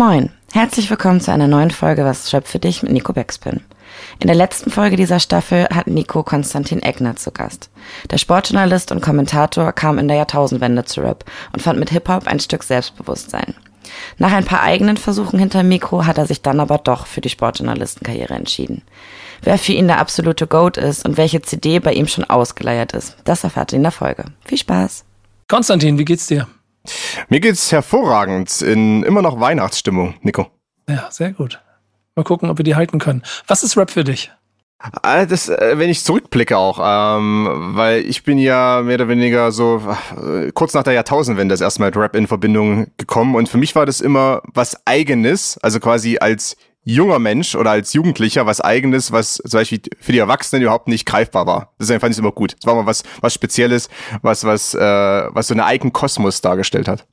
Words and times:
Moin, 0.00 0.30
herzlich 0.54 0.88
willkommen 0.88 1.20
zu 1.20 1.30
einer 1.30 1.46
neuen 1.46 1.70
Folge 1.70 2.06
Was 2.06 2.30
für 2.30 2.58
dich 2.58 2.82
mit 2.82 2.90
Nico 2.90 3.12
Beckspin. 3.12 3.60
In 4.18 4.28
der 4.28 4.34
letzten 4.34 4.70
Folge 4.70 4.96
dieser 4.96 5.20
Staffel 5.20 5.68
hat 5.68 5.88
Nico 5.88 6.22
Konstantin 6.22 6.82
Egner 6.82 7.16
zu 7.16 7.30
Gast. 7.32 7.68
Der 8.10 8.16
Sportjournalist 8.16 8.92
und 8.92 9.02
Kommentator 9.02 9.72
kam 9.72 9.98
in 9.98 10.08
der 10.08 10.16
Jahrtausendwende 10.16 10.86
zu 10.86 11.02
Rap 11.02 11.26
und 11.52 11.60
fand 11.60 11.78
mit 11.78 11.90
Hip-Hop 11.90 12.26
ein 12.26 12.40
Stück 12.40 12.62
Selbstbewusstsein. 12.62 13.54
Nach 14.16 14.32
ein 14.32 14.46
paar 14.46 14.62
eigenen 14.62 14.96
Versuchen 14.96 15.38
hinter 15.38 15.62
Mikro 15.62 16.06
hat 16.06 16.16
er 16.16 16.24
sich 16.24 16.40
dann 16.40 16.60
aber 16.60 16.78
doch 16.78 17.06
für 17.06 17.20
die 17.20 17.28
Sportjournalistenkarriere 17.28 18.32
entschieden. 18.32 18.80
Wer 19.42 19.58
für 19.58 19.72
ihn 19.72 19.86
der 19.86 19.98
absolute 19.98 20.46
Goat 20.46 20.78
ist 20.78 21.04
und 21.04 21.18
welche 21.18 21.42
CD 21.42 21.78
bei 21.78 21.92
ihm 21.92 22.06
schon 22.06 22.24
ausgeleiert 22.24 22.94
ist, 22.94 23.18
das 23.24 23.44
erfahrt 23.44 23.74
ihr 23.74 23.76
in 23.76 23.82
der 23.82 23.92
Folge. 23.92 24.24
Viel 24.46 24.56
Spaß! 24.56 25.04
Konstantin, 25.46 25.98
wie 25.98 26.06
geht's 26.06 26.26
dir? 26.26 26.48
Mir 27.28 27.40
geht's 27.40 27.72
hervorragend 27.72 28.62
in 28.62 29.02
immer 29.02 29.22
noch 29.22 29.40
Weihnachtsstimmung, 29.40 30.14
Nico. 30.22 30.48
Ja, 30.88 31.08
sehr 31.10 31.32
gut. 31.32 31.60
Mal 32.16 32.24
gucken, 32.24 32.50
ob 32.50 32.58
wir 32.58 32.64
die 32.64 32.74
halten 32.74 32.98
können. 32.98 33.22
Was 33.46 33.62
ist 33.62 33.76
Rap 33.76 33.90
für 33.90 34.04
dich? 34.04 34.30
Ah, 35.02 35.26
das, 35.26 35.50
äh, 35.50 35.74
wenn 35.76 35.90
ich 35.90 36.04
zurückblicke 36.04 36.56
auch, 36.56 36.80
ähm, 36.82 37.72
weil 37.74 38.00
ich 38.00 38.24
bin 38.24 38.38
ja 38.38 38.80
mehr 38.82 38.94
oder 38.94 39.08
weniger 39.08 39.52
so 39.52 39.82
äh, 40.16 40.52
kurz 40.52 40.72
nach 40.72 40.82
der 40.82 40.94
Jahrtausendwende 40.94 41.52
das 41.52 41.60
erste 41.60 41.80
Mal 41.80 41.88
mit 41.88 41.98
Rap 41.98 42.16
in 42.16 42.26
Verbindung 42.26 42.86
gekommen 42.96 43.34
und 43.34 43.50
für 43.50 43.58
mich 43.58 43.74
war 43.74 43.84
das 43.84 44.00
immer 44.00 44.40
was 44.54 44.86
Eigenes, 44.86 45.58
also 45.58 45.80
quasi 45.80 46.16
als 46.18 46.56
junger 46.84 47.18
Mensch 47.18 47.54
oder 47.54 47.70
als 47.70 47.92
Jugendlicher 47.92 48.46
was 48.46 48.60
Eigenes, 48.60 49.12
was 49.12 49.36
zum 49.36 49.58
Beispiel 49.58 49.80
für 50.00 50.12
die 50.12 50.18
Erwachsenen 50.18 50.62
überhaupt 50.62 50.88
nicht 50.88 51.06
greifbar 51.06 51.46
war. 51.46 51.72
Deswegen 51.78 52.00
fand 52.00 52.12
ich 52.12 52.16
es 52.16 52.20
immer 52.20 52.32
gut. 52.32 52.56
Es 52.58 52.66
war 52.66 52.74
mal 52.74 52.86
was, 52.86 53.02
was 53.20 53.34
Spezielles, 53.34 53.88
was, 54.22 54.44
was, 54.44 54.74
äh, 54.74 54.78
was 54.80 55.48
so 55.48 55.54
einen 55.54 55.60
eigenen 55.60 55.92
Kosmos 55.92 56.40
dargestellt 56.40 56.88
hat. 56.88 57.06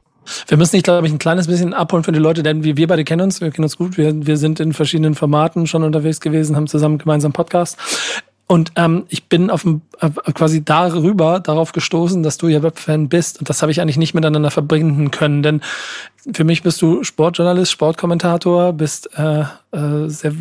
Wir 0.47 0.57
müssen 0.57 0.75
dich, 0.75 0.83
glaube 0.83 1.07
ich, 1.07 1.13
ein 1.13 1.19
kleines 1.19 1.47
bisschen 1.47 1.73
abholen 1.73 2.03
für 2.03 2.11
die 2.11 2.19
Leute, 2.19 2.43
denn 2.43 2.63
wir, 2.63 2.75
wir 2.77 2.87
beide 2.87 3.03
kennen 3.03 3.21
uns, 3.21 3.39
wir 3.39 3.51
kennen 3.51 3.63
uns 3.63 3.77
gut, 3.77 3.97
wir, 3.97 4.25
wir 4.25 4.37
sind 4.37 4.59
in 4.59 4.73
verschiedenen 4.73 5.15
Formaten 5.15 5.67
schon 5.67 5.83
unterwegs 5.83 6.19
gewesen, 6.19 6.55
haben 6.55 6.67
zusammen 6.67 6.97
gemeinsam 6.97 7.31
Podcast. 7.31 7.77
Und 8.49 8.71
ähm, 8.77 9.03
ich 9.09 9.27
bin 9.27 9.49
auf 9.49 9.65
äh, 9.65 10.09
quasi 10.33 10.63
darüber 10.63 11.41
darauf 11.41 11.73
gestoßen, 11.73 12.23
dass 12.23 12.37
du 12.37 12.47
ja 12.47 12.63
Webfan 12.63 13.09
bist. 13.09 13.39
Und 13.39 13.49
das 13.49 13.61
habe 13.61 13.73
ich 13.73 13.81
eigentlich 13.81 13.97
nicht 13.97 14.13
miteinander 14.13 14.51
verbinden 14.51 15.11
können. 15.11 15.43
Denn 15.43 15.61
für 16.33 16.45
mich 16.45 16.63
bist 16.63 16.81
du 16.81 17.03
Sportjournalist, 17.03 17.69
Sportkommentator, 17.71 18.71
bist 18.71 19.09
äh, 19.17 19.41
äh, 19.41 20.07
sehr 20.07 20.31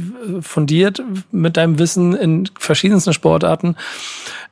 fundiert 0.41 1.03
mit 1.33 1.57
deinem 1.57 1.81
Wissen 1.81 2.15
in 2.15 2.49
verschiedensten 2.57 3.13
Sportarten, 3.13 3.75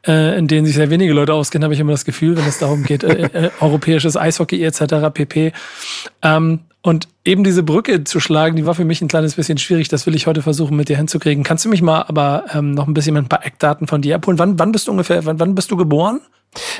äh, 0.05 0.37
in 0.37 0.49
denen 0.49 0.67
sich 0.67 0.75
sehr 0.75 0.91
wenige 0.91 1.13
Leute 1.13 1.33
auskennen, 1.33 1.65
habe 1.65 1.75
ich 1.75 1.81
immer 1.81 1.93
das 1.93 2.05
Gefühl, 2.05 2.37
wenn 2.37 2.47
es 2.47 2.59
darum 2.59 2.83
geht, 2.83 3.05
äh, 3.05 3.29
äh, 3.33 3.51
europäisches 3.61 4.17
Eishockey 4.17 4.65
etc. 4.65 5.13
pp. 5.15 5.53
Ähm, 6.23 6.61
und 6.85 7.09
eben 7.25 7.45
diese 7.45 7.63
Brücke 7.63 8.05
zu 8.05 8.21
schlagen, 8.21 8.57
die 8.57 8.67
war 8.67 8.75
für 8.75 8.85
mich 8.85 9.01
ein 9.01 9.09
kleines 9.09 9.37
bisschen 9.37 9.57
schwierig. 9.57 9.89
Das 9.89 10.07
will 10.07 10.15
ich 10.15 10.27
heute 10.27 10.43
versuchen, 10.43 10.77
mit 10.77 10.91
dir 10.91 10.99
hinzukriegen. 10.99 11.43
Kannst 11.43 11.65
du 11.65 11.71
mich 11.71 11.81
mal 11.81 12.03
aber 12.03 12.45
ähm, 12.53 12.73
noch 12.73 12.87
ein 12.87 12.93
bisschen 12.93 13.15
mit 13.15 13.25
ein 13.25 13.29
paar 13.29 13.45
Eckdaten 13.45 13.87
von 13.87 14.03
dir 14.03 14.17
abholen? 14.17 14.39
Wann, 14.39 14.59
wann 14.59 14.71
bist 14.71 14.87
du 14.87 14.91
ungefähr, 14.91 15.25
wann, 15.25 15.41
wann 15.41 15.55
bist 15.55 15.71
du 15.71 15.79
geboren? 15.79 16.21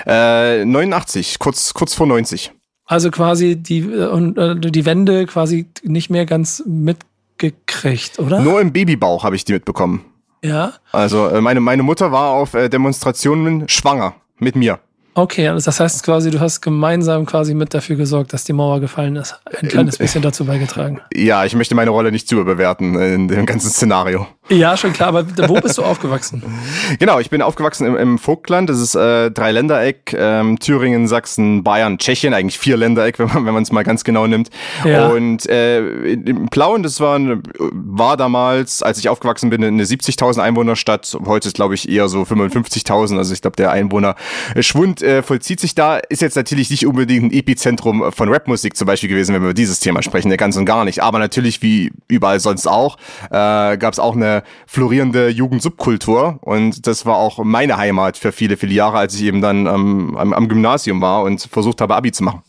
Äh, 0.05 0.67
89, 0.67 1.39
kurz, 1.39 1.73
kurz 1.73 1.95
vor 1.95 2.07
90. 2.07 2.53
Also 2.85 3.11
quasi 3.11 3.57
die, 3.57 3.79
äh, 3.79 4.61
die 4.61 4.85
Wende 4.85 5.25
quasi 5.25 5.71
nicht 5.83 6.11
mehr 6.11 6.27
ganz 6.27 6.63
mitgekriegt, 6.67 8.19
oder? 8.19 8.41
Nur 8.41 8.61
im 8.61 8.75
Babybauch 8.75 9.25
habe 9.25 9.37
ich 9.37 9.47
die 9.47 9.55
mitbekommen. 9.55 10.05
Ja. 10.43 10.75
Also 10.93 11.29
äh, 11.29 11.41
meine, 11.41 11.61
meine 11.61 11.83
Mutter 11.83 12.13
war 12.13 12.33
auf 12.33 12.53
äh, 12.53 12.69
Demonstrationen 12.69 13.71
schwanger 13.71 14.17
mit 14.39 14.55
mir. 14.55 14.81
Okay, 15.15 15.49
also 15.49 15.65
das 15.65 15.79
heißt 15.79 16.03
quasi, 16.03 16.31
du 16.31 16.41
hast 16.41 16.61
gemeinsam 16.61 17.25
quasi 17.25 17.55
mit 17.55 17.73
dafür 17.73 17.97
gesorgt, 17.97 18.33
dass 18.33 18.45
die 18.45 18.53
Mauer 18.53 18.81
gefallen 18.81 19.15
ist. 19.17 19.41
Ein 19.61 19.69
kleines 19.69 19.97
bisschen 19.97 20.23
dazu 20.23 20.45
beigetragen. 20.45 21.01
Ja, 21.15 21.45
ich 21.45 21.55
möchte 21.55 21.77
meine 21.77 21.91
Rolle 21.91 22.11
nicht 22.11 22.29
zu 22.29 22.35
überbewerten 22.35 22.97
in 23.01 23.29
dem 23.29 23.47
ganzen 23.47 23.71
Szenario. 23.71 24.27
Ja, 24.51 24.77
schon 24.77 24.93
klar, 24.93 25.09
aber 25.09 25.27
wo 25.49 25.55
bist 25.55 25.79
du 25.79 25.83
aufgewachsen? 25.83 26.43
Genau, 26.99 27.19
ich 27.19 27.31
bin 27.31 27.41
aufgewachsen 27.41 27.87
im, 27.87 27.97
im 27.97 28.19
Vogtland, 28.19 28.69
das 28.69 28.79
ist 28.79 28.95
äh, 28.95 29.31
Dreiländereck, 29.31 30.15
ähm, 30.17 30.59
Thüringen, 30.59 31.09
Sachsen, 31.09 31.65
Bayern, 31.65 31.99
Tschechien, 31.99 32.35
eigentlich 32.35 32.59
vier 32.59 32.77
Ländereck, 32.77 33.19
wenn 33.19 33.29
man 33.29 33.47
wenn 33.47 33.55
man 33.55 33.63
es 33.63 33.73
mal 33.73 33.85
ganz 33.85 34.05
genau 34.05 34.27
nimmt. 34.27 34.51
Ja. 34.85 35.09
Und 35.09 35.49
äh, 35.49 35.81
im 36.13 36.49
Plauen, 36.49 36.83
das 36.83 37.01
war, 37.01 37.19
war 37.59 38.17
damals, 38.17 38.83
als 38.83 38.99
ich 38.99 39.09
aufgewachsen 39.09 39.51
bin, 39.51 39.65
eine 39.65 39.85
70.000 39.85 40.41
Einwohnerstadt. 40.41 41.17
Heute 41.25 41.49
ist, 41.49 41.55
glaube 41.55 41.75
ich, 41.75 41.89
eher 41.89 42.09
so 42.09 42.23
55.000. 42.23 43.17
Also 43.17 43.33
ich 43.33 43.41
glaube, 43.41 43.57
der 43.57 43.71
Einwohnerschwund 43.71 45.03
äh, 45.03 45.23
vollzieht 45.23 45.61
sich 45.61 45.75
da, 45.75 45.97
ist 45.97 46.23
jetzt 46.23 46.37
natürlich 46.37 46.71
nicht 46.71 46.87
unbedingt 46.87 47.25
ein 47.25 47.33
Epizentrum 47.33 48.13
von 48.13 48.33
Rapmusik 48.33 48.77
zum 48.77 48.87
Beispiel 48.87 49.09
gewesen, 49.09 49.35
wenn 49.35 49.43
wir 49.43 49.51
über 49.51 49.55
dieses 49.55 49.81
Thema 49.81 50.03
sprechen, 50.03 50.29
ne, 50.29 50.37
ganz 50.37 50.57
und 50.57 50.67
gar 50.67 50.85
nicht. 50.85 51.03
Aber 51.03 51.19
natürlich, 51.19 51.63
wie 51.63 51.93
überall 52.09 52.41
sonst 52.41 52.67
auch, 52.67 52.99
äh, 53.31 53.77
gab 53.79 53.93
es 53.93 53.99
auch 53.99 54.15
eine 54.15 54.34
florierende 54.67 55.29
Jugendsubkultur 55.29 56.39
und 56.41 56.87
das 56.87 57.07
war 57.07 57.17
auch 57.17 57.39
meine 57.45 57.77
Heimat 57.77 58.17
für 58.17 58.33
viele, 58.33 58.57
viele 58.57 58.73
Jahre, 58.75 58.99
als 58.99 59.15
ich 59.15 59.23
eben 59.23 59.41
dann 59.41 59.67
ähm, 59.67 60.17
am, 60.17 60.33
am 60.33 60.49
Gymnasium 60.49 61.01
war 61.01 61.23
und 61.23 61.43
versucht 61.43 61.81
habe, 61.81 61.95
Abi 61.95 62.13
zu 62.13 62.25
machen. 62.25 62.43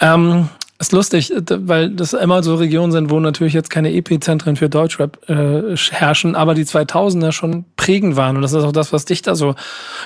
Ähm, 0.00 0.48
ist 0.82 0.92
lustig, 0.92 1.32
weil 1.48 1.90
das 1.90 2.12
immer 2.12 2.42
so 2.42 2.56
Regionen 2.56 2.90
sind, 2.90 3.08
wo 3.08 3.20
natürlich 3.20 3.52
jetzt 3.52 3.70
keine 3.70 3.92
Epizentren 3.92 4.56
für 4.56 4.68
Deutschrap 4.68 5.28
äh, 5.28 5.76
herrschen, 5.76 6.34
aber 6.34 6.54
die 6.54 6.64
2000er 6.64 7.30
schon 7.30 7.64
prägend 7.76 8.16
waren. 8.16 8.34
Und 8.34 8.42
das 8.42 8.52
ist 8.52 8.64
auch 8.64 8.72
das, 8.72 8.92
was 8.92 9.04
dich 9.04 9.22
da 9.22 9.36
so 9.36 9.54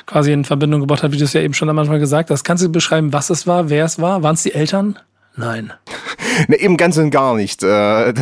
quasi 0.04 0.32
in 0.32 0.44
Verbindung 0.44 0.80
gebracht 0.80 1.02
hat, 1.02 1.12
wie 1.12 1.16
du 1.16 1.24
es 1.24 1.32
ja 1.32 1.40
eben 1.40 1.54
schon 1.54 1.70
Anfang 1.70 1.98
gesagt 1.98 2.30
hast. 2.30 2.44
Kannst 2.44 2.62
du 2.62 2.68
beschreiben, 2.68 3.14
was 3.14 3.30
es 3.30 3.46
war, 3.46 3.70
wer 3.70 3.86
es 3.86 4.00
war? 4.00 4.22
Waren 4.22 4.34
es 4.34 4.42
die 4.42 4.52
Eltern? 4.52 4.98
Nein. 5.34 5.72
Ne, 6.48 6.58
eben 6.58 6.76
ganz 6.76 6.96
und 6.96 7.10
gar 7.10 7.34
nicht. 7.34 7.62
Äh, 7.62 8.12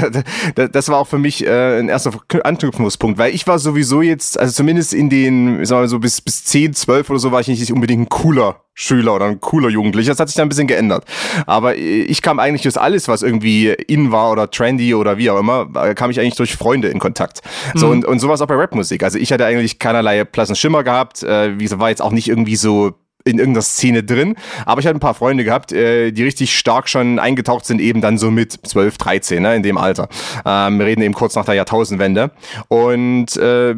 das 0.72 0.88
war 0.88 0.98
auch 0.98 1.06
für 1.06 1.18
mich 1.18 1.46
äh, 1.46 1.78
ein 1.78 1.88
erster 1.88 2.12
Anknüpfungspunkt, 2.42 3.18
weil 3.18 3.34
ich 3.34 3.46
war 3.46 3.58
sowieso 3.58 4.02
jetzt, 4.02 4.38
also 4.38 4.52
zumindest 4.52 4.94
in 4.94 5.10
den, 5.10 5.64
sagen 5.64 5.82
wir 5.82 5.88
so 5.88 5.98
bis, 5.98 6.20
bis 6.20 6.44
10, 6.44 6.74
12 6.74 7.10
oder 7.10 7.18
so, 7.18 7.32
war 7.32 7.40
ich 7.40 7.48
nicht 7.48 7.72
unbedingt 7.72 8.02
ein 8.02 8.08
cooler 8.08 8.60
Schüler 8.74 9.14
oder 9.14 9.26
ein 9.26 9.40
cooler 9.40 9.68
Jugendlicher. 9.68 10.10
Das 10.10 10.20
hat 10.20 10.28
sich 10.28 10.36
dann 10.36 10.46
ein 10.46 10.48
bisschen 10.48 10.66
geändert. 10.66 11.04
Aber 11.46 11.76
ich 11.76 12.22
kam 12.22 12.40
eigentlich 12.40 12.62
durch 12.62 12.76
alles, 12.76 13.06
was 13.06 13.22
irgendwie 13.22 13.68
in 13.68 14.10
war 14.10 14.32
oder 14.32 14.50
trendy 14.50 14.94
oder 14.94 15.16
wie 15.16 15.30
auch 15.30 15.38
immer, 15.38 15.94
kam 15.94 16.10
ich 16.10 16.18
eigentlich 16.18 16.34
durch 16.34 16.56
Freunde 16.56 16.88
in 16.88 16.98
Kontakt. 16.98 17.40
So, 17.74 17.86
mhm. 17.86 17.92
und, 17.92 18.04
und 18.04 18.18
sowas 18.18 18.40
auch 18.40 18.46
bei 18.46 18.56
Rapmusik. 18.56 19.04
Also 19.04 19.18
ich 19.18 19.32
hatte 19.32 19.46
eigentlich 19.46 19.78
keinerlei 19.78 20.24
blassen 20.24 20.56
Schimmer 20.56 20.82
gehabt. 20.82 21.22
Äh, 21.22 21.54
war 21.78 21.90
jetzt 21.90 22.02
auch 22.02 22.12
nicht 22.12 22.28
irgendwie 22.28 22.56
so 22.56 22.94
in 23.24 23.38
irgendeiner 23.38 23.62
Szene 23.62 24.02
drin. 24.02 24.36
Aber 24.66 24.80
ich 24.80 24.86
hatte 24.86 24.96
ein 24.96 25.00
paar 25.00 25.14
Freunde 25.14 25.44
gehabt, 25.44 25.72
äh, 25.72 26.12
die 26.12 26.22
richtig 26.22 26.56
stark 26.56 26.88
schon 26.88 27.18
eingetaucht 27.18 27.64
sind, 27.64 27.80
eben 27.80 28.00
dann 28.00 28.18
so 28.18 28.30
mit 28.30 28.52
12, 28.52 28.98
13, 28.98 29.42
ne, 29.42 29.56
in 29.56 29.62
dem 29.62 29.78
Alter. 29.78 30.08
Ähm, 30.44 30.78
wir 30.78 30.86
reden 30.86 31.02
eben 31.02 31.14
kurz 31.14 31.34
nach 31.34 31.44
der 31.44 31.54
Jahrtausendwende. 31.54 32.30
Und 32.68 33.36
äh, 33.36 33.76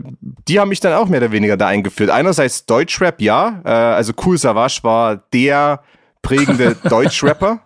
die 0.48 0.60
haben 0.60 0.68
mich 0.68 0.80
dann 0.80 0.92
auch 0.94 1.08
mehr 1.08 1.20
oder 1.20 1.32
weniger 1.32 1.56
da 1.56 1.68
eingeführt. 1.68 2.10
Einerseits 2.10 2.66
Deutschrap, 2.66 3.20
ja. 3.20 3.60
Äh, 3.64 3.68
also 3.68 4.12
Cool 4.24 4.36
Savage 4.36 4.80
war 4.82 5.22
der 5.32 5.80
prägende 6.22 6.74
Deutschrapper. 6.88 7.60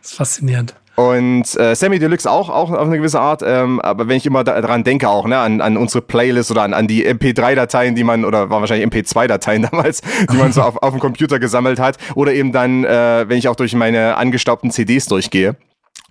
Das 0.00 0.10
ist 0.10 0.16
faszinierend. 0.16 0.74
Und 1.00 1.58
äh, 1.58 1.74
Sammy 1.74 1.98
Deluxe 1.98 2.30
auch, 2.30 2.50
auch 2.50 2.70
auf 2.70 2.86
eine 2.86 2.98
gewisse 2.98 3.18
Art. 3.18 3.42
Ähm, 3.42 3.80
aber 3.80 4.06
wenn 4.06 4.18
ich 4.18 4.26
immer 4.26 4.44
daran 4.44 4.84
denke, 4.84 5.08
auch 5.08 5.26
ne, 5.26 5.38
an, 5.38 5.62
an 5.62 5.78
unsere 5.78 6.02
Playlist 6.02 6.50
oder 6.50 6.60
an, 6.60 6.74
an 6.74 6.88
die 6.88 7.08
MP3-Dateien, 7.08 7.94
die 7.94 8.04
man, 8.04 8.26
oder 8.26 8.50
war 8.50 8.60
wahrscheinlich 8.60 8.86
MP2-Dateien 8.86 9.62
damals, 9.70 10.02
die 10.30 10.36
man 10.36 10.52
so 10.52 10.60
auf, 10.60 10.76
auf 10.82 10.90
dem 10.90 11.00
Computer 11.00 11.38
gesammelt 11.38 11.80
hat. 11.80 11.96
Oder 12.16 12.34
eben 12.34 12.52
dann, 12.52 12.84
äh, 12.84 13.24
wenn 13.26 13.38
ich 13.38 13.48
auch 13.48 13.56
durch 13.56 13.74
meine 13.74 14.18
angestaubten 14.18 14.70
CDs 14.70 15.06
durchgehe. 15.06 15.56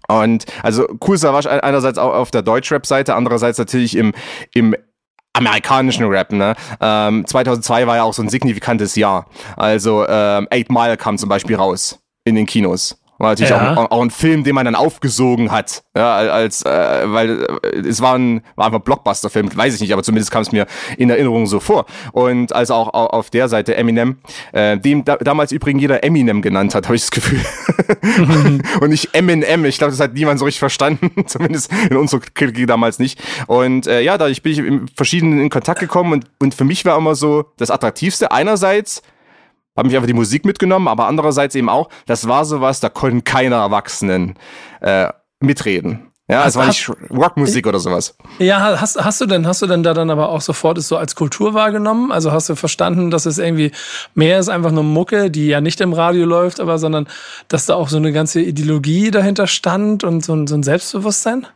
Und 0.07 0.45
also 0.63 0.87
Cool 1.07 1.19
Savage 1.19 1.63
einerseits 1.63 1.99
auch 1.99 2.15
auf 2.15 2.31
der 2.31 2.41
Deutschrap-Seite, 2.41 3.13
andererseits 3.13 3.59
natürlich 3.59 3.95
im, 3.95 4.11
im 4.55 4.75
amerikanischen 5.33 6.07
Rap, 6.07 6.31
ne? 6.31 6.55
Ähm, 6.81 7.27
2002 7.27 7.85
war 7.85 7.97
ja 7.97 8.03
auch 8.03 8.15
so 8.15 8.23
ein 8.23 8.29
signifikantes 8.29 8.95
Jahr. 8.95 9.27
Also 9.55 10.07
ähm, 10.07 10.47
Eight 10.49 10.71
Mile 10.71 10.97
kam 10.97 11.19
zum 11.19 11.29
Beispiel 11.29 11.57
raus 11.57 11.99
in 12.25 12.33
den 12.33 12.47
Kinos. 12.47 12.99
War 13.19 13.31
natürlich 13.31 13.51
ja. 13.51 13.75
auch, 13.75 13.91
auch, 13.91 14.01
ein 14.01 14.11
Film, 14.11 14.45
den 14.45 14.55
man 14.55 14.63
dann 14.63 14.75
aufgesogen 14.75 15.51
hat. 15.51 15.83
Ja, 15.95 16.15
als, 16.15 16.63
äh, 16.63 16.69
weil 16.69 17.43
äh, 17.63 17.79
es 17.79 18.01
war 18.01 18.15
ein, 18.17 18.41
war 18.55 18.67
einfach 18.67 18.79
ein 18.79 18.83
Blockbuster-Film, 18.83 19.55
weiß 19.55 19.75
ich 19.75 19.81
nicht, 19.81 19.91
aber 19.91 20.03
zumindest 20.03 20.31
kam 20.31 20.41
es 20.41 20.53
mir 20.53 20.67
in 20.97 21.09
Erinnerung 21.09 21.45
so 21.45 21.59
vor. 21.59 21.85
Und 22.13 22.53
also 22.53 22.75
auch 22.75 22.93
auf 22.93 23.29
der 23.29 23.49
Seite 23.49 23.75
Eminem, 23.75 24.19
äh, 24.53 24.77
dem 24.77 25.03
da, 25.03 25.17
damals 25.17 25.51
übrigens 25.51 25.81
jeder 25.81 26.01
Eminem 26.01 26.41
genannt 26.41 26.73
hat, 26.73 26.85
habe 26.85 26.95
ich 26.95 27.01
das 27.01 27.11
Gefühl. 27.11 27.41
Und 28.79 28.89
nicht 28.89 29.13
Eminem. 29.13 29.65
Ich 29.65 29.77
glaube, 29.77 29.91
das 29.91 29.99
hat 29.99 30.13
niemand 30.13 30.39
so 30.39 30.45
richtig 30.45 30.59
verstanden, 30.59 31.11
zumindest 31.27 31.71
in 31.89 31.97
unserer 31.97 32.21
Kritik 32.33 32.67
damals 32.67 32.99
nicht. 32.99 33.21
Und 33.47 33.85
äh, 33.85 33.99
ja, 33.99 34.17
dadurch 34.17 34.41
bin 34.41 34.53
ich 34.53 34.59
in 34.59 34.87
verschiedenen 34.95 35.41
in 35.41 35.49
Kontakt 35.49 35.81
gekommen 35.81 36.13
und, 36.13 36.25
und 36.39 36.55
für 36.55 36.63
mich 36.63 36.85
war 36.85 36.97
immer 36.97 37.15
so 37.15 37.51
das 37.57 37.69
Attraktivste 37.69 38.31
einerseits, 38.31 39.01
habe 39.79 39.87
mich 39.87 39.95
einfach 39.95 40.07
die 40.07 40.13
Musik 40.13 40.45
mitgenommen, 40.45 40.87
aber 40.87 41.07
andererseits 41.07 41.55
eben 41.55 41.69
auch, 41.69 41.89
das 42.05 42.27
war 42.27 42.45
sowas, 42.45 42.79
da 42.79 42.89
konnten 42.89 43.23
keine 43.23 43.55
Erwachsenen 43.55 44.35
äh, 44.81 45.07
mitreden. 45.39 46.09
Ja, 46.29 46.45
es 46.45 46.55
war 46.55 46.67
nicht 46.67 46.87
Rockmusik 47.09 47.65
oder 47.65 47.79
sowas. 47.79 48.15
Ja, 48.37 48.79
hast, 48.79 49.03
hast 49.03 49.19
du 49.19 49.25
denn, 49.25 49.47
hast 49.47 49.63
du 49.63 49.65
denn 49.65 49.81
da 49.81 49.95
dann 49.95 50.11
aber 50.11 50.29
auch 50.29 50.41
sofort 50.41 50.77
es 50.77 50.87
so 50.87 50.95
als 50.95 51.15
Kultur 51.15 51.55
wahrgenommen? 51.55 52.11
Also 52.11 52.31
hast 52.31 52.47
du 52.49 52.55
verstanden, 52.55 53.09
dass 53.09 53.25
es 53.25 53.39
irgendwie 53.39 53.71
mehr 54.13 54.37
ist 54.37 54.47
einfach 54.47 54.69
nur 54.69 54.83
Mucke, 54.83 55.31
die 55.31 55.47
ja 55.47 55.59
nicht 55.59 55.81
im 55.81 55.91
Radio 55.91 56.25
läuft, 56.25 56.59
aber 56.59 56.77
sondern 56.77 57.07
dass 57.47 57.65
da 57.65 57.73
auch 57.73 57.89
so 57.89 57.97
eine 57.97 58.11
ganze 58.11 58.41
Ideologie 58.41 59.09
dahinter 59.09 59.47
stand 59.47 60.03
und 60.03 60.23
so 60.23 60.35
ein, 60.35 60.45
so 60.45 60.53
ein 60.53 60.61
Selbstbewusstsein? 60.61 61.47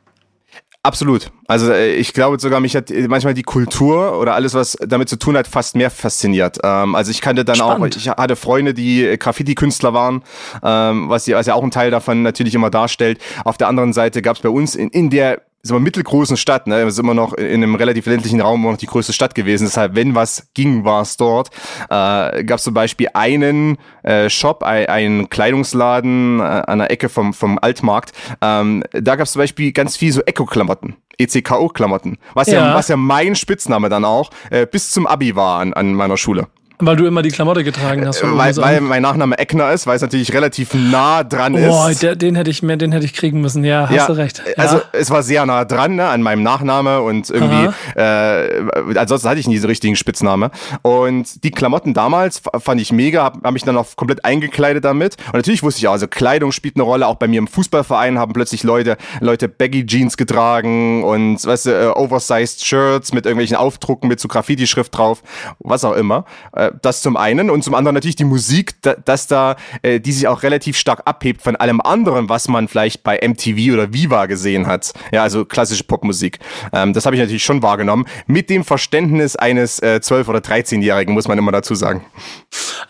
Absolut. 0.85 1.31
Also 1.47 1.71
äh, 1.71 1.95
ich 1.95 2.13
glaube 2.13 2.37
sogar, 2.41 2.59
mich 2.59 2.75
hat 2.75 2.91
manchmal 3.07 3.33
die 3.33 3.43
Kultur 3.43 4.19
oder 4.19 4.35
alles, 4.35 4.53
was 4.53 4.77
damit 4.81 5.07
zu 5.07 5.17
tun 5.17 5.37
hat, 5.37 5.47
fast 5.47 5.77
mehr 5.77 5.89
fasziniert. 5.89 6.59
Ähm, 6.61 6.93
also 6.93 7.09
ich 7.09 7.21
kannte 7.21 7.45
dann 7.45 7.55
Spannend. 7.55 7.95
auch, 7.95 7.97
ich 7.97 8.09
hatte 8.09 8.35
Freunde, 8.35 8.73
die 8.73 9.15
Graffiti-Künstler 9.17 9.93
waren, 9.93 10.23
ähm, 10.61 11.07
was, 11.07 11.25
ja, 11.25 11.37
was 11.37 11.45
ja 11.45 11.53
auch 11.53 11.63
ein 11.63 11.71
Teil 11.71 11.89
davon 11.89 12.21
natürlich 12.21 12.53
immer 12.53 12.69
darstellt. 12.69 13.19
Auf 13.45 13.57
der 13.57 13.69
anderen 13.69 13.93
Seite 13.93 14.21
gab 14.21 14.35
es 14.35 14.41
bei 14.41 14.49
uns 14.49 14.75
in, 14.75 14.89
in 14.89 15.09
der 15.09 15.41
so 15.65 15.75
einer 15.75 15.83
mittelgroßen 15.83 16.35
Stadt, 16.35 16.67
ne, 16.67 16.83
wir 16.83 16.91
sind 16.91 17.05
immer 17.05 17.13
noch 17.13 17.33
in 17.33 17.63
einem 17.63 17.75
relativ 17.75 18.05
ländlichen 18.05 18.41
Raum 18.41 18.61
immer 18.61 18.71
noch 18.71 18.77
die 18.77 18.85
größte 18.85 19.13
Stadt 19.13 19.33
gewesen. 19.33 19.63
Deshalb, 19.63 19.95
wenn 19.95 20.13
was 20.13 20.49
ging, 20.53 20.83
war 20.83 21.01
es 21.01 21.15
dort. 21.15 21.51
Äh, 21.89 22.43
Gab 22.43 22.57
es 22.57 22.63
zum 22.63 22.73
Beispiel 22.73 23.07
einen 23.13 23.77
äh, 24.03 24.29
Shop, 24.29 24.63
ein, 24.63 24.87
einen 24.87 25.29
Kleidungsladen 25.29 26.41
äh, 26.41 26.43
an 26.43 26.79
der 26.79 26.91
Ecke 26.91 27.07
vom, 27.07 27.33
vom 27.33 27.57
Altmarkt. 27.59 28.11
Ähm, 28.41 28.83
da 28.91 29.15
gab 29.15 29.25
es 29.25 29.31
zum 29.31 29.39
Beispiel 29.39 29.71
ganz 29.71 29.95
viel 29.95 30.11
so 30.11 30.21
Eco-Klamotten. 30.21 30.97
ECKO-Klamotten, 31.17 32.17
was 32.33 32.47
ja. 32.47 32.55
ja. 32.55 32.75
was 32.75 32.89
ja 32.89 32.97
mein 32.97 33.35
Spitzname 33.35 33.87
dann 33.87 34.03
auch 34.03 34.31
äh, 34.49 34.65
bis 34.65 34.91
zum 34.91 35.07
Abi 35.07 35.35
war 35.35 35.59
an, 35.59 35.73
an 35.73 35.93
meiner 35.93 36.17
Schule. 36.17 36.47
Weil 36.85 36.95
du 36.95 37.05
immer 37.05 37.21
die 37.21 37.29
Klamotte 37.29 37.63
getragen 37.63 38.05
hast. 38.05 38.21
Äh, 38.21 38.37
weil, 38.37 38.55
weil 38.57 38.81
mein 38.81 39.01
Nachname 39.01 39.37
Eckner 39.37 39.71
ist, 39.71 39.87
weil 39.87 39.95
es 39.95 40.01
natürlich 40.01 40.33
relativ 40.33 40.73
nah 40.73 41.23
dran 41.23 41.55
ist. 41.55 41.67
Boah, 41.67 42.15
den 42.15 42.35
hätte 42.35 42.51
ich 42.51 42.61
mir, 42.61 42.77
den 42.77 42.91
hätte 42.91 43.05
ich 43.05 43.13
kriegen 43.13 43.41
müssen. 43.41 43.63
Ja, 43.63 43.87
hast 43.87 43.95
ja, 43.95 44.07
du 44.07 44.13
recht. 44.13 44.43
Ja. 44.45 44.53
Also 44.57 44.81
es 44.91 45.09
war 45.09 45.23
sehr 45.23 45.45
nah 45.45 45.65
dran 45.65 45.95
ne, 45.95 46.07
an 46.07 46.21
meinem 46.21 46.43
Nachname 46.43 47.01
und 47.01 47.29
irgendwie, 47.29 47.69
äh, 47.95 48.97
ansonsten 48.97 49.29
hatte 49.29 49.39
ich 49.39 49.47
nie 49.47 49.57
so 49.57 49.67
richtigen 49.67 49.95
Spitzname. 49.95 50.51
Und 50.81 51.43
die 51.43 51.51
Klamotten 51.51 51.93
damals 51.93 52.41
fand 52.59 52.81
ich 52.81 52.91
mega, 52.91 53.23
habe 53.23 53.39
hab 53.43 53.53
mich 53.53 53.63
dann 53.63 53.77
auch 53.77 53.95
komplett 53.95 54.25
eingekleidet 54.25 54.83
damit. 54.83 55.15
Und 55.27 55.35
natürlich 55.35 55.63
wusste 55.63 55.79
ich 55.79 55.87
auch, 55.87 55.93
also 55.93 56.07
Kleidung 56.07 56.51
spielt 56.51 56.75
eine 56.75 56.83
Rolle. 56.83 57.07
Auch 57.07 57.15
bei 57.15 57.27
mir 57.27 57.39
im 57.39 57.47
Fußballverein 57.47 58.19
haben 58.19 58.33
plötzlich 58.33 58.63
Leute, 58.63 58.97
Leute 59.19 59.47
Baggy 59.47 59.85
Jeans 59.85 60.17
getragen 60.17 61.03
und 61.03 61.45
weißt 61.45 61.67
du, 61.67 61.71
äh, 61.71 61.87
oversized 61.87 62.65
Shirts 62.65 63.13
mit 63.13 63.25
irgendwelchen 63.25 63.55
Aufdrucken 63.55 64.09
mit 64.09 64.19
so 64.19 64.27
Graffiti-Schrift 64.27 64.95
drauf, 64.97 65.23
was 65.59 65.85
auch 65.85 65.93
immer. 65.93 66.25
Äh, 66.53 66.71
das 66.81 67.01
zum 67.01 67.17
einen 67.17 67.49
und 67.49 67.63
zum 67.63 67.75
anderen 67.75 67.93
natürlich 67.95 68.15
die 68.15 68.23
Musik, 68.23 68.75
dass 69.05 69.27
da, 69.27 69.55
äh, 69.81 69.99
die 69.99 70.11
sich 70.11 70.27
auch 70.27 70.43
relativ 70.43 70.77
stark 70.77 71.03
abhebt 71.05 71.41
von 71.41 71.55
allem 71.55 71.81
anderen, 71.81 72.29
was 72.29 72.47
man 72.47 72.67
vielleicht 72.67 73.03
bei 73.03 73.19
MTV 73.21 73.73
oder 73.73 73.93
Viva 73.93 74.25
gesehen 74.25 74.67
hat. 74.67 74.93
Ja, 75.11 75.23
also 75.23 75.45
klassische 75.45 75.83
Popmusik. 75.83 76.39
Ähm, 76.71 76.93
das 76.93 77.05
habe 77.05 77.15
ich 77.15 77.21
natürlich 77.21 77.43
schon 77.43 77.61
wahrgenommen. 77.61 78.05
Mit 78.27 78.49
dem 78.49 78.63
Verständnis 78.63 79.35
eines 79.35 79.79
äh, 79.79 79.99
12- 80.01 80.27
oder 80.27 80.39
13-Jährigen, 80.39 81.13
muss 81.13 81.27
man 81.27 81.37
immer 81.37 81.51
dazu 81.51 81.75
sagen. 81.75 82.05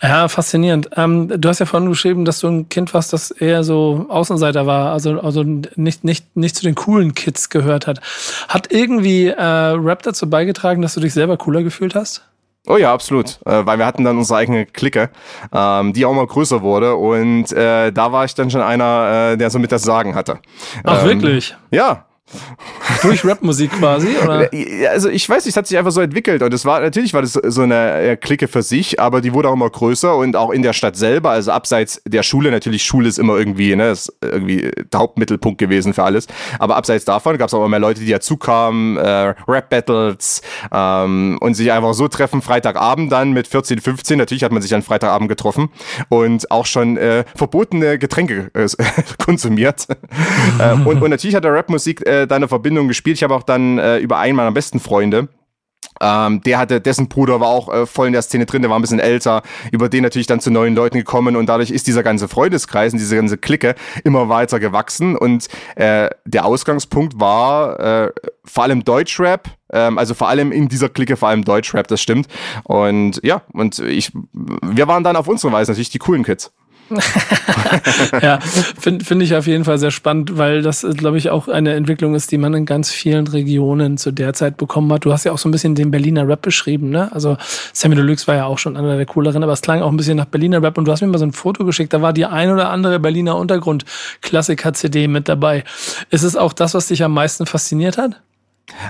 Ja, 0.02 0.28
faszinierend. 0.28 0.90
Ähm, 0.96 1.30
du 1.30 1.50
hast 1.50 1.60
ja 1.60 1.66
vorhin 1.66 1.90
geschrieben, 1.90 2.26
dass 2.26 2.40
du 2.40 2.48
ein 2.48 2.70
Kind 2.70 2.94
warst, 2.94 3.14
das 3.14 3.32
eher 3.32 3.64
so 3.64 4.06
Außenseiter 4.10 4.66
war, 4.66 4.92
also, 4.92 5.20
also 5.20 5.44
nicht, 5.44 6.04
nicht, 6.04 6.36
nicht 6.36 6.56
zu 6.56 6.64
den 6.64 6.76
coolen 6.76 7.14
Kids 7.14 7.50
gehört 7.50 7.88
hat. 7.88 8.02
Hat 8.48 8.72
irgendwie 8.72 9.28
äh, 9.28 9.44
Rap 9.44 10.04
dazu 10.04 10.30
beigetragen, 10.30 10.82
dass 10.82 10.96
du 10.96 11.00
dich 11.00 11.14
selber 11.14 11.38
cooler 11.38 11.64
gefühlt 11.64 11.96
hast? 11.96 12.24
Oh 12.68 12.78
ja, 12.78 12.94
absolut. 12.94 13.40
Äh, 13.46 13.66
weil 13.66 13.78
wir 13.78 13.86
hatten 13.86 14.06
dann 14.06 14.18
unsere 14.18 14.40
eigene 14.40 14.66
Clique, 14.66 15.10
ähm, 15.52 15.92
die 15.94 16.06
auch 16.06 16.14
mal 16.14 16.26
größer 16.26 16.62
wurde. 16.62 16.96
Und 16.96 17.52
äh, 17.52 17.92
da 17.92 18.12
war 18.12 18.24
ich 18.24 18.36
dann 18.36 18.50
schon 18.50 18.62
einer, 18.62 19.32
äh, 19.34 19.38
der 19.38 19.50
so 19.50 19.60
mit 19.60 19.72
das 19.72 19.84
Sagen 19.84 20.16
hatte. 20.16 20.40
Ach, 20.84 21.04
ähm, 21.04 21.10
wirklich? 21.10 21.56
Ja, 21.72 22.06
durch 23.02 23.26
Rapmusik 23.26 23.72
quasi, 23.72 24.08
oder? 24.24 24.50
Also 24.90 25.10
ich 25.10 25.28
weiß 25.28 25.46
nicht, 25.46 25.54
es 25.54 25.58
hat 25.58 25.68
sich 25.68 25.78
einfach 25.78 25.92
so 25.92 26.02
entwickelt 26.02 26.42
und 26.42 26.54
es 26.54 26.66
war, 26.66 26.80
natürlich 26.80 27.14
war 27.14 27.22
das 27.22 27.34
so 27.34 27.62
eine 27.62 28.00
äh, 28.00 28.18
Clique 28.18 28.48
für 28.48 28.64
sich, 28.64 29.00
aber 29.00 29.22
die 29.22 29.34
wurde 29.34 29.50
auch 29.50 29.54
immer 29.54 29.70
größer 29.70 30.16
und 30.16 30.36
auch 30.36 30.50
in 30.52 30.62
der 30.62 30.74
Stadt 30.74 30.96
selber, 30.96 31.32
also 31.32 31.52
abseits 31.52 32.02
der 32.08 32.24
Schule, 32.24 32.50
natürlich 32.50 32.84
Schule 32.84 33.10
ist 33.10 33.20
immer 33.20 33.38
irgendwie, 33.38 33.76
ne, 33.76 33.92
ist 33.92 34.14
irgendwie 34.22 34.72
der 34.92 35.00
Hauptmittelpunkt 35.00 35.60
gewesen 35.60 35.94
für 35.94 36.04
alles, 36.04 36.28
aber 36.60 36.78
abseits 36.78 37.06
davon 37.06 37.38
gab 37.38 37.50
es 37.50 37.54
auch 37.54 37.60
immer 37.60 37.70
mehr 37.70 37.80
Leute, 37.80 38.00
die 38.00 38.12
dazukamen, 38.12 38.98
äh, 38.98 39.36
Rap-Battles 39.48 40.42
ähm, 40.72 41.38
und 41.42 41.56
sich 41.56 41.72
einfach 41.72 41.94
so 41.94 42.08
treffen, 42.08 42.42
Freitagabend 42.42 43.12
dann 43.12 43.34
mit 43.34 43.48
14, 43.48 43.80
15, 43.80 44.18
natürlich 44.18 44.44
hat 44.44 44.52
man 44.52 44.62
sich 44.62 44.74
an 44.74 44.82
Freitagabend 44.82 45.30
getroffen 45.30 45.70
und 46.10 46.50
auch 46.52 46.66
schon 46.66 46.98
äh, 46.98 47.26
verbotene 47.36 48.00
Getränke 48.00 48.50
äh, 48.54 48.68
konsumiert 49.24 49.88
äh, 50.60 50.74
und, 50.74 51.02
und 51.02 51.10
natürlich 51.10 51.36
hat 51.36 51.44
der 51.44 51.54
Rapmusik 51.54 52.06
äh, 52.14 52.28
da 52.28 52.36
eine 52.36 52.48
Verbindung 52.48 52.88
gespielt. 52.88 53.18
Ich 53.18 53.24
habe 53.24 53.36
auch 53.36 53.44
dann 53.44 53.78
äh, 53.78 53.98
über 53.98 54.18
einen 54.20 54.36
meiner 54.36 54.52
besten 54.52 54.80
Freunde, 54.80 55.30
ähm, 56.02 56.42
der 56.42 56.58
hatte, 56.58 56.82
dessen 56.82 57.08
Bruder 57.08 57.40
war 57.40 57.48
auch 57.48 57.74
äh, 57.74 57.86
voll 57.86 58.08
in 58.08 58.14
der 58.14 58.22
Szene 58.22 58.46
drin, 58.46 58.62
der 58.62 58.70
war 58.70 58.78
ein 58.78 58.82
bisschen 58.82 59.00
älter, 59.00 59.42
über 59.72 59.90
den 59.90 60.04
natürlich 60.04 60.28
dann 60.28 60.40
zu 60.40 60.52
neuen 60.52 60.76
Leuten 60.76 60.98
gekommen 60.98 61.36
und 61.36 61.48
dadurch 61.48 61.72
ist 61.72 61.88
dieser 61.88 62.04
ganze 62.04 62.28
Freundeskreis 62.28 62.94
und 62.94 63.00
diese 63.00 63.16
ganze 63.16 63.38
Clique 63.38 63.76
immer 64.04 64.30
weiter 64.30 64.60
gewachsen 64.60 65.16
und 65.16 65.48
äh, 65.76 66.10
der 66.26 66.46
Ausgangspunkt 66.46 67.20
war 67.20 67.80
äh, 67.80 68.12
vor 68.44 68.64
allem 68.64 68.84
Deutschrap, 68.84 69.50
ähm, 69.72 69.98
also 69.98 70.14
vor 70.14 70.30
allem 70.30 70.52
in 70.52 70.68
dieser 70.68 70.90
Clique 70.90 71.16
vor 71.16 71.30
allem 71.30 71.44
Deutschrap, 71.44 71.88
das 71.88 72.02
stimmt 72.02 72.28
und 72.64 73.20
ja, 73.24 73.44
und 73.54 73.80
ich, 73.80 74.12
wir 74.34 74.88
waren 74.88 75.04
dann 75.04 75.16
auf 75.16 75.28
unsere 75.28 75.54
Weise 75.54 75.72
natürlich 75.72 75.90
die 75.90 76.00
coolen 76.00 76.24
Kids. 76.24 76.52
ja, 78.22 78.40
finde 78.42 79.04
find 79.06 79.24
ich 79.24 79.36
auf 79.36 79.48
jeden 79.48 79.66
Fall 79.66 79.78
sehr 79.78 79.92
spannend, 79.92 80.38
weil 80.38 80.62
das, 80.62 80.86
glaube 80.96 81.18
ich, 81.18 81.30
auch 81.30 81.48
eine 81.48 81.74
Entwicklung 81.74 82.16
ist, 82.16 82.32
die 82.32 82.38
man 82.38 82.54
in 82.54 82.66
ganz 82.66 82.92
vielen 82.92 83.28
Regionen 83.28 83.98
zu 83.98 84.12
der 84.12 84.34
Zeit 84.34 84.58
bekommen 84.58 84.92
hat. 84.92 85.06
Du 85.06 85.12
hast 85.12 85.24
ja 85.24 85.32
auch 85.32 85.38
so 85.38 85.50
ein 85.50 85.52
bisschen 85.52 85.76
den 85.76 85.92
Berliner 85.92 86.28
Rap 86.28 86.42
beschrieben, 86.42 86.90
ne? 86.90 87.12
Also 87.14 87.38
Sammy 87.74 87.96
Deluxe 87.96 88.28
war 88.28 88.36
ja 88.36 88.46
auch 88.46 88.58
schon 88.58 88.78
einer 88.78 88.96
der 88.96 89.06
cooleren, 89.06 89.44
aber 89.44 89.54
es 89.54 89.62
klang 89.62 89.82
auch 89.82 89.92
ein 89.92 89.98
bisschen 89.98 90.18
nach 90.18 90.26
Berliner 90.26 90.62
Rap 90.62 90.78
und 90.78 90.86
du 90.86 90.92
hast 90.92 91.02
mir 91.02 91.08
mal 91.08 91.18
so 91.18 91.26
ein 91.26 91.34
Foto 91.34 91.66
geschickt, 91.66 91.94
da 91.94 92.02
war 92.02 92.14
die 92.14 92.26
ein 92.26 92.52
oder 92.52 92.70
andere 92.70 93.00
Berliner 93.00 93.38
Untergrund-Klassiker-CD 93.38 95.08
mit 95.08 95.30
dabei. 95.30 95.64
Ist 96.10 96.24
es 96.24 96.36
auch 96.36 96.54
das, 96.54 96.74
was 96.74 96.88
dich 96.88 97.04
am 97.04 97.14
meisten 97.14 97.46
fasziniert 97.46 97.98
hat? 97.98 98.22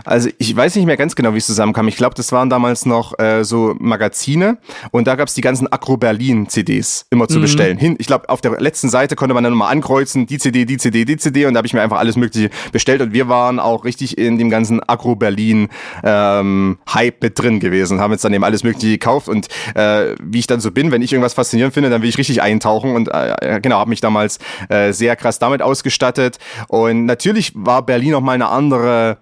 Also 0.05 0.29
ich 0.37 0.55
weiß 0.55 0.75
nicht 0.75 0.85
mehr 0.85 0.97
ganz 0.97 1.15
genau, 1.15 1.33
wie 1.33 1.39
es 1.39 1.47
zusammenkam. 1.47 1.87
Ich 1.87 1.97
glaube, 1.97 2.15
das 2.15 2.31
waren 2.31 2.49
damals 2.49 2.85
noch 2.85 3.17
äh, 3.19 3.43
so 3.43 3.75
Magazine 3.79 4.57
und 4.91 5.07
da 5.07 5.15
gab 5.15 5.27
es 5.27 5.33
die 5.33 5.41
ganzen 5.41 5.71
Agro 5.71 5.97
Berlin 5.97 6.47
CDs 6.47 7.05
immer 7.09 7.27
zu 7.27 7.37
mhm. 7.37 7.41
bestellen. 7.41 7.77
Hin, 7.77 7.95
ich 7.99 8.07
glaube, 8.07 8.29
auf 8.29 8.41
der 8.41 8.59
letzten 8.61 8.89
Seite 8.89 9.15
konnte 9.15 9.33
man 9.33 9.43
dann 9.43 9.53
nochmal 9.53 9.71
ankreuzen, 9.71 10.25
die 10.27 10.37
CD, 10.37 10.65
die 10.65 10.77
CD, 10.77 11.05
die 11.05 11.17
CD 11.17 11.45
und 11.45 11.53
da 11.53 11.57
habe 11.57 11.67
ich 11.67 11.73
mir 11.73 11.81
einfach 11.81 11.97
alles 11.97 12.15
Mögliche 12.15 12.49
bestellt 12.71 13.01
und 13.01 13.13
wir 13.13 13.27
waren 13.29 13.59
auch 13.59 13.83
richtig 13.83 14.17
in 14.17 14.37
dem 14.37 14.49
ganzen 14.49 14.81
Agro 14.87 15.15
Berlin 15.15 15.69
ähm, 16.03 16.77
Hype 16.93 17.21
mit 17.21 17.39
drin 17.39 17.59
gewesen, 17.59 17.99
haben 17.99 18.11
jetzt 18.11 18.23
dann 18.23 18.33
eben 18.33 18.43
alles 18.43 18.63
Mögliche 18.63 18.89
gekauft 18.89 19.27
und 19.27 19.47
äh, 19.75 20.15
wie 20.21 20.39
ich 20.39 20.47
dann 20.47 20.59
so 20.59 20.71
bin, 20.71 20.91
wenn 20.91 21.01
ich 21.01 21.11
irgendwas 21.11 21.33
faszinierend 21.33 21.73
finde, 21.73 21.89
dann 21.89 22.01
will 22.01 22.09
ich 22.09 22.17
richtig 22.17 22.41
eintauchen 22.41 22.95
und 22.95 23.09
äh, 23.11 23.59
genau, 23.61 23.79
habe 23.79 23.89
mich 23.89 24.01
damals 24.01 24.39
äh, 24.69 24.93
sehr 24.93 25.15
krass 25.15 25.39
damit 25.39 25.61
ausgestattet 25.61 26.37
und 26.67 27.05
natürlich 27.05 27.53
war 27.55 27.85
Berlin 27.85 28.11
noch 28.11 28.21
mal 28.21 28.33
eine 28.33 28.49
andere 28.49 29.17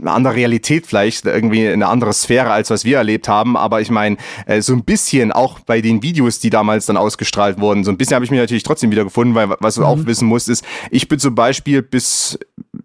eine 0.00 0.10
andere 0.10 0.34
Realität 0.34 0.86
vielleicht, 0.86 1.24
irgendwie 1.24 1.68
eine 1.68 1.88
andere 1.88 2.12
Sphäre, 2.12 2.50
als 2.50 2.70
was 2.70 2.84
wir 2.84 2.98
erlebt 2.98 3.28
haben. 3.28 3.56
Aber 3.56 3.80
ich 3.80 3.90
meine, 3.90 4.16
äh, 4.46 4.60
so 4.60 4.72
ein 4.72 4.84
bisschen 4.84 5.32
auch 5.32 5.60
bei 5.60 5.80
den 5.80 6.02
Videos, 6.02 6.40
die 6.40 6.50
damals 6.50 6.86
dann 6.86 6.96
ausgestrahlt 6.96 7.60
wurden, 7.60 7.84
so 7.84 7.90
ein 7.90 7.98
bisschen 7.98 8.14
habe 8.14 8.24
ich 8.24 8.30
mich 8.30 8.40
natürlich 8.40 8.62
trotzdem 8.62 8.90
wieder 8.90 9.04
gefunden, 9.04 9.34
weil 9.34 9.50
was 9.60 9.76
du 9.76 9.82
mhm. 9.82 9.86
auch 9.86 10.06
wissen 10.06 10.28
musst, 10.28 10.48
ist, 10.48 10.64
ich 10.90 11.08
bin 11.08 11.18
zum 11.18 11.34
Beispiel 11.34 11.82
bis 11.82 12.38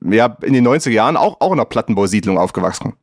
ja, 0.10 0.38
in 0.42 0.54
den 0.54 0.68
90er 0.68 0.92
Jahren 0.92 1.18
auch, 1.18 1.40
auch 1.40 1.52
in 1.52 1.60
einer 1.60 1.66
Plattenbausiedlung 1.66 2.38
aufgewachsen. 2.38 2.94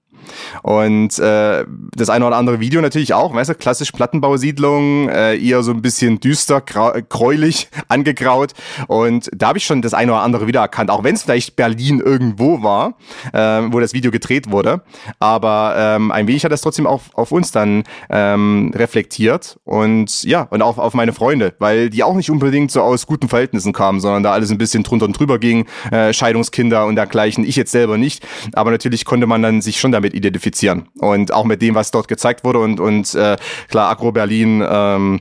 Und 0.63 1.19
äh, 1.19 1.65
das 1.95 2.11
eine 2.11 2.27
oder 2.27 2.37
andere 2.37 2.61
Video 2.61 2.81
natürlich 2.81 3.15
auch, 3.15 3.35
weißt 3.35 3.51
du, 3.51 3.55
klassisch 3.55 3.93
Plattenbausiedlung, 3.93 5.09
äh, 5.09 5.37
eher 5.37 5.63
so 5.63 5.73
ein 5.73 5.83
bisschen 5.83 6.21
düster, 6.21 6.61
gräulich, 6.61 7.69
angegraut. 7.89 8.53
Und 8.87 9.31
da 9.35 9.49
habe 9.49 9.59
ich 9.59 9.65
schon 9.65 9.83
das 9.83 9.95
eine 9.95 10.13
oder 10.13 10.23
andere 10.23 10.47
wiedererkannt, 10.47 10.91
auch 10.91 11.05
wenn 11.05 11.15
es 11.15 11.23
vielleicht 11.23 11.57
Berlin 11.57 12.01
irgendwo 12.01 12.63
war, 12.63 12.95
äh, 13.33 13.39
wo 13.73 13.81
das 13.81 13.93
Video 13.93 14.11
gedreht 14.11 14.51
wurde. 14.51 14.83
Aber 15.19 15.75
ähm, 15.77 16.11
ein 16.11 16.27
wenig 16.27 16.45
hat 16.45 16.53
das 16.53 16.61
trotzdem 16.61 16.87
auch 16.87 17.03
auf 17.15 17.33
uns 17.33 17.53
dann 17.53 17.85
ähm, 18.09 18.73
reflektiert 18.75 19.59
und 19.65 20.23
ja, 20.25 20.43
und 20.51 20.63
auch 20.63 20.79
auf 20.79 20.95
meine 20.95 21.13
Freunde, 21.13 21.55
weil 21.59 21.91
die 21.91 22.03
auch 22.03 22.15
nicht 22.15 22.31
unbedingt 22.31 22.71
so 22.71 22.83
aus 22.83 23.07
guten 23.07 23.29
Verhältnissen 23.29 23.73
kamen, 23.73 24.01
sondern 24.01 24.23
da 24.23 24.33
alles 24.33 24.51
ein 24.51 24.59
bisschen 24.59 24.83
drunter 24.83 25.07
und 25.07 25.19
drüber 25.19 25.39
ging, 25.39 25.67
äh, 25.91 26.13
Scheidungskinder 26.13 26.87
und 26.87 26.97
dergleichen. 26.97 27.45
Ich 27.45 27.57
jetzt 27.57 27.73
selber 27.73 27.99
nicht, 27.99 28.27
aber 28.53 28.71
natürlich 28.71 29.05
konnte 29.05 29.27
man 29.27 29.43
dann 29.43 29.61
sich 29.61 29.81
schon 29.81 29.93
damit 29.93 30.15
identifizieren. 30.15 30.89
Und 30.99 31.33
auch 31.33 31.45
mit 31.45 31.63
dem, 31.63 31.75
was 31.75 31.80
dort 31.91 32.09
gezeigt 32.09 32.45
wurde 32.45 32.59
und, 32.59 32.81
und 32.81 33.15
äh, 33.15 33.37
klar, 33.69 33.91
Agro 33.91 34.13
Berlin 34.13 34.65
ähm, 34.69 35.21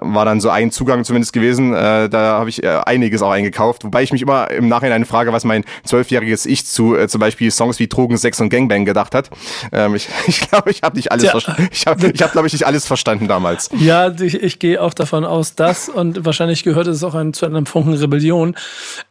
war 0.00 0.24
dann 0.24 0.40
so 0.40 0.50
ein 0.50 0.70
Zugang 0.70 1.04
zumindest 1.04 1.32
gewesen. 1.32 1.74
Äh, 1.74 2.08
da 2.08 2.38
habe 2.38 2.50
ich 2.50 2.62
äh, 2.62 2.80
einiges 2.84 3.22
auch 3.22 3.30
eingekauft. 3.30 3.84
Wobei 3.84 4.02
ich 4.02 4.12
mich 4.12 4.22
immer 4.22 4.50
im 4.50 4.68
Nachhinein 4.68 5.04
frage, 5.04 5.32
was 5.32 5.44
mein 5.44 5.64
zwölfjähriges 5.84 6.46
Ich 6.46 6.66
zu 6.66 6.96
äh, 6.96 7.08
zum 7.08 7.20
Beispiel 7.20 7.50
Songs 7.50 7.78
wie 7.78 7.86
Drogen, 7.86 8.16
Sex 8.16 8.40
und 8.40 8.48
Gangbang 8.48 8.84
gedacht 8.84 9.14
hat. 9.14 9.30
Ähm, 9.72 9.94
ich 9.94 10.08
glaube, 10.08 10.24
ich, 10.26 10.40
glaub, 10.40 10.66
ich 10.66 10.82
habe 10.82 10.96
nicht 10.96 11.12
alles 11.12 11.24
ja. 11.24 11.56
Ich 11.70 11.86
habe, 11.86 12.08
ich 12.08 12.22
hab, 12.22 12.32
glaube 12.32 12.46
ich, 12.46 12.52
nicht 12.52 12.66
alles 12.66 12.86
verstanden 12.86 13.28
damals. 13.28 13.70
Ja, 13.78 14.12
ich, 14.20 14.34
ich 14.34 14.58
gehe 14.58 14.80
auch 14.80 14.94
davon 14.94 15.24
aus, 15.24 15.54
dass 15.54 15.88
und 15.88 16.24
wahrscheinlich 16.24 16.64
gehört 16.64 16.86
es 16.86 17.02
auch 17.04 17.14
ein, 17.14 17.32
zu 17.32 17.46
einem 17.46 17.66
Funken 17.66 17.94
Rebellion. 17.94 18.56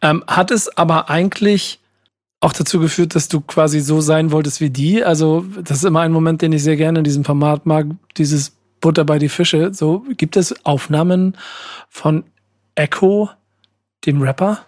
Ähm, 0.02 0.24
hat 0.28 0.52
es 0.52 0.78
aber 0.78 1.10
eigentlich 1.10 1.80
auch 2.44 2.54
dazu 2.54 2.80
geführt, 2.80 3.16
dass 3.16 3.30
du 3.30 3.40
quasi 3.42 3.80
so 3.80 4.02
sein 4.02 4.32
wolltest 4.32 4.60
wie 4.60 4.70
die? 4.70 5.04
Also, 5.04 5.46
das 5.64 5.78
ist 5.78 5.86
immer 5.86 6.02
ein 6.02 6.12
Moment, 6.12 6.42
den 6.42 6.52
ich 6.52 6.62
sehr 6.62 6.76
gerne 6.76 7.00
in 7.00 7.06
diesem 7.06 7.24
Format 7.24 7.66
mag, 7.66 7.88
dieses 8.18 8.52
Butter 8.82 9.06
bei 9.06 9.18
die 9.18 9.30
Fische. 9.30 9.74
So, 9.74 10.06
gibt 10.18 10.36
es 10.36 10.66
Aufnahmen 10.66 11.38
von 11.90 12.26
Echo, 12.76 13.30
dem 14.06 14.22
Rapper? 14.22 14.60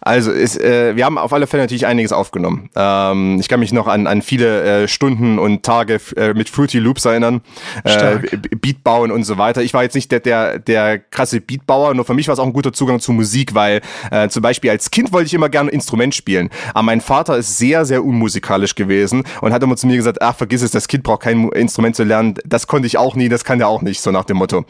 Also 0.00 0.32
ist, 0.32 0.60
äh, 0.60 0.96
wir 0.96 1.04
haben 1.04 1.18
auf 1.18 1.32
alle 1.32 1.46
Fälle 1.46 1.62
natürlich 1.62 1.86
einiges 1.86 2.12
aufgenommen. 2.12 2.70
Ähm, 2.74 3.38
ich 3.40 3.48
kann 3.48 3.60
mich 3.60 3.72
noch 3.72 3.86
an, 3.86 4.06
an 4.06 4.22
viele 4.22 4.82
äh, 4.84 4.88
Stunden 4.88 5.38
und 5.38 5.62
Tage 5.62 6.00
äh, 6.16 6.34
mit 6.34 6.48
Fruity 6.48 6.78
Loops 6.78 7.04
erinnern, 7.04 7.40
äh, 7.84 8.18
Beat 8.60 8.84
bauen 8.84 9.10
und 9.10 9.24
so 9.24 9.38
weiter. 9.38 9.62
Ich 9.62 9.74
war 9.74 9.82
jetzt 9.82 9.94
nicht 9.94 10.10
der, 10.12 10.20
der, 10.20 10.58
der 10.58 10.98
krasse 10.98 11.40
Beatbauer, 11.40 11.94
nur 11.94 12.04
für 12.04 12.14
mich 12.14 12.28
war 12.28 12.34
es 12.34 12.38
auch 12.38 12.46
ein 12.46 12.52
guter 12.52 12.72
Zugang 12.72 13.00
zu 13.00 13.12
Musik, 13.12 13.54
weil 13.54 13.80
äh, 14.10 14.28
zum 14.28 14.42
Beispiel 14.42 14.70
als 14.70 14.90
Kind 14.90 15.12
wollte 15.12 15.26
ich 15.26 15.34
immer 15.34 15.48
gerne 15.48 15.70
ein 15.70 15.74
Instrument 15.74 16.14
spielen. 16.14 16.50
Aber 16.74 16.82
mein 16.82 17.00
Vater 17.00 17.36
ist 17.36 17.58
sehr, 17.58 17.84
sehr 17.84 18.04
unmusikalisch 18.04 18.74
gewesen 18.74 19.24
und 19.40 19.52
hat 19.52 19.62
immer 19.62 19.76
zu 19.76 19.86
mir 19.86 19.96
gesagt, 19.96 20.22
ach, 20.22 20.36
vergiss 20.36 20.62
es, 20.62 20.70
das 20.70 20.88
Kind 20.88 21.02
braucht 21.02 21.22
kein 21.22 21.48
Instrument 21.50 21.96
zu 21.96 22.04
lernen. 22.04 22.34
Das 22.44 22.66
konnte 22.66 22.86
ich 22.86 22.98
auch 22.98 23.14
nie, 23.14 23.28
das 23.28 23.44
kann 23.44 23.58
der 23.58 23.68
auch 23.68 23.82
nicht, 23.82 24.00
so 24.00 24.10
nach 24.10 24.24
dem 24.24 24.36
Motto. 24.36 24.64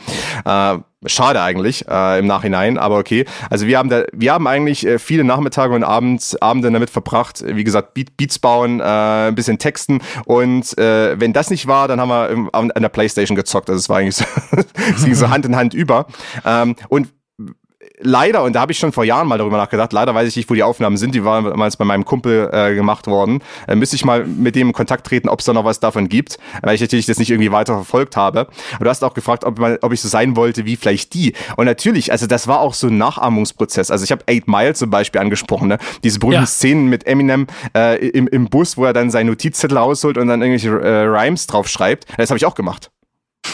Äh, 0.45 0.79
Schade 1.05 1.43
eigentlich 1.43 1.87
äh, 1.89 2.19
im 2.19 2.27
Nachhinein, 2.27 2.79
aber 2.79 2.99
okay. 2.99 3.27
Also 3.51 3.67
wir 3.67 3.79
haben 3.79 3.91
da, 3.91 4.05
wir 4.13 4.33
haben 4.33 4.47
eigentlich 4.47 4.86
äh, 4.87 4.99
viele 4.99 5.25
Nachmittage 5.25 5.75
und 5.75 5.85
Abends, 5.85 6.41
Abende 6.41 6.71
damit 6.71 6.91
verbracht. 6.91 7.45
Wie 7.47 7.65
gesagt, 7.65 7.95
Beat, 7.95 8.17
Beats 8.17 8.39
bauen, 8.39 8.81
äh, 8.81 8.85
ein 9.29 9.35
bisschen 9.35 9.59
texten 9.59 10.01
und 10.25 10.77
äh, 10.79 11.19
wenn 11.21 11.33
das 11.33 11.51
nicht 11.51 11.67
war, 11.67 11.89
dann 11.89 12.01
haben 12.01 12.09
wir 12.09 12.51
an 12.53 12.73
der 12.75 12.89
Playstation 12.89 13.37
gezockt. 13.37 13.69
Also 13.69 13.79
es 13.79 13.89
war 13.89 13.99
eigentlich 13.99 14.17
so, 14.17 14.25
es 14.97 15.05
ging 15.05 15.15
so 15.15 15.29
Hand 15.31 15.45
in 15.47 15.57
Hand 15.57 15.75
über. 15.75 16.07
Ähm, 16.45 16.77
und 16.89 17.09
leider, 18.01 18.43
und 18.43 18.55
da 18.55 18.61
habe 18.61 18.73
ich 18.73 18.79
schon 18.79 18.93
vor 18.93 19.05
Jahren 19.05 19.29
mal 19.29 19.39
darüber 19.39 19.57
nachgedacht, 19.57 19.93
leider 19.93 20.15
weiß 20.15 20.29
ich 20.29 20.37
nicht, 20.37 20.51
wo 20.51 20.55
die 20.55 20.63
Aufnahmen 20.63 20.97
sind, 20.97 21.15
die 21.15 21.25
waren 21.25 21.45
damals 21.45 21.77
bei 21.77 21.85
meinem 21.85 22.05
Kumpel 22.05 22.51
äh, 22.53 22.75
gemacht 22.75 23.07
worden. 23.07 23.43
Äh, 23.67 23.77
müsste 23.77 23.97
ich 23.97 24.05
mal 24.05 24.27
mit 24.27 24.55
dem 24.55 24.69
in 24.69 24.73
Kontakt 24.73 25.07
treten, 25.07 25.29
ob 25.29 25.41
es 25.41 25.47
da 25.47 25.53
noch 25.53 25.65
was 25.65 25.81
davon 25.81 26.09
gibt, 26.09 26.39
weil 26.63 26.75
ich 26.75 26.81
natürlich 26.81 27.07
das 27.07 27.19
nicht 27.19 27.31
irgendwie 27.31 27.53
weiter 27.53 27.75
verfolgt 27.75 28.17
habe. 28.17 28.49
Aber 28.75 28.85
du 28.85 28.91
hast 28.91 29.03
auch 29.05 29.15
gefragt, 29.15 29.45
ob, 29.45 29.59
man, 29.59 29.79
ob 29.83 29.93
ich 29.93 30.01
so 30.01 30.09
sein 30.09 30.37
wollte 30.37 30.65
wie 30.65 30.77
vielleicht 30.77 31.15
die. 31.15 31.35
Und 31.57 31.67
natürlich, 31.67 32.13
also 32.13 32.27
das 32.27 32.49
war 32.49 32.61
auch 32.61 32.75
so 32.75 32.89
ein 32.89 32.99
Nachahmungsprozess. 32.99 33.91
Also 33.91 34.05
ich 34.05 34.13
habe 34.13 34.25
Eight 34.29 34.49
Mile 34.49 34.75
zum 34.75 34.91
Beispiel 34.91 35.21
angesprochen, 35.21 35.69
ne? 35.69 35.79
diese 36.03 36.19
berühmten 36.19 36.43
ja. 36.43 36.47
Szenen 36.47 36.89
mit 36.89 37.07
Eminem 37.07 37.47
äh, 37.75 38.09
im, 38.09 38.29
im 38.29 38.49
Bus, 38.49 38.77
wo 38.77 38.85
er 38.85 38.93
dann 38.93 39.11
seinen 39.11 39.29
Notizzettel 39.29 39.79
ausholt 39.79 40.19
und 40.19 40.29
dann 40.29 40.43
irgendwelche 40.43 40.71
äh, 40.81 41.03
Rhymes 41.05 41.47
drauf 41.47 41.69
schreibt. 41.69 42.07
Das 42.17 42.31
habe 42.31 42.39
ich 42.39 42.47
auch 42.47 42.55
gemacht. 42.55 42.91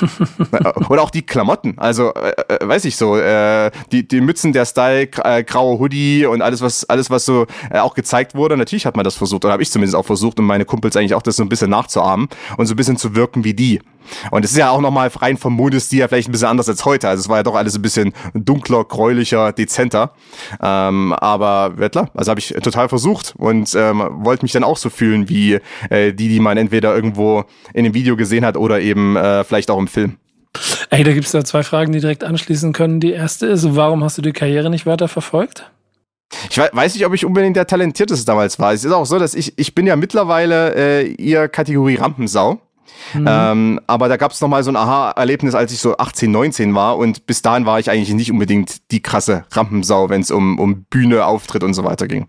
Oder 0.89 1.03
auch 1.03 1.11
die 1.11 1.23
Klamotten. 1.23 1.75
Also, 1.77 2.13
äh, 2.15 2.33
äh, 2.49 2.69
weiß 2.69 2.85
ich 2.85 2.97
so, 2.97 3.17
äh, 3.17 3.71
die, 3.91 4.07
die 4.07 4.21
Mützen, 4.21 4.53
der 4.53 4.65
Style, 4.65 5.09
äh, 5.25 5.45
graue 5.45 5.79
Hoodie 5.79 6.27
und 6.27 6.43
alles, 6.43 6.61
was, 6.61 6.85
alles, 6.85 7.11
was 7.11 7.25
so 7.25 7.47
äh, 7.71 7.79
auch 7.79 7.95
gezeigt 7.95 8.35
wurde. 8.35 8.57
Natürlich 8.57 8.87
hat 8.87 8.97
man 8.97 9.05
das 9.05 9.15
versucht, 9.15 9.45
oder 9.45 9.53
habe 9.53 9.63
ich 9.63 9.71
zumindest 9.71 9.97
auch 9.97 10.07
versucht 10.07 10.39
und 10.39 10.47
meine 10.47 10.65
Kumpels 10.65 10.97
eigentlich 10.97 11.15
auch 11.15 11.23
das 11.23 11.37
so 11.37 11.43
ein 11.43 11.49
bisschen 11.49 11.71
nachzuahmen 11.71 12.29
und 12.57 12.67
so 12.67 12.75
ein 12.75 12.77
bisschen 12.77 12.97
zu 12.97 13.15
wirken 13.15 13.45
wie 13.45 13.55
die. 13.55 13.81
Und 14.31 14.45
es 14.45 14.53
ist 14.53 14.57
ja 14.57 14.71
auch 14.71 14.81
nochmal 14.81 15.09
rein 15.09 15.37
vom 15.37 15.55
Modestil 15.55 16.01
ja 16.01 16.09
vielleicht 16.09 16.29
ein 16.29 16.33
bisschen 16.33 16.49
anders 16.49 16.69
als 16.69 16.85
heute. 16.85 17.09
Also 17.09 17.21
es 17.23 17.29
war 17.29 17.39
ja 17.39 17.43
doch 17.43 17.55
alles 17.55 17.75
ein 17.75 17.83
bisschen 17.83 18.13
dunkler, 18.35 18.85
gräulicher, 18.85 19.53
dezenter. 19.53 20.13
Ähm, 20.61 21.13
aber 21.13 21.75
ja 21.79 21.89
klar, 21.89 22.11
also 22.15 22.31
habe 22.31 22.41
ich 22.41 22.49
total 22.63 22.89
versucht 22.89 23.35
und 23.37 23.75
ähm, 23.75 24.03
wollte 24.25 24.45
mich 24.45 24.53
dann 24.53 24.65
auch 24.65 24.77
so 24.77 24.91
fühlen 24.91 25.29
wie 25.29 25.61
äh, 25.91 26.13
die, 26.13 26.29
die 26.29 26.41
man 26.41 26.57
entweder 26.57 26.95
irgendwo 26.95 27.45
in 27.75 27.85
dem 27.85 27.95
Video 27.95 28.17
gesehen 28.17 28.45
hat 28.45 28.57
oder 28.57 28.81
eben 28.81 29.17
äh, 29.17 29.45
vielleicht 29.45 29.71
auch 29.71 29.79
im 29.79 29.89
Film. 29.89 30.17
Ey, 30.91 31.03
da 31.05 31.13
gibt 31.13 31.27
es 31.27 31.33
da 31.33 31.45
zwei 31.45 31.63
Fragen, 31.63 31.93
die 31.93 32.01
direkt 32.01 32.25
anschließen 32.25 32.73
können. 32.73 33.01
Die 33.01 33.13
erste 33.13 33.47
ist, 33.47 33.75
warum 33.75 34.05
hast 34.05 34.19
du 34.19 34.23
die 34.23 34.33
Karriere 34.33 34.69
nicht 34.69 34.85
weiter 34.85 35.09
verfolgt? 35.09 35.71
Ich 36.51 36.59
weiß 36.59 36.95
nicht, 36.95 37.07
ob 37.07 37.15
ich 37.15 37.25
unbedingt 37.25 37.57
der 37.57 37.67
talentierteste 37.67 38.27
damals 38.27 38.59
war. 38.59 38.73
Es 38.73 38.85
ist 38.85 38.93
auch 38.93 39.05
so, 39.05 39.19
dass 39.19 39.35
ich, 39.35 39.59
ich 39.59 39.75
bin 39.75 39.87
ja 39.87 39.97
mittlerweile 39.97 40.75
äh, 40.75 41.07
ihr 41.13 41.49
Kategorie 41.49 41.97
Rampensau. 41.97 42.61
Mhm. 43.15 43.27
Ähm, 43.29 43.81
aber 43.87 44.09
da 44.09 44.17
gab 44.17 44.33
es 44.33 44.41
nochmal 44.41 44.63
so 44.63 44.71
ein 44.71 44.77
Aha-Erlebnis, 44.77 45.55
als 45.55 45.73
ich 45.73 45.81
so 45.81 45.97
18, 45.97 46.31
19 46.31 46.75
war 46.75 46.97
und 46.97 47.27
bis 47.27 47.43
dahin 47.43 47.67
war 47.67 47.79
ich 47.79 47.91
eigentlich 47.91 48.15
nicht 48.15 48.31
unbedingt 48.31 48.91
die 48.91 49.03
krasse 49.03 49.45
Rampensau, 49.51 50.09
wenn 50.09 50.21
es 50.21 50.31
um, 50.31 50.59
um 50.59 50.85
Bühne, 50.85 51.27
Auftritt 51.27 51.63
und 51.63 51.75
so 51.75 51.85
weiter 51.85 52.09
ging. 52.09 52.29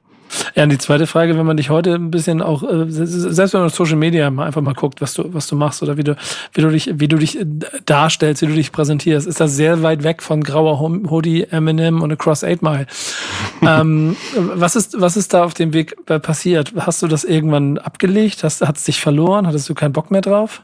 Ja, 0.55 0.63
und 0.63 0.71
die 0.71 0.77
zweite 0.77 1.07
Frage, 1.07 1.37
wenn 1.37 1.45
man 1.45 1.57
dich 1.57 1.69
heute 1.69 1.95
ein 1.95 2.11
bisschen 2.11 2.41
auch, 2.41 2.63
äh, 2.63 2.85
selbst 2.87 3.53
wenn 3.53 3.61
man 3.61 3.67
auf 3.67 3.75
Social 3.75 3.95
Media 3.95 4.27
einfach 4.27 4.61
mal 4.61 4.73
guckt, 4.73 5.01
was 5.01 5.13
du, 5.13 5.33
was 5.33 5.47
du 5.47 5.55
machst 5.55 5.83
oder 5.83 5.97
wie 5.97 6.03
du, 6.03 6.15
wie 6.53 6.61
du 6.61 6.69
dich, 6.69 6.91
wie 6.93 7.07
du 7.07 7.17
dich 7.17 7.39
äh, 7.39 7.45
darstellst, 7.85 8.41
wie 8.41 8.47
du 8.47 8.53
dich 8.53 8.71
präsentierst, 8.71 9.27
ist 9.27 9.39
das 9.39 9.55
sehr 9.55 9.83
weit 9.83 10.03
weg 10.03 10.21
von 10.21 10.43
grauer 10.43 10.79
Hoodie, 10.79 11.43
Eminem 11.43 12.01
und 12.01 12.11
Across 12.11 12.43
8 12.43 12.61
Mile. 12.61 12.87
ähm, 13.61 14.15
was 14.35 14.75
ist, 14.75 14.99
was 14.99 15.17
ist 15.17 15.33
da 15.33 15.43
auf 15.43 15.53
dem 15.53 15.73
Weg 15.73 15.95
äh, 16.07 16.19
passiert? 16.19 16.73
Hast 16.77 17.01
du 17.01 17.07
das 17.07 17.23
irgendwann 17.23 17.77
abgelegt? 17.77 18.43
Hast, 18.43 18.61
hat 18.61 18.77
es 18.77 18.83
dich 18.83 18.99
verloren? 19.01 19.47
Hattest 19.47 19.69
du 19.69 19.73
keinen 19.73 19.93
Bock 19.93 20.11
mehr 20.11 20.21
drauf? 20.21 20.63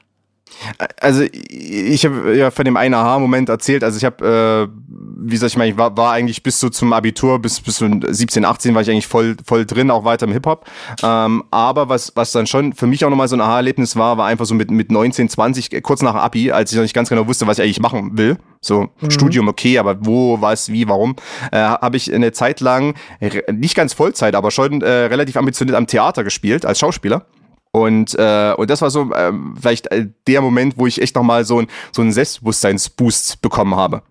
Also 0.99 1.23
ich 1.31 2.05
habe 2.05 2.35
ja 2.35 2.51
von 2.51 2.65
dem 2.65 2.77
einen 2.77 2.93
Aha-Moment 2.93 3.49
erzählt. 3.49 3.83
Also 3.83 3.97
ich 3.97 4.05
habe, 4.05 4.69
äh, 4.69 4.81
wie 4.87 5.37
soll 5.37 5.47
ich 5.47 5.57
mal, 5.57 5.67
ich 5.67 5.77
war, 5.77 5.95
war 5.95 6.11
eigentlich 6.11 6.43
bis 6.43 6.59
so 6.59 6.69
zum 6.69 6.93
Abitur, 6.93 7.39
bis 7.39 7.61
bis 7.61 7.77
so 7.77 7.89
17, 8.07 8.45
18 8.45 8.75
war 8.75 8.81
ich 8.81 8.89
eigentlich 8.89 9.07
voll 9.07 9.37
voll 9.45 9.65
drin, 9.65 9.91
auch 9.91 10.03
weiter 10.03 10.25
im 10.25 10.33
Hip 10.33 10.45
Hop. 10.45 10.65
Ähm, 11.01 11.43
aber 11.51 11.89
was 11.89 12.13
was 12.15 12.31
dann 12.31 12.47
schon 12.47 12.73
für 12.73 12.87
mich 12.87 13.05
auch 13.05 13.09
nochmal 13.09 13.27
so 13.27 13.35
ein 13.35 13.41
Aha-Erlebnis 13.41 13.95
war, 13.95 14.17
war 14.17 14.27
einfach 14.27 14.45
so 14.45 14.55
mit 14.55 14.71
mit 14.71 14.91
19, 14.91 15.29
20, 15.29 15.81
kurz 15.83 16.01
nach 16.01 16.15
Abi, 16.15 16.51
als 16.51 16.71
ich 16.71 16.75
noch 16.75 16.83
nicht 16.83 16.95
ganz 16.95 17.09
genau 17.09 17.27
wusste, 17.27 17.47
was 17.47 17.57
ich 17.57 17.63
eigentlich 17.63 17.79
machen 17.79 18.17
will. 18.17 18.37
So 18.61 18.89
mhm. 18.99 19.11
Studium 19.11 19.47
okay, 19.47 19.77
aber 19.77 20.05
wo, 20.05 20.41
was, 20.41 20.69
wie, 20.71 20.87
warum? 20.87 21.15
Äh, 21.51 21.59
habe 21.59 21.97
ich 21.97 22.13
eine 22.13 22.31
Zeit 22.33 22.59
lang 22.59 22.95
nicht 23.51 23.75
ganz 23.75 23.93
Vollzeit, 23.93 24.35
aber 24.35 24.51
schon 24.51 24.81
äh, 24.81 24.89
relativ 24.89 25.37
ambitioniert 25.37 25.77
am 25.77 25.87
Theater 25.87 26.23
gespielt 26.23 26.65
als 26.65 26.79
Schauspieler. 26.79 27.25
Und, 27.71 28.15
äh, 28.17 28.53
und 28.57 28.69
das 28.69 28.81
war 28.81 28.89
so 28.89 29.13
äh, 29.13 29.31
vielleicht 29.59 29.87
der 30.27 30.41
Moment, 30.41 30.77
wo 30.77 30.87
ich 30.87 31.01
echt 31.01 31.15
nochmal 31.15 31.45
so, 31.45 31.59
ein, 31.59 31.67
so 31.91 32.01
einen 32.01 32.11
Selbstbewusstseinsboost 32.11 33.41
bekommen 33.41 33.75
habe. 33.75 34.01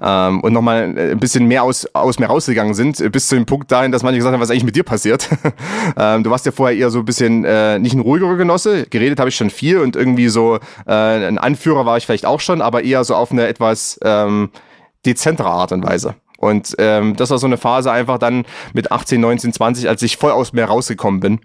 Ähm, 0.00 0.40
und 0.40 0.52
nochmal 0.52 0.96
äh, 0.96 1.10
ein 1.12 1.18
bisschen 1.18 1.46
mehr 1.46 1.62
aus, 1.62 1.86
aus 1.92 2.18
mir 2.18 2.26
rausgegangen 2.26 2.74
sind, 2.74 3.00
äh, 3.00 3.08
bis 3.08 3.28
zu 3.28 3.34
dem 3.34 3.46
Punkt 3.46 3.70
dahin, 3.70 3.92
dass 3.92 4.02
manche 4.02 4.18
gesagt 4.18 4.32
haben, 4.32 4.40
was 4.40 4.50
eigentlich 4.50 4.64
mit 4.64 4.76
dir 4.76 4.84
passiert. 4.84 5.28
ähm, 5.96 6.22
du 6.22 6.30
warst 6.30 6.46
ja 6.46 6.52
vorher 6.52 6.76
eher 6.76 6.90
so 6.90 7.00
ein 7.00 7.04
bisschen 7.04 7.44
äh, 7.44 7.78
nicht 7.78 7.94
ein 7.94 8.00
ruhigerer 8.00 8.36
Genosse, 8.36 8.86
geredet 8.86 9.18
habe 9.18 9.28
ich 9.28 9.36
schon 9.36 9.50
viel 9.50 9.78
und 9.78 9.96
irgendwie 9.96 10.28
so 10.28 10.58
äh, 10.86 10.92
ein 10.92 11.38
Anführer 11.38 11.86
war 11.86 11.96
ich 11.96 12.06
vielleicht 12.06 12.26
auch 12.26 12.40
schon, 12.40 12.62
aber 12.62 12.84
eher 12.84 13.04
so 13.04 13.14
auf 13.14 13.32
eine 13.32 13.46
etwas 13.46 13.98
ähm, 14.02 14.50
dezentere 15.04 15.48
Art 15.48 15.72
und 15.72 15.84
Weise. 15.84 16.14
Und 16.38 16.74
ähm, 16.78 17.16
das 17.16 17.30
war 17.30 17.38
so 17.38 17.46
eine 17.46 17.56
Phase 17.56 17.90
einfach 17.90 18.18
dann 18.18 18.44
mit 18.74 18.92
18, 18.92 19.20
19, 19.20 19.52
20, 19.52 19.88
als 19.88 20.02
ich 20.02 20.16
voll 20.16 20.32
aus 20.32 20.52
mir 20.52 20.64
rausgekommen 20.64 21.20
bin. 21.20 21.40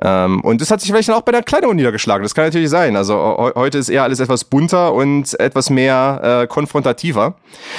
Ähm, 0.00 0.40
und 0.42 0.60
das 0.60 0.70
hat 0.70 0.80
sich 0.80 0.90
vielleicht 0.90 1.10
auch 1.10 1.22
bei 1.22 1.32
der 1.32 1.42
Kleidung 1.42 1.76
niedergeschlagen. 1.76 2.22
Das 2.22 2.34
kann 2.34 2.44
natürlich 2.44 2.70
sein. 2.70 2.96
Also 2.96 3.52
heute 3.54 3.78
ist 3.78 3.88
eher 3.88 4.02
alles 4.02 4.20
etwas 4.20 4.44
bunter 4.44 4.92
und 4.92 5.38
etwas 5.40 5.70
mehr 5.70 6.42
äh, 6.42 6.46
konfrontativer. 6.46 7.36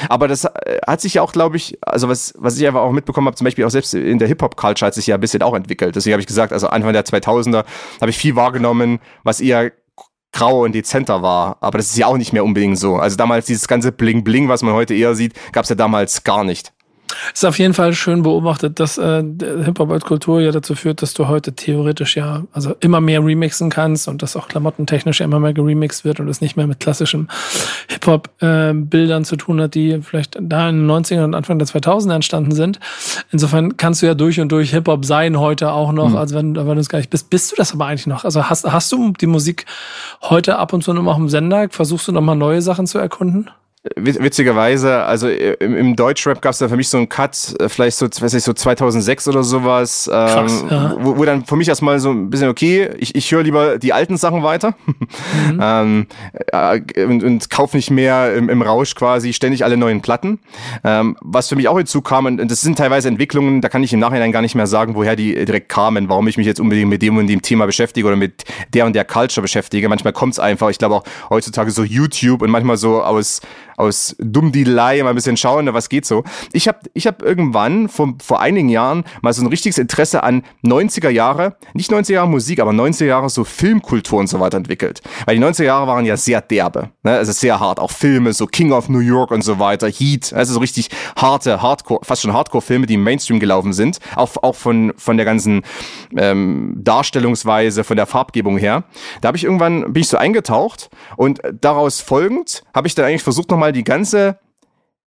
Aber 0.10 0.28
das 0.28 0.46
äh, 0.46 0.80
hat 0.86 1.02
sich 1.02 1.16
ja 1.16 1.22
auch, 1.22 1.32
glaube 1.32 1.58
ich, 1.58 1.78
also 1.82 2.10
was, 2.10 2.34
was 2.38 2.58
ich 2.58 2.68
einfach 2.68 2.82
auch 2.82 2.92
mitbekommen 2.92 3.28
habe, 3.28 3.36
zum 3.36 3.46
Beispiel 3.46 3.66
auch 3.66 3.70
selbst 3.70 3.94
in 3.94 4.20
der 4.20 4.28
Hip-Hop-Culture 4.28 4.88
hat 4.88 4.94
sich 4.94 5.08
ja 5.08 5.16
ein 5.16 5.22
bisschen 5.22 5.42
auch 5.42 5.54
entwickelt. 5.54 5.96
Deswegen 5.96 6.14
habe 6.14 6.22
ich 6.22 6.28
gesagt, 6.28 6.54
also 6.54 6.68
Anfang 6.68 6.94
der 6.94 7.06
2000er 7.06 7.66
habe 8.00 8.10
ich 8.10 8.18
viel 8.18 8.36
wahrgenommen, 8.36 9.00
was 9.24 9.42
eher 9.42 9.72
grau 10.32 10.64
und 10.64 10.74
dezenter 10.74 11.22
war. 11.22 11.58
Aber 11.62 11.78
das 11.78 11.88
ist 11.88 11.98
ja 11.98 12.08
auch 12.08 12.18
nicht 12.18 12.34
mehr 12.34 12.44
unbedingt 12.44 12.80
so. 12.80 12.96
Also 12.96 13.18
damals 13.18 13.46
dieses 13.46 13.68
ganze 13.68 13.92
Bling-Bling, 13.92 14.48
was 14.48 14.64
man 14.64 14.74
heute 14.74 14.94
eher 14.94 15.16
sieht, 15.16 15.34
gab 15.52 15.64
es 15.64 15.70
ja 15.70 15.76
damals 15.76 16.24
gar 16.24 16.44
nicht. 16.44 16.74
Ist 17.34 17.46
auf 17.46 17.60
jeden 17.60 17.74
Fall 17.74 17.94
schön 17.94 18.24
beobachtet, 18.24 18.80
dass 18.80 18.98
äh, 18.98 19.24
Hip-Hop 19.24 19.92
als 19.92 20.06
Kultur 20.06 20.42
ja 20.42 20.52
dazu 20.52 20.76
führt, 20.76 21.02
dass 21.02 21.14
du 21.14 21.28
heute 21.28 21.54
theoretisch 21.54 22.18
ja 22.18 22.44
also 22.52 22.76
immer 22.80 23.02
mehr 23.02 23.24
remixen 23.24 23.70
kannst 23.70 24.08
und 24.08 24.22
dass 24.22 24.36
auch 24.36 24.48
klamottentechnisch 24.48 25.20
ja 25.20 25.26
immer 25.26 25.40
mehr 25.40 25.54
geremixed 25.54 26.06
wird 26.06 26.20
und 26.20 26.28
es 26.28 26.42
nicht 26.42 26.58
mehr 26.58 26.68
mit 26.68 26.80
klassischen 26.80 27.30
Hip-Hop-Bildern 27.90 29.22
äh, 29.22 29.26
zu 29.26 29.36
tun 29.36 29.62
hat, 29.62 29.76
die 29.76 30.02
vielleicht 30.02 30.38
da 30.40 30.70
in 30.70 30.88
den 30.88 30.92
90ern 30.92 31.24
und 31.24 31.36
Anfang 31.36 31.60
der 31.60 31.68
2000er 31.68 32.16
entstanden 32.16 32.52
sind. 32.52 32.80
Insofern 33.32 33.78
kannst 33.78 34.02
du 34.02 34.06
ja 34.06 34.14
durch 34.14 34.40
und 34.40 34.52
durch 34.52 34.72
Hip-Hop 34.72 35.06
sein 35.06 35.40
heute 35.40 35.72
auch 35.72 35.92
noch, 35.92 36.10
mhm. 36.10 36.18
also 36.18 36.36
wenn, 36.36 36.56
wenn 36.56 36.66
du 36.66 36.80
es 36.80 36.90
gar 36.90 37.00
nicht 37.00 37.10
bist. 37.10 37.30
Bist 37.30 37.52
du 37.52 37.56
das 37.56 37.74
aber 37.74 37.86
eigentlich 37.88 38.08
noch? 38.08 38.26
Also 38.26 38.50
hast, 38.50 38.72
hast 38.72 38.92
du 38.92 39.14
die 39.20 39.28
Musik 39.28 39.66
heute 40.22 40.58
ab 40.58 40.74
und 40.74 40.84
zu 40.84 40.94
noch 40.94 41.18
im 41.18 41.30
Sender? 41.30 41.68
Versuchst 41.70 42.08
du 42.08 42.12
noch 42.12 42.22
mal 42.22 42.36
neue 42.36 42.62
Sachen 42.62 42.88
zu 42.88 42.98
erkunden? 42.98 43.50
Witzigerweise, 43.96 45.06
also 45.06 45.28
äh, 45.28 45.54
im, 45.54 45.76
im 45.76 45.96
Deutschrap 45.96 46.40
gab 46.40 46.52
es 46.52 46.60
da 46.60 46.70
für 46.70 46.78
mich 46.78 46.88
so 46.88 46.98
einen 46.98 47.10
Cut, 47.10 47.56
äh, 47.60 47.68
vielleicht 47.68 47.98
so, 47.98 48.06
weiß 48.06 48.36
ich, 48.36 48.44
so 48.44 48.54
2006 48.54 49.28
oder 49.28 49.42
sowas, 49.42 50.08
Krass, 50.08 50.62
ähm, 50.62 50.68
ja. 50.70 50.96
wo, 51.00 51.18
wo 51.18 51.26
dann 51.26 51.46
für 51.46 51.56
mich 51.56 51.68
erstmal 51.68 52.00
so 52.00 52.12
ein 52.12 52.30
bisschen, 52.30 52.48
okay, 52.48 52.92
ich, 53.00 53.16
ich 53.16 53.32
höre 53.32 53.42
lieber 53.42 53.80
die 53.80 53.92
alten 53.92 54.18
Sachen 54.18 54.44
weiter 54.44 54.76
mhm. 55.52 55.60
ähm, 55.60 56.08
äh, 56.52 57.06
und, 57.06 57.24
und 57.24 57.50
kaufe 57.50 57.76
nicht 57.76 57.90
mehr 57.90 58.36
im, 58.36 58.50
im 58.50 58.62
Rausch 58.62 58.94
quasi 58.94 59.34
ständig 59.34 59.66
alle 59.66 59.78
neuen 59.78 60.02
Platten. 60.02 60.42
Ähm, 60.84 61.18
was 61.20 61.50
für 61.50 61.56
mich 61.56 61.68
auch 61.68 61.78
hinzukam, 61.78 62.28
und 62.28 62.52
das 62.52 62.62
sind 62.62 62.78
teilweise 62.78 63.08
Entwicklungen, 63.08 63.62
da 63.62 63.70
kann 63.70 63.82
ich 63.84 63.94
im 63.94 64.00
Nachhinein 64.00 64.32
gar 64.32 64.44
nicht 64.44 64.54
mehr 64.54 64.68
sagen, 64.68 64.94
woher 64.94 65.16
die 65.16 65.34
direkt 65.44 65.70
kamen, 65.70 66.08
warum 66.08 66.28
ich 66.28 66.38
mich 66.38 66.46
jetzt 66.46 66.60
unbedingt 66.60 66.88
mit 66.88 67.02
dem 67.02 67.18
und 67.18 67.26
dem 67.26 67.42
Thema 67.42 67.66
beschäftige 67.66 68.06
oder 68.06 68.16
mit 68.16 68.44
der 68.76 68.86
und 68.86 68.94
der 68.94 69.06
Culture 69.06 69.42
beschäftige. 69.42 69.90
Manchmal 69.90 70.14
kommt 70.14 70.34
es 70.34 70.40
einfach, 70.40 70.70
ich 70.70 70.78
glaube 70.78 70.94
auch 70.94 71.04
heutzutage 71.32 71.72
so 71.72 71.84
YouTube 71.84 72.44
und 72.44 72.52
manchmal 72.52 72.78
so 72.78 73.02
aus 73.02 73.42
aus 73.82 74.16
Dummdidelei 74.20 75.02
mal 75.04 75.10
ein 75.10 75.16
bisschen 75.16 75.38
schauen, 75.38 75.72
was 75.74 75.90
geht 75.90 76.06
so. 76.06 76.24
Ich 76.54 76.68
habe 76.68 76.80
ich 76.94 77.08
hab 77.08 77.24
irgendwann 77.24 77.90
vor, 77.90 78.14
vor 78.24 78.40
einigen 78.40 78.70
Jahren 78.70 79.04
mal 79.22 79.34
so 79.34 79.42
ein 79.42 79.48
richtiges 79.48 79.78
Interesse 79.78 80.24
an 80.24 80.44
90er 80.64 81.10
Jahre, 81.10 81.58
nicht 81.74 81.92
90er 81.92 82.14
Jahre 82.14 82.30
Musik, 82.30 82.60
aber 82.60 82.72
90er 82.72 83.06
Jahre 83.06 83.30
so 83.30 83.44
Filmkultur 83.44 84.20
und 84.20 84.28
so 84.28 84.40
weiter 84.40 84.58
entwickelt. 84.58 85.02
Weil 85.26 85.38
die 85.38 85.44
90er 85.44 85.64
Jahre 85.64 85.88
waren 85.88 86.06
ja 86.06 86.16
sehr 86.16 86.42
derbe, 86.42 86.90
ne? 87.04 87.18
also 87.18 87.32
sehr 87.32 87.60
hart, 87.60 87.80
auch 87.80 87.92
Filme, 87.92 88.34
so 88.34 88.46
King 88.46 88.72
of 88.72 88.88
New 88.88 89.00
York 89.00 89.32
und 89.32 89.44
so 89.44 89.60
weiter, 89.60 89.88
Heat, 89.88 90.32
also 90.34 90.54
so 90.54 90.60
richtig 90.60 90.90
harte, 91.18 91.62
Hardcore, 91.62 92.02
fast 92.04 92.22
schon 92.22 92.34
Hardcore-Filme, 92.34 92.86
die 92.86 92.94
im 92.94 93.04
Mainstream 93.04 93.40
gelaufen 93.40 93.74
sind, 93.74 94.00
auch, 94.16 94.30
auch 94.44 94.56
von, 94.56 94.94
von 94.96 95.18
der 95.18 95.26
ganzen 95.26 95.64
ähm, 96.16 96.76
Darstellungsweise, 96.78 97.84
von 97.84 97.98
der 97.98 98.06
Farbgebung 98.06 98.58
her. 98.58 98.84
Da 99.22 99.30
habe 99.30 99.38
ich 99.38 99.44
irgendwann, 99.44 99.94
bin 99.94 100.02
ich 100.02 100.08
so 100.08 100.18
eingetaucht 100.18 100.90
und 101.18 101.42
daraus 101.60 102.00
folgend 102.00 102.64
habe 102.76 102.88
ich 102.88 102.96
dann 102.96 103.06
eigentlich 103.06 103.24
versucht, 103.24 103.50
nochmal 103.50 103.71
die 103.72 103.84
ganze 103.84 104.40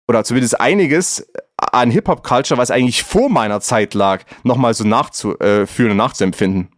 oder 0.09 0.25
zumindest 0.25 0.61
einiges 0.61 1.27
an 1.57 1.91
Hip-Hop-Culture, 1.91 2.59
was 2.59 2.71
eigentlich 2.71 3.03
vor 3.03 3.29
meiner 3.29 3.61
Zeit 3.61 3.95
lag, 3.95 4.23
nochmal 4.43 4.75
so 4.75 4.85
nachzuführen 4.85 5.91
und 5.91 5.97
nachzuempfinden. 5.97 6.69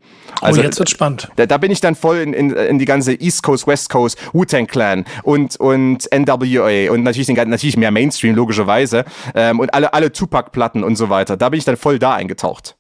Also, 0.41 0.61
oh, 0.61 0.65
jetzt 0.65 0.79
wird 0.79 0.91
spannend. 0.91 1.29
Da, 1.37 1.47
da 1.47 1.59
bin 1.59 1.71
ich 1.71 1.81
dann 1.81 1.95
voll 1.95 2.19
in, 2.19 2.33
in, 2.33 2.51
in 2.51 2.79
die 2.79 2.85
ganze 2.85 3.13
East 3.13 3.43
Coast, 3.43 3.67
West 3.67 3.91
Coast, 3.91 4.19
Wu-Tang 4.33 4.67
Clan 4.67 5.05
und, 5.23 5.57
und 5.57 6.09
NWA 6.13 6.91
und 6.91 7.03
natürlich, 7.03 7.27
den, 7.27 7.37
natürlich 7.51 7.77
mehr 7.77 7.91
Mainstream, 7.91 8.35
logischerweise, 8.35 9.05
ähm, 9.35 9.61
und 9.61 9.75
alle, 9.75 9.93
alle 9.93 10.13
Tupac-Platten 10.13 10.83
und 10.83 10.97
so 10.97 11.11
weiter. 11.11 11.37
Da 11.37 11.49
bin 11.51 11.59
ich 11.59 11.65
dann 11.65 11.77
voll 11.77 11.99
da 11.99 12.15
eingetaucht. 12.15 12.77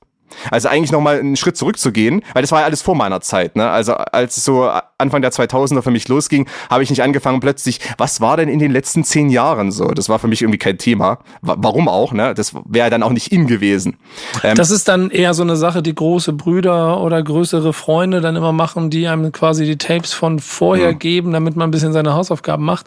Also 0.50 0.68
eigentlich 0.68 0.92
nochmal 0.92 1.18
einen 1.18 1.36
Schritt 1.36 1.56
zurückzugehen, 1.56 2.22
weil 2.34 2.42
das 2.42 2.52
war 2.52 2.60
ja 2.60 2.66
alles 2.66 2.82
vor 2.82 2.94
meiner 2.94 3.20
Zeit. 3.20 3.56
Ne? 3.56 3.68
Also 3.68 3.94
als 3.94 4.36
es 4.36 4.44
so 4.44 4.70
Anfang 4.98 5.22
der 5.22 5.32
2000er 5.32 5.82
für 5.82 5.90
mich 5.90 6.08
losging, 6.08 6.48
habe 6.68 6.82
ich 6.82 6.90
nicht 6.90 7.02
angefangen 7.02 7.40
plötzlich, 7.40 7.80
was 7.98 8.20
war 8.20 8.36
denn 8.36 8.48
in 8.48 8.58
den 8.58 8.70
letzten 8.70 9.04
zehn 9.04 9.30
Jahren 9.30 9.72
so? 9.72 9.88
Das 9.88 10.08
war 10.08 10.18
für 10.18 10.28
mich 10.28 10.42
irgendwie 10.42 10.58
kein 10.58 10.78
Thema. 10.78 11.18
Warum 11.42 11.88
auch? 11.88 12.12
Ne? 12.12 12.34
Das 12.34 12.54
wäre 12.64 12.90
dann 12.90 13.02
auch 13.02 13.12
nicht 13.12 13.32
in 13.32 13.46
gewesen. 13.46 13.96
Ähm, 14.44 14.56
das 14.56 14.70
ist 14.70 14.88
dann 14.88 15.10
eher 15.10 15.34
so 15.34 15.42
eine 15.42 15.56
Sache, 15.56 15.82
die 15.82 15.94
große 15.94 16.32
Brüder 16.32 17.00
oder 17.00 17.22
größere 17.22 17.72
Freunde 17.72 18.20
dann 18.20 18.36
immer 18.36 18.52
machen, 18.52 18.90
die 18.90 19.06
einem 19.08 19.32
quasi 19.32 19.64
die 19.64 19.78
Tapes 19.78 20.12
von 20.12 20.38
vorher 20.38 20.92
mhm. 20.92 20.98
geben, 20.98 21.32
damit 21.32 21.56
man 21.56 21.68
ein 21.68 21.70
bisschen 21.70 21.92
seine 21.92 22.14
Hausaufgaben 22.14 22.64
macht. 22.64 22.86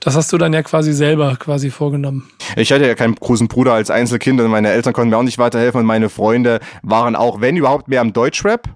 Das 0.00 0.16
hast 0.16 0.32
du 0.32 0.38
dann 0.38 0.52
ja 0.52 0.62
quasi 0.62 0.92
selber 0.92 1.36
quasi 1.36 1.70
vorgenommen. 1.70 2.28
Ich 2.56 2.72
hatte 2.72 2.86
ja 2.86 2.94
keinen 2.94 3.14
großen 3.14 3.48
Bruder 3.48 3.72
als 3.72 3.90
Einzelkind 3.90 4.40
und 4.40 4.50
meine 4.50 4.70
Eltern 4.70 4.92
konnten 4.92 5.10
mir 5.10 5.18
auch 5.18 5.22
nicht 5.22 5.38
weiterhelfen 5.38 5.80
und 5.80 5.86
meine 5.86 6.08
Freunde 6.08 6.60
waren 6.82 7.16
auch, 7.16 7.40
wenn 7.40 7.56
überhaupt, 7.56 7.88
mehr 7.88 8.00
am 8.00 8.12
Deutschrap. 8.12 8.68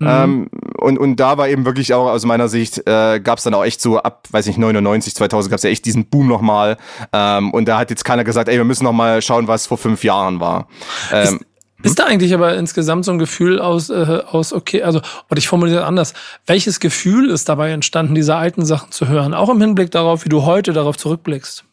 Mhm. 0.00 0.06
Ähm, 0.08 0.48
und, 0.80 0.98
und 0.98 1.16
da 1.16 1.38
war 1.38 1.48
eben 1.48 1.64
wirklich 1.64 1.94
auch 1.94 2.08
aus 2.08 2.24
meiner 2.24 2.48
Sicht, 2.48 2.78
äh, 2.86 3.20
gab 3.20 3.38
es 3.38 3.44
dann 3.44 3.54
auch 3.54 3.64
echt 3.64 3.80
so 3.80 3.98
ab, 3.98 4.26
weiß 4.30 4.46
nicht, 4.46 4.58
99, 4.58 5.14
2000 5.14 5.50
gab 5.50 5.58
es 5.58 5.62
ja 5.62 5.70
echt 5.70 5.84
diesen 5.84 6.06
Boom 6.06 6.28
nochmal. 6.28 6.76
Ähm, 7.12 7.52
und 7.52 7.66
da 7.66 7.78
hat 7.78 7.90
jetzt 7.90 8.04
keiner 8.04 8.24
gesagt, 8.24 8.48
ey, 8.48 8.56
wir 8.56 8.64
müssen 8.64 8.84
nochmal 8.84 9.22
schauen, 9.22 9.48
was 9.48 9.66
vor 9.66 9.78
fünf 9.78 10.04
Jahren 10.04 10.40
war. 10.40 10.68
Ähm, 11.12 11.40
ist, 11.82 11.90
ist 11.90 11.98
da 11.98 12.04
eigentlich 12.04 12.34
aber 12.34 12.56
insgesamt 12.56 13.04
so 13.04 13.12
ein 13.12 13.18
Gefühl 13.18 13.60
aus, 13.60 13.90
äh, 13.90 14.22
aus 14.30 14.52
okay, 14.52 14.82
also, 14.82 15.00
oder 15.30 15.38
ich 15.38 15.48
formuliere 15.48 15.84
anders, 15.84 16.14
welches 16.46 16.80
Gefühl 16.80 17.30
ist 17.30 17.48
dabei 17.48 17.70
entstanden, 17.70 18.14
diese 18.14 18.36
alten 18.36 18.64
Sachen 18.64 18.90
zu 18.90 19.08
hören, 19.08 19.34
auch 19.34 19.48
im 19.48 19.60
Hinblick 19.60 19.90
darauf, 19.90 20.24
wie 20.24 20.28
du 20.28 20.44
heute 20.44 20.72
darauf 20.72 20.96
zurückblickst? 20.96 21.64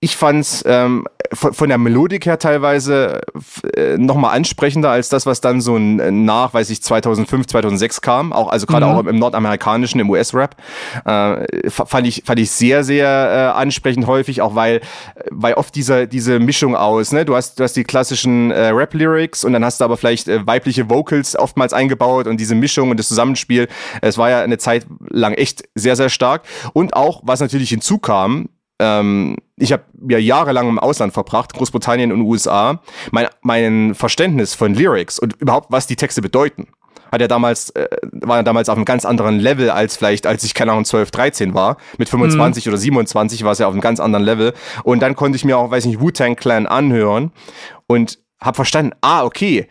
Ich 0.00 0.16
fand's 0.16 0.62
ähm, 0.66 1.06
von, 1.32 1.54
von 1.54 1.68
der 1.68 1.78
Melodik 1.78 2.26
her 2.26 2.38
teilweise 2.38 3.22
äh, 3.74 3.96
nochmal 3.96 4.36
ansprechender 4.36 4.90
als 4.90 5.08
das, 5.08 5.24
was 5.26 5.40
dann 5.40 5.60
so 5.60 5.78
nach, 5.78 6.54
weiß 6.54 6.70
ich, 6.70 6.82
2005, 6.82 7.46
2006 7.46 8.00
kam. 8.02 8.32
Auch, 8.32 8.48
also 8.48 8.66
gerade 8.66 8.86
mhm. 8.86 8.92
auch 8.92 9.04
im 9.06 9.18
nordamerikanischen, 9.18 9.98
im 10.00 10.10
US-Rap. 10.10 10.56
Äh, 11.04 11.70
fand, 11.70 12.06
ich, 12.06 12.22
fand 12.26 12.38
ich 12.38 12.50
sehr, 12.50 12.84
sehr 12.84 13.08
äh, 13.08 13.58
ansprechend 13.58 14.06
häufig, 14.06 14.42
auch 14.42 14.54
weil, 14.54 14.82
weil 15.30 15.54
oft 15.54 15.74
diese, 15.74 16.06
diese 16.06 16.38
Mischung 16.40 16.76
aus, 16.76 17.12
ne, 17.12 17.24
du 17.24 17.34
hast, 17.34 17.58
du 17.58 17.64
hast 17.64 17.74
die 17.74 17.84
klassischen 17.84 18.50
äh, 18.50 18.68
Rap-Lyrics 18.68 19.44
und 19.44 19.54
dann 19.54 19.64
hast 19.64 19.80
du 19.80 19.84
aber 19.84 19.96
vielleicht 19.96 20.28
äh, 20.28 20.46
weibliche 20.46 20.90
Vocals 20.90 21.36
oftmals 21.36 21.72
eingebaut 21.72 22.26
und 22.26 22.38
diese 22.38 22.54
Mischung 22.54 22.90
und 22.90 22.98
das 22.98 23.08
Zusammenspiel. 23.08 23.68
Es 24.02 24.18
war 24.18 24.30
ja 24.30 24.42
eine 24.42 24.58
Zeit 24.58 24.86
lang 25.08 25.32
echt 25.34 25.64
sehr, 25.74 25.96
sehr 25.96 26.10
stark. 26.10 26.42
Und 26.74 26.94
auch, 26.94 27.22
was 27.24 27.40
natürlich 27.40 27.70
hinzukam, 27.70 28.48
ähm, 28.78 29.36
ich 29.56 29.72
habe 29.72 29.84
ja 30.08 30.18
jahrelang 30.18 30.68
im 30.68 30.78
Ausland 30.78 31.12
verbracht, 31.14 31.54
Großbritannien 31.54 32.12
und 32.12 32.20
USA. 32.22 32.80
Mein, 33.10 33.28
mein 33.42 33.94
Verständnis 33.94 34.54
von 34.54 34.74
Lyrics 34.74 35.18
und 35.18 35.34
überhaupt, 35.40 35.70
was 35.70 35.86
die 35.86 35.96
Texte 35.96 36.20
bedeuten, 36.20 36.68
hat 37.10 37.20
ja 37.20 37.28
damals, 37.28 37.70
äh, 37.70 37.88
war 38.12 38.38
ja 38.38 38.42
damals 38.42 38.68
auf 38.68 38.76
einem 38.76 38.84
ganz 38.84 39.04
anderen 39.04 39.38
Level 39.38 39.70
als 39.70 39.96
vielleicht, 39.96 40.26
als 40.26 40.44
ich, 40.44 40.54
keine 40.54 40.72
Ahnung, 40.72 40.84
12, 40.84 41.10
13 41.10 41.54
war. 41.54 41.76
Mit 41.98 42.08
25 42.08 42.66
mhm. 42.66 42.70
oder 42.70 42.78
27 42.78 43.44
war 43.44 43.52
es 43.52 43.58
ja 43.58 43.66
auf 43.66 43.72
einem 43.72 43.80
ganz 43.80 44.00
anderen 44.00 44.24
Level. 44.24 44.52
Und 44.82 45.00
dann 45.00 45.16
konnte 45.16 45.36
ich 45.36 45.44
mir 45.44 45.56
auch, 45.56 45.70
weiß 45.70 45.86
nicht, 45.86 46.00
Wu-Tang 46.00 46.36
Clan 46.36 46.66
anhören 46.66 47.32
und 47.86 48.18
habe 48.40 48.56
verstanden, 48.56 48.92
ah, 49.00 49.24
okay, 49.24 49.68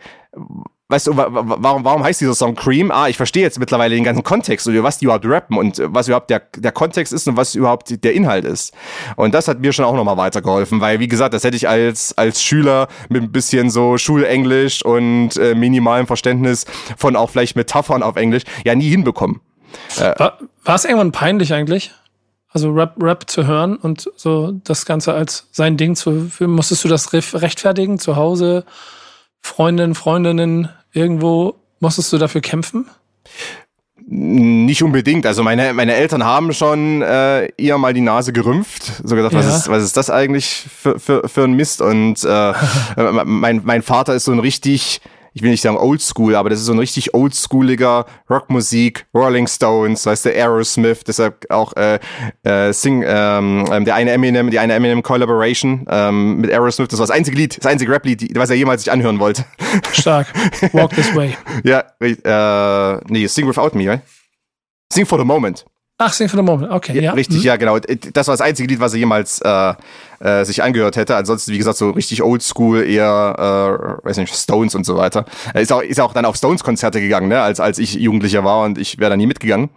weißt 0.88 1.08
du, 1.08 1.16
warum, 1.16 1.84
warum 1.84 2.04
heißt 2.04 2.20
dieser 2.20 2.34
Song 2.34 2.54
Cream? 2.54 2.92
Ah, 2.92 3.08
ich 3.08 3.16
verstehe 3.16 3.42
jetzt 3.42 3.58
mittlerweile 3.58 3.94
den 3.94 4.04
ganzen 4.04 4.22
Kontext 4.22 4.68
oder 4.68 4.82
was 4.84 4.98
die 4.98 5.06
überhaupt 5.06 5.26
rappen 5.26 5.58
und 5.58 5.80
was 5.84 6.06
überhaupt 6.06 6.30
der, 6.30 6.42
der 6.56 6.70
Kontext 6.70 7.12
ist 7.12 7.26
und 7.26 7.36
was 7.36 7.54
überhaupt 7.56 8.04
der 8.04 8.12
Inhalt 8.12 8.44
ist. 8.44 8.72
Und 9.16 9.34
das 9.34 9.48
hat 9.48 9.60
mir 9.60 9.72
schon 9.72 9.84
auch 9.84 9.94
nochmal 9.94 10.16
weitergeholfen, 10.16 10.80
weil, 10.80 11.00
wie 11.00 11.08
gesagt, 11.08 11.34
das 11.34 11.42
hätte 11.42 11.56
ich 11.56 11.68
als, 11.68 12.16
als 12.16 12.40
Schüler 12.42 12.86
mit 13.08 13.22
ein 13.22 13.32
bisschen 13.32 13.70
so 13.70 13.98
Schulenglisch 13.98 14.84
und 14.84 15.36
äh, 15.36 15.54
minimalem 15.54 16.06
Verständnis 16.06 16.66
von 16.96 17.16
auch 17.16 17.30
vielleicht 17.30 17.56
Metaphern 17.56 18.04
auf 18.04 18.16
Englisch 18.16 18.44
ja 18.64 18.74
nie 18.74 18.88
hinbekommen. 18.88 19.40
Äh, 19.98 20.14
war, 20.18 20.38
es 20.74 20.84
irgendwann 20.84 21.12
peinlich 21.12 21.52
eigentlich? 21.52 21.92
Also 22.50 22.70
Rap, 22.70 22.94
Rap 23.02 23.28
zu 23.28 23.46
hören 23.46 23.76
und 23.76 24.08
so 24.16 24.52
das 24.64 24.86
Ganze 24.86 25.12
als 25.12 25.48
sein 25.50 25.76
Ding 25.76 25.96
zu, 25.96 26.30
musstest 26.40 26.84
du 26.84 26.88
das 26.88 27.12
rechtfertigen 27.12 27.98
zu 27.98 28.14
Hause? 28.14 28.64
Freundin, 29.46 29.94
Freundinnen 29.94 30.68
irgendwo, 30.92 31.54
musstest 31.78 32.12
du 32.12 32.18
dafür 32.18 32.40
kämpfen? 32.40 32.90
Nicht 34.08 34.82
unbedingt. 34.82 35.24
Also 35.24 35.44
meine, 35.44 35.72
meine 35.72 35.94
Eltern 35.94 36.24
haben 36.24 36.52
schon 36.52 37.00
äh, 37.00 37.46
eher 37.56 37.78
mal 37.78 37.94
die 37.94 38.00
Nase 38.00 38.32
gerümpft. 38.32 38.92
So 39.04 39.14
gesagt, 39.14 39.32
ja. 39.32 39.38
was, 39.38 39.56
ist, 39.56 39.68
was 39.68 39.84
ist 39.84 39.96
das 39.96 40.10
eigentlich 40.10 40.66
für, 40.68 40.98
für, 40.98 41.28
für 41.28 41.44
ein 41.44 41.52
Mist? 41.54 41.80
Und 41.80 42.24
äh, 42.24 42.52
mein, 43.24 43.62
mein 43.64 43.82
Vater 43.82 44.14
ist 44.14 44.24
so 44.24 44.32
ein 44.32 44.40
richtig 44.40 45.00
ich 45.36 45.42
will 45.42 45.50
nicht 45.50 45.60
sagen 45.60 45.76
oldschool, 45.76 46.34
aber 46.34 46.48
das 46.48 46.60
ist 46.60 46.64
so 46.64 46.72
ein 46.72 46.78
richtig 46.78 47.12
oldschooliger 47.12 48.06
Rockmusik, 48.30 49.04
Rolling 49.14 49.46
Stones, 49.46 50.06
weißt 50.06 50.24
du, 50.24 50.30
Aerosmith, 50.30 51.04
deshalb 51.06 51.44
auch 51.50 51.74
äh, 51.76 51.98
äh, 52.42 52.72
Sing, 52.72 53.04
ähm, 53.06 53.66
ähm, 53.70 53.84
der 53.84 53.96
eine 53.96 54.12
Eminem, 54.12 54.50
die 54.50 54.58
eine 54.58 54.72
Eminem 54.72 55.02
Collaboration 55.02 55.84
ähm, 55.90 56.38
mit 56.38 56.50
Aerosmith, 56.50 56.88
das 56.88 56.98
war 57.00 57.06
das 57.06 57.14
einzige 57.14 57.36
Lied, 57.36 57.58
das 57.58 57.66
einzige 57.66 57.92
Rap-Lied, 57.92 58.34
was 58.34 58.48
er 58.48 58.56
jemals 58.56 58.84
sich 58.84 58.90
anhören 58.90 59.18
wollte. 59.18 59.44
Stark. 59.92 60.28
Walk 60.72 60.94
this 60.94 61.14
way. 61.14 61.36
ja, 61.64 61.84
äh, 62.00 63.00
nee, 63.10 63.26
Sing 63.26 63.46
Without 63.46 63.76
Me, 63.76 63.90
right? 63.90 64.00
Sing 64.90 65.04
for 65.04 65.18
the 65.18 65.24
Moment. 65.26 65.66
Ach, 65.98 66.12
Sing 66.12 66.28
for 66.28 66.36
the 66.36 66.42
Moment, 66.42 66.70
okay. 66.70 66.94
Ja, 66.94 67.02
ja. 67.02 67.12
Richtig, 67.12 67.38
mhm. 67.38 67.44
ja, 67.44 67.56
genau. 67.56 67.78
Das 67.78 68.28
war 68.28 68.34
das 68.34 68.42
einzige 68.42 68.68
Lied, 68.68 68.80
was 68.80 68.92
er 68.92 68.98
jemals 68.98 69.40
äh, 69.40 69.74
äh, 70.20 70.44
sich 70.44 70.62
angehört 70.62 70.96
hätte. 70.96 71.16
Ansonsten, 71.16 71.52
wie 71.52 71.58
gesagt, 71.58 71.78
so 71.78 71.90
richtig 71.90 72.22
oldschool, 72.22 72.84
eher, 72.84 73.98
äh, 74.02 74.06
weiß 74.06 74.18
nicht, 74.18 74.34
Stones 74.34 74.74
und 74.74 74.84
so 74.84 74.96
weiter. 74.96 75.24
Er 75.54 75.62
ist 75.62 75.72
auch, 75.72 75.80
ist 75.80 75.98
auch 76.00 76.12
dann 76.12 76.26
auf 76.26 76.36
Stones-Konzerte 76.36 77.00
gegangen, 77.00 77.28
ne, 77.28 77.40
als, 77.40 77.60
als 77.60 77.78
ich 77.78 77.94
Jugendlicher 77.94 78.44
war 78.44 78.64
und 78.64 78.76
ich 78.76 78.98
wäre 78.98 79.10
da 79.10 79.16
nie 79.16 79.26
mitgegangen. 79.26 79.70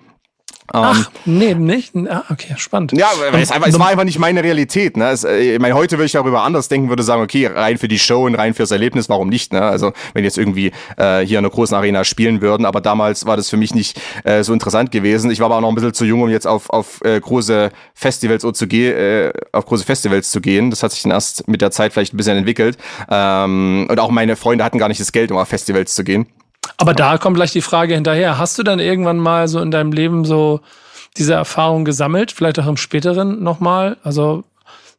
Ach, 0.71 1.09
ähm, 1.25 1.37
nee, 1.39 1.53
nicht? 1.53 1.95
Ah, 1.95 2.23
okay, 2.29 2.55
spannend. 2.57 2.91
Ja, 2.93 3.07
es, 3.33 3.51
einfach, 3.51 3.67
es 3.67 3.79
war 3.79 3.87
einfach 3.87 4.03
nicht 4.03 4.19
meine 4.19 4.43
Realität. 4.43 4.97
Ne? 4.97 5.09
Es, 5.09 5.23
äh, 5.23 5.55
ich 5.55 5.59
meine, 5.59 5.73
heute 5.75 5.97
würde 5.97 6.05
ich 6.05 6.11
darüber 6.11 6.43
anders 6.43 6.67
denken, 6.67 6.89
würde 6.89 7.03
sagen, 7.03 7.21
okay, 7.21 7.47
rein 7.47 7.77
für 7.77 7.87
die 7.87 7.99
Show 7.99 8.25
und 8.25 8.35
rein 8.35 8.53
fürs 8.53 8.71
Erlebnis, 8.71 9.09
warum 9.09 9.29
nicht? 9.29 9.53
Ne? 9.53 9.61
Also 9.61 9.93
wenn 10.13 10.23
jetzt 10.23 10.37
irgendwie 10.37 10.71
äh, 10.97 11.21
hier 11.21 11.39
in 11.39 11.45
einer 11.45 11.49
großen 11.53 11.75
Arena 11.75 12.03
spielen 12.03 12.41
würden, 12.41 12.65
aber 12.65 12.81
damals 12.81 13.25
war 13.25 13.37
das 13.37 13.49
für 13.49 13.57
mich 13.57 13.73
nicht 13.73 13.99
äh, 14.23 14.43
so 14.43 14.53
interessant 14.53 14.91
gewesen. 14.91 15.31
Ich 15.31 15.39
war 15.39 15.45
aber 15.45 15.57
auch 15.57 15.61
noch 15.61 15.69
ein 15.69 15.75
bisschen 15.75 15.93
zu 15.93 16.05
jung, 16.05 16.21
um 16.21 16.29
jetzt 16.29 16.47
auf, 16.47 16.69
auf 16.69 17.01
äh, 17.03 17.19
große 17.19 17.71
Festivals 17.93 18.45
zu 18.53 18.67
gehen, 18.67 18.95
äh, 18.95 19.33
auf 19.51 19.65
große 19.65 19.85
Festivals 19.85 20.31
zu 20.31 20.41
gehen. 20.41 20.69
Das 20.69 20.83
hat 20.83 20.91
sich 20.91 21.03
dann 21.03 21.11
erst 21.11 21.47
mit 21.47 21.61
der 21.61 21.71
Zeit 21.71 21.93
vielleicht 21.93 22.13
ein 22.13 22.17
bisschen 22.17 22.37
entwickelt. 22.37 22.77
Ähm, 23.09 23.87
und 23.89 23.99
auch 23.99 24.11
meine 24.11 24.35
Freunde 24.35 24.63
hatten 24.63 24.77
gar 24.77 24.87
nicht 24.87 25.01
das 25.01 25.11
Geld, 25.11 25.31
um 25.31 25.37
auf 25.37 25.47
Festivals 25.47 25.95
zu 25.95 26.03
gehen. 26.03 26.27
Aber 26.77 26.93
da 26.93 27.17
kommt 27.17 27.35
gleich 27.35 27.51
die 27.51 27.61
Frage 27.61 27.95
hinterher. 27.95 28.37
Hast 28.37 28.57
du 28.57 28.63
dann 28.63 28.79
irgendwann 28.79 29.17
mal 29.17 29.47
so 29.47 29.59
in 29.59 29.71
deinem 29.71 29.91
Leben 29.91 30.23
so 30.23 30.61
diese 31.17 31.33
Erfahrung 31.33 31.83
gesammelt? 31.83 32.31
Vielleicht 32.31 32.59
auch 32.59 32.67
im 32.67 32.77
späteren 32.77 33.43
nochmal? 33.43 33.97
Also 34.03 34.43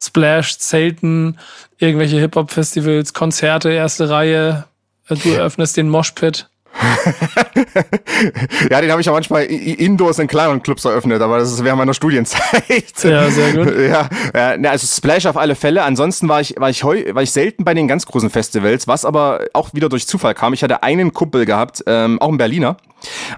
Splash, 0.03 0.57
Zelten, 0.59 1.39
irgendwelche 1.77 2.19
Hip-Hop-Festivals, 2.19 3.13
Konzerte, 3.13 3.71
erste 3.71 4.09
Reihe. 4.09 4.65
Du 5.07 5.29
eröffnest 5.29 5.77
den 5.77 5.89
Moshpit. 5.89 6.47
ja, 8.69 8.81
den 8.81 8.91
habe 8.91 9.01
ich 9.01 9.07
ja 9.07 9.13
manchmal 9.13 9.43
indoors 9.43 10.19
in 10.19 10.27
kleineren 10.27 10.61
Clubs 10.63 10.85
eröffnet, 10.85 11.21
aber 11.21 11.37
das 11.37 11.51
ist 11.51 11.63
während 11.63 11.79
meiner 11.79 11.93
Studienzeit. 11.93 12.93
Ja, 13.03 13.29
sehr 13.29 13.53
gut. 13.53 13.71
Ja, 13.81 14.09
ja 14.33 14.69
also 14.69 14.87
Splash 14.87 15.25
auf 15.25 15.37
alle 15.37 15.55
Fälle. 15.55 15.83
Ansonsten 15.83 16.29
war 16.29 16.41
ich, 16.41 16.55
war 16.57 16.69
ich 16.69 16.83
heu, 16.83 17.03
war 17.13 17.23
ich 17.23 17.31
selten 17.31 17.63
bei 17.63 17.73
den 17.73 17.87
ganz 17.87 18.05
großen 18.05 18.29
Festivals, 18.29 18.87
was 18.87 19.05
aber 19.05 19.45
auch 19.53 19.73
wieder 19.73 19.89
durch 19.89 20.07
Zufall 20.07 20.33
kam. 20.33 20.53
Ich 20.53 20.63
hatte 20.63 20.83
einen 20.83 21.13
Kumpel 21.13 21.45
gehabt, 21.45 21.83
ähm, 21.87 22.21
auch 22.21 22.29
ein 22.29 22.37
Berliner. 22.37 22.77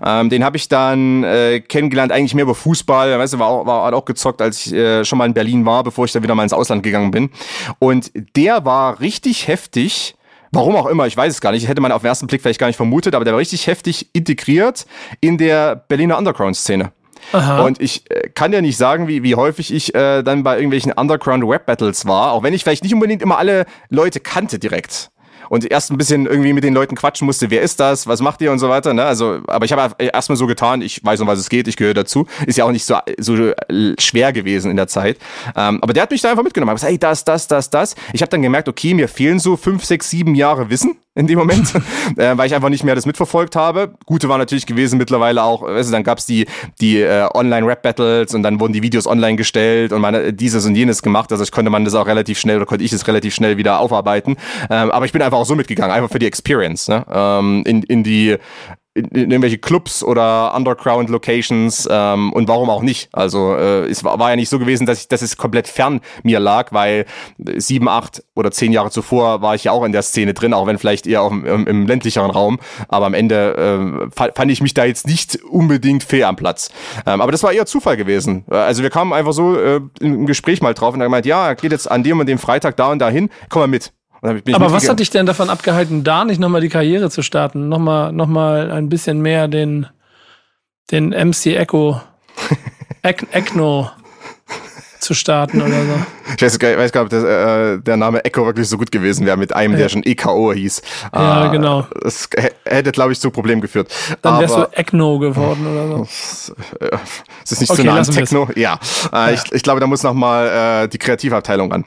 Ähm, 0.06 0.30
den 0.30 0.44
habe 0.44 0.58
ich 0.58 0.68
dann 0.68 1.24
äh, 1.24 1.62
kennengelernt, 1.62 2.12
eigentlich 2.12 2.36
mehr 2.36 2.44
über 2.44 2.56
Fußball. 2.56 3.18
Weißt 3.18 3.34
du, 3.34 3.40
war 3.40 3.48
auch, 3.48 3.66
war 3.66 3.94
auch 3.94 4.06
gezockt, 4.06 4.42
als 4.42 4.66
ich 4.66 4.74
äh, 4.74 5.06
schon 5.06 5.18
mal 5.18 5.26
in 5.26 5.34
Berlin 5.34 5.66
war, 5.66 5.84
bevor 5.84 6.06
ich 6.06 6.12
dann 6.12 6.24
wieder 6.24 6.36
mal 6.36 6.44
ins 6.44 6.54
Ausland 6.54 6.84
gegangen 6.84 7.12
bin. 7.12 7.30
Und 7.80 8.12
der 8.36 8.66
war 8.66 9.00
richtig 9.00 9.48
heftig 9.48 10.16
Warum 10.54 10.76
auch 10.76 10.86
immer, 10.86 11.08
ich 11.08 11.18
weiß 11.18 11.34
es 11.34 11.42
gar 11.42 11.52
nicht. 11.52 11.68
Hätte 11.68 11.82
man 11.82 11.92
auf 11.92 12.04
den 12.04 12.08
ersten 12.08 12.28
Blick 12.28 12.42
vielleicht 12.42 12.60
gar 12.60 12.68
nicht 12.68 12.78
vermutet, 12.78 13.16
aber 13.16 13.26
der 13.26 13.34
war 13.34 13.40
richtig 13.40 13.68
heftig 13.68 14.10
integriert 14.14 14.86
in 15.20 15.38
der 15.38 15.76
Berliner 15.76 16.18
Underground-Szene. 16.18 16.92
Und 17.64 17.82
ich 17.82 18.10
äh, 18.12 18.30
kann 18.30 18.54
ja 18.54 18.62
nicht 18.62 18.78
sagen, 18.78 19.08
wie, 19.08 19.24
wie 19.24 19.36
häufig 19.36 19.74
ich 19.74 19.96
äh, 19.96 20.24
dann 20.24 20.44
bei 20.44 20.56
irgendwelchen 20.56 20.92
Underground-Web-Battles 20.92 22.06
war, 22.06 22.34
auch 22.34 22.44
wenn 22.44 22.54
ich 22.54 22.64
vielleicht 22.64 22.84
nicht 22.84 22.94
unbedingt 22.94 23.22
immer 23.22 23.38
alle 23.38 23.66
Leute 23.90 24.20
kannte 24.20 24.60
direkt 24.60 25.10
und 25.50 25.70
erst 25.70 25.92
ein 25.92 25.98
bisschen 25.98 26.26
irgendwie 26.26 26.54
mit 26.54 26.64
den 26.64 26.74
Leuten 26.74 26.96
quatschen 26.96 27.26
musste, 27.26 27.50
wer 27.50 27.62
ist 27.62 27.80
das, 27.80 28.08
was 28.08 28.22
macht 28.22 28.42
ihr 28.42 28.52
und 28.52 28.60
so 28.60 28.70
weiter. 28.70 28.94
Ne? 28.94 29.04
Also, 29.04 29.42
aber 29.48 29.66
ich 29.66 29.74
habe 29.74 29.96
erstmal 30.04 30.36
so 30.36 30.48
getan, 30.48 30.82
ich 30.82 31.04
weiß 31.04 31.22
um 31.22 31.28
was 31.28 31.40
es 31.40 31.50
geht, 31.50 31.68
ich 31.68 31.78
gehöre 31.78 31.94
dazu. 31.94 32.28
Ist 32.46 32.58
ja 32.58 32.66
auch 32.66 32.72
nicht 32.72 32.86
so, 32.86 32.96
so 33.18 33.54
schwer 34.00 34.34
gewesen 34.34 34.72
in 34.72 34.78
der 34.78 34.88
Zeit. 34.88 35.18
Ähm, 35.56 35.80
aber 35.82 35.94
der 35.94 36.04
hat 36.04 36.12
mich 36.12 36.22
da 36.22 36.32
einfach 36.32 36.44
mitgenommen. 36.44 36.72
Ich 36.72 36.82
gesagt, 36.82 36.92
hey, 36.92 37.00
das, 37.00 37.24
das, 37.24 37.48
das, 37.48 37.70
das. 37.70 37.96
Ich 38.14 38.22
habe 38.22 38.30
dann 38.30 38.42
gemerkt, 38.42 38.68
okay, 38.68 38.94
mir 38.94 39.08
fehlen 39.08 39.40
so 39.40 39.58
fünf, 39.58 39.86
sechs, 39.86 40.10
sieben 40.10 40.36
Jahre 40.36 40.70
Wissen 40.70 40.98
in 41.16 41.28
dem 41.28 41.38
Moment, 41.38 41.74
äh, 42.18 42.38
weil 42.38 42.48
ich 42.48 42.56
einfach 42.56 42.70
nicht 42.70 42.84
mehr 42.84 42.96
das 42.96 43.06
mitverfolgt 43.06 43.56
habe. 43.56 43.94
Gute 44.06 44.30
war 44.30 44.38
natürlich 44.38 44.66
gewesen 44.66 44.98
mittlerweile 44.98 45.44
auch, 45.44 45.62
weißt 45.62 45.90
du, 45.90 45.92
dann 45.92 46.04
gab's 46.04 46.26
die, 46.26 46.48
die 46.82 47.02
äh, 47.02 47.28
Online-Rap-Battles 47.34 48.34
und 48.34 48.44
dann 48.44 48.60
wurden 48.60 48.74
die 48.74 48.82
Videos 48.82 49.08
online 49.08 49.36
gestellt 49.36 49.94
und 49.94 50.02
man 50.02 50.36
dieses 50.36 50.66
und 50.66 50.76
jenes 50.76 51.04
gemacht. 51.04 51.32
Also 51.32 51.44
ich 51.44 51.52
konnte 51.52 51.70
man 51.70 51.86
das 51.86 51.94
auch 51.94 52.08
relativ 52.08 52.40
schnell 52.40 52.58
oder 52.58 52.66
konnte 52.66 52.84
ich 52.84 52.94
es 52.94 53.08
relativ 53.08 53.34
schnell 53.34 53.58
wieder 53.58 53.80
aufarbeiten. 53.80 54.38
Ähm, 54.70 54.92
aber 54.92 55.06
ich 55.06 55.12
bin 55.12 55.22
einfach 55.22 55.38
auch 55.38 55.46
so 55.46 55.56
mitgegangen, 55.56 55.94
einfach 55.96 56.10
für 56.10 56.20
die 56.20 56.28
Experience, 56.28 56.88
ne? 56.88 57.06
ähm, 57.12 57.64
in, 57.66 57.84
in 57.84 58.04
die 58.04 58.38
in, 58.96 59.06
in 59.06 59.32
irgendwelche 59.32 59.58
Clubs 59.58 60.04
oder 60.04 60.54
Underground-Locations 60.56 61.88
ähm, 61.90 62.32
und 62.32 62.48
warum 62.48 62.70
auch 62.70 62.82
nicht. 62.82 63.10
Also 63.12 63.56
äh, 63.56 63.86
es 63.88 64.04
war, 64.04 64.20
war 64.20 64.30
ja 64.30 64.36
nicht 64.36 64.50
so 64.50 64.60
gewesen, 64.60 64.86
dass 64.86 65.02
ich, 65.02 65.08
dass 65.08 65.22
es 65.22 65.38
komplett 65.38 65.68
fern 65.68 66.02
mir 66.22 66.40
lag, 66.40 66.72
weil 66.72 67.06
sieben, 67.38 67.90
acht 67.90 68.24
oder 68.36 68.52
zehn 68.52 68.72
Jahre 68.72 68.92
zuvor 68.92 69.42
war 69.42 69.56
ich 69.56 69.66
ja 69.66 69.72
auch 69.72 69.84
in 69.84 69.92
der 69.92 70.04
Szene 70.04 70.34
drin, 70.34 70.54
auch 70.54 70.68
wenn 70.68 70.78
vielleicht 70.78 71.08
eher 71.08 71.22
auch 71.24 71.32
im, 71.32 71.68
im 71.68 71.88
ländlicheren 71.88 72.30
Raum. 72.30 72.60
Aber 72.88 73.08
am 73.08 73.14
Ende 73.14 74.10
äh, 74.16 74.32
fand 74.36 74.52
ich 74.52 74.62
mich 74.62 74.74
da 74.74 74.86
jetzt 74.86 75.08
nicht 75.08 75.44
unbedingt 75.44 76.04
fehl 76.04 76.24
am 76.24 76.36
Platz. 76.36 76.70
Ähm, 77.06 77.22
aber 77.22 77.32
das 77.32 77.44
war 77.44 77.52
eher 77.52 77.66
Zufall 77.66 77.98
gewesen. 77.98 78.46
Also 78.48 78.84
wir 78.84 78.90
kamen 78.90 79.14
einfach 79.14 79.34
so 79.34 79.60
äh, 79.60 79.82
im 80.00 80.26
Gespräch 80.26 80.62
mal 80.62 80.74
drauf 80.74 80.94
und 80.94 81.02
haben 81.02 81.08
gemeint, 81.08 81.26
ja, 81.26 81.54
geht 81.54 81.72
jetzt 81.72 81.90
an 81.90 82.04
dem 82.04 82.20
und 82.20 82.28
dem 82.28 82.38
Freitag 82.38 82.78
da 82.78 82.92
und 82.92 83.00
dahin, 83.00 83.30
komm 83.50 83.62
mal 83.62 83.68
mit. 83.68 83.92
Aber 84.24 84.72
was 84.72 84.88
hat 84.88 85.00
dich 85.00 85.10
denn 85.10 85.26
davon 85.26 85.50
abgehalten, 85.50 86.04
da 86.04 86.24
nicht 86.24 86.40
nochmal 86.40 86.62
die 86.62 86.70
Karriere 86.70 87.10
zu 87.10 87.22
starten? 87.22 87.68
Nochmal 87.68 88.14
noch 88.14 88.28
mal 88.28 88.72
ein 88.72 88.90
bisschen 88.90 89.22
mehr 89.22 89.48
den, 89.48 89.88
den 90.92 91.10
MC 91.10 91.58
Echo, 91.58 92.02
Eckno 93.02 93.90
zu 95.04 95.14
starten 95.14 95.62
oder 95.62 95.84
so. 95.84 96.06
Ich 96.36 96.42
weiß, 96.42 96.56
ich 96.56 96.62
weiß 96.62 96.92
gar 96.92 97.04
nicht, 97.04 97.14
ob 97.14 97.22
das, 97.22 97.24
äh, 97.24 97.80
der 97.80 97.98
Name 97.98 98.24
Echo 98.24 98.46
wirklich 98.46 98.68
so 98.70 98.78
gut 98.78 98.92
gewesen 98.92 99.26
wäre 99.26 99.38
mit 99.38 99.54
einem, 99.54 99.76
der 99.76 99.90
schon 99.90 100.04
EKO 100.04 100.54
hieß. 100.54 100.82
Ja, 101.14 101.48
äh, 101.48 101.52
genau. 101.52 101.86
Das 102.02 102.30
hätte, 102.66 102.92
glaube 102.92 103.12
ich, 103.12 103.20
zu 103.20 103.30
Problemen 103.30 103.62
geführt. 103.62 103.94
Dann 104.22 104.40
wärst 104.40 104.56
du 104.56 104.64
Eckno 104.72 105.20
geworden 105.20 105.68
oder 105.68 105.88
so. 105.88 106.04
Ist 106.04 107.52
das 107.52 107.60
nicht 107.60 107.70
okay, 107.70 107.82
so 107.82 107.88
nah 107.88 107.98
an 107.98 108.04
Techno? 108.04 108.48
Ja. 108.56 108.80
Äh, 109.12 109.16
ja. 109.16 109.32
Ich, 109.32 109.52
ich 109.52 109.64
glaube, 109.64 109.82
da 109.82 109.88
muss 109.88 110.04
nochmal 110.04 110.86
äh, 110.86 110.88
die 110.88 110.98
Kreativabteilung 110.98 111.72
ran. 111.72 111.86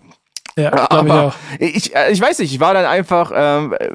Ja, 0.59 0.91
aber 0.91 1.35
ich, 1.59 1.77
ich, 1.77 1.97
äh, 1.97 2.11
ich 2.13 2.21
weiß 2.21 2.39
nicht, 2.39 2.53
ich 2.53 2.61
war 2.61 2.73
dann 2.73 2.87
einfach, 2.87 3.31
ähm, 3.35 3.75
äh, 3.79 3.89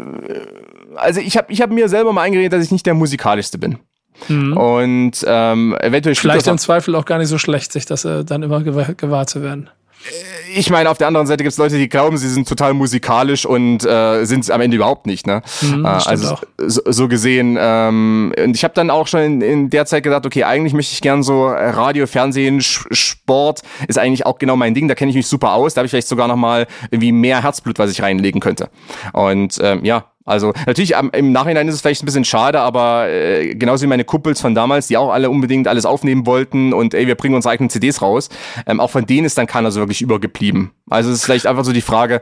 also 0.95 1.19
ich 1.19 1.36
habe 1.38 1.52
ich 1.52 1.62
hab 1.62 1.71
mir 1.71 1.89
selber 1.89 2.13
mal 2.13 2.21
eingeredet, 2.21 2.54
dass 2.54 2.63
ich 2.63 2.71
nicht 2.71 2.86
der 2.86 2.93
musikalischste 2.93 3.58
bin. 3.58 3.80
Mhm. 4.28 4.56
Und 4.56 5.26
ähm, 5.26 5.76
eventuell 5.80 6.15
vielleicht 6.15 6.47
im 6.47 6.58
Zweifel 6.58 6.95
auch 6.95 7.06
gar 7.06 7.17
nicht 7.17 7.30
so 7.30 7.39
schlecht, 7.39 7.71
sich 7.71 7.86
das 7.86 8.06
äh, 8.06 8.24
dann 8.24 8.43
immer 8.43 8.62
gewahr, 8.62 8.93
gewahr 8.93 9.26
zu 9.26 9.41
werden. 9.41 9.69
Äh, 10.09 10.59
ich 10.59 10.69
meine, 10.69 10.89
auf 10.89 10.97
der 10.97 11.07
anderen 11.07 11.27
Seite 11.27 11.43
gibt 11.43 11.51
es 11.51 11.57
Leute, 11.57 11.77
die 11.77 11.89
glauben, 11.89 12.17
sie 12.17 12.29
sind 12.29 12.47
total 12.47 12.73
musikalisch 12.73 13.45
und 13.45 13.85
äh, 13.85 14.25
sind 14.25 14.41
es 14.41 14.49
am 14.49 14.61
Ende 14.61 14.77
überhaupt 14.77 15.05
nicht. 15.05 15.27
Ne? 15.27 15.41
Mhm, 15.61 15.85
äh, 15.85 15.87
also 15.87 16.37
so, 16.57 16.81
so, 16.85 17.07
gesehen. 17.07 17.57
Ähm, 17.59 18.33
und 18.37 18.55
ich 18.55 18.63
habe 18.63 18.73
dann 18.73 18.89
auch 18.89 19.07
schon 19.07 19.21
in, 19.21 19.41
in, 19.41 19.69
der 19.69 19.85
Zeit 19.85 20.03
gedacht, 20.03 20.25
okay, 20.25 20.43
eigentlich 20.43 20.73
möchte 20.73 20.93
ich 20.93 21.01
gern 21.01 21.23
so 21.23 21.47
Radio, 21.47 22.07
Fernsehen, 22.07 22.61
Sport 22.61 23.61
ist 23.87 23.97
eigentlich 23.97 24.25
auch 24.25 24.39
genau 24.39 24.55
mein 24.55 24.73
Ding. 24.73 24.87
Da 24.87 24.95
kenne 24.95 25.09
ich 25.09 25.15
mich 25.15 25.27
super 25.27 25.53
aus. 25.53 25.73
Da 25.73 25.79
habe 25.79 25.85
ich 25.85 25.91
vielleicht 25.91 26.07
sogar 26.07 26.27
noch 26.27 26.35
mal 26.35 26.67
irgendwie 26.89 27.11
mehr 27.11 27.43
Herzblut, 27.43 27.79
was 27.79 27.91
ich 27.91 28.01
reinlegen 28.01 28.41
könnte. 28.41 28.69
Und 29.13 29.57
ähm, 29.61 29.83
ja, 29.83 30.05
also 30.25 30.53
natürlich 30.67 30.93
im 31.13 31.31
Nachhinein 31.31 31.67
ist 31.67 31.75
es 31.75 31.81
vielleicht 31.81 32.03
ein 32.03 32.05
bisschen 32.05 32.25
schade, 32.25 32.60
aber 32.60 33.10
äh, 33.10 33.55
genauso 33.55 33.84
wie 33.84 33.88
meine 33.88 34.03
Kumpels 34.03 34.39
von 34.39 34.53
damals, 34.53 34.88
die 34.88 34.97
auch 34.97 35.12
alle 35.12 35.29
unbedingt 35.29 35.67
alles 35.67 35.86
aufnehmen 35.86 36.25
wollten 36.25 36.73
und 36.73 36.93
ey, 36.93 37.07
wir 37.07 37.15
bringen 37.15 37.36
unsere 37.36 37.53
eigenen 37.53 37.69
CDs 37.69 38.01
raus, 38.01 38.29
ähm, 38.67 38.79
auch 38.79 38.89
von 38.89 39.05
denen 39.05 39.25
ist 39.25 39.38
dann 39.38 39.47
keiner 39.47 39.71
so 39.71 39.79
wirklich 39.79 40.01
übergeblieben. 40.01 40.71
Also 40.89 41.10
es 41.10 41.17
ist 41.17 41.25
vielleicht 41.25 41.47
einfach 41.47 41.63
so 41.63 41.73
die 41.73 41.81
Frage, 41.81 42.21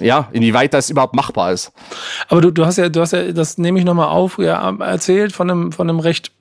ja, 0.00 0.28
inwieweit 0.32 0.74
das 0.74 0.90
überhaupt 0.90 1.14
machbar 1.14 1.52
ist. 1.52 1.72
Aber 2.28 2.40
du, 2.40 2.50
du 2.50 2.66
hast 2.66 2.76
ja, 2.76 2.88
du 2.88 3.00
hast 3.00 3.12
ja, 3.12 3.32
das 3.32 3.58
nehme 3.58 3.78
ich 3.78 3.84
nochmal 3.84 4.08
auf, 4.08 4.38
ja, 4.38 4.76
erzählt 4.80 5.32
von 5.32 5.50
einem, 5.50 5.72
von 5.72 5.88
einem 5.88 6.00
recht 6.00 6.32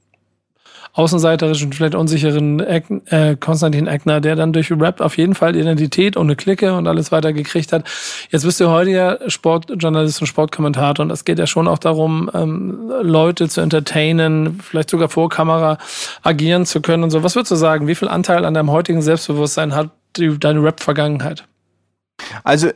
außenseiterischen, 0.93 1.73
vielleicht 1.73 1.95
unsicheren 1.95 2.59
Eck, 2.59 2.85
äh, 3.05 3.35
Konstantin 3.35 3.87
Eckner, 3.87 4.21
der 4.21 4.35
dann 4.35 4.53
durch 4.53 4.71
Rap 4.71 5.01
auf 5.01 5.17
jeden 5.17 5.35
Fall 5.35 5.55
Identität 5.55 6.17
und 6.17 6.27
eine 6.27 6.35
Clique 6.35 6.73
und 6.73 6.87
alles 6.87 7.11
weiter 7.11 7.33
gekriegt 7.33 7.73
hat. 7.73 7.85
Jetzt 8.29 8.43
bist 8.43 8.59
du 8.59 8.69
heute 8.69 8.91
ja 8.91 9.17
Sportjournalist 9.27 10.21
und 10.21 10.27
Sportkommentator 10.27 11.03
und 11.03 11.11
es 11.11 11.25
geht 11.25 11.39
ja 11.39 11.47
schon 11.47 11.67
auch 11.67 11.79
darum, 11.79 12.29
ähm, 12.33 12.91
Leute 13.01 13.49
zu 13.49 13.61
entertainen, 13.61 14.59
vielleicht 14.61 14.89
sogar 14.89 15.09
vor 15.09 15.29
Kamera 15.29 15.77
agieren 16.23 16.65
zu 16.65 16.81
können 16.81 17.03
und 17.03 17.11
so. 17.11 17.23
Was 17.23 17.35
würdest 17.35 17.51
du 17.51 17.55
sagen? 17.55 17.87
Wie 17.87 17.95
viel 17.95 18.07
Anteil 18.07 18.45
an 18.45 18.53
deinem 18.53 18.71
heutigen 18.71 19.01
Selbstbewusstsein 19.01 19.75
hat 19.75 19.89
die, 20.17 20.37
deine 20.39 20.63
Rap-Vergangenheit? 20.63 21.48
Also 22.43 22.67
äh, 22.67 22.73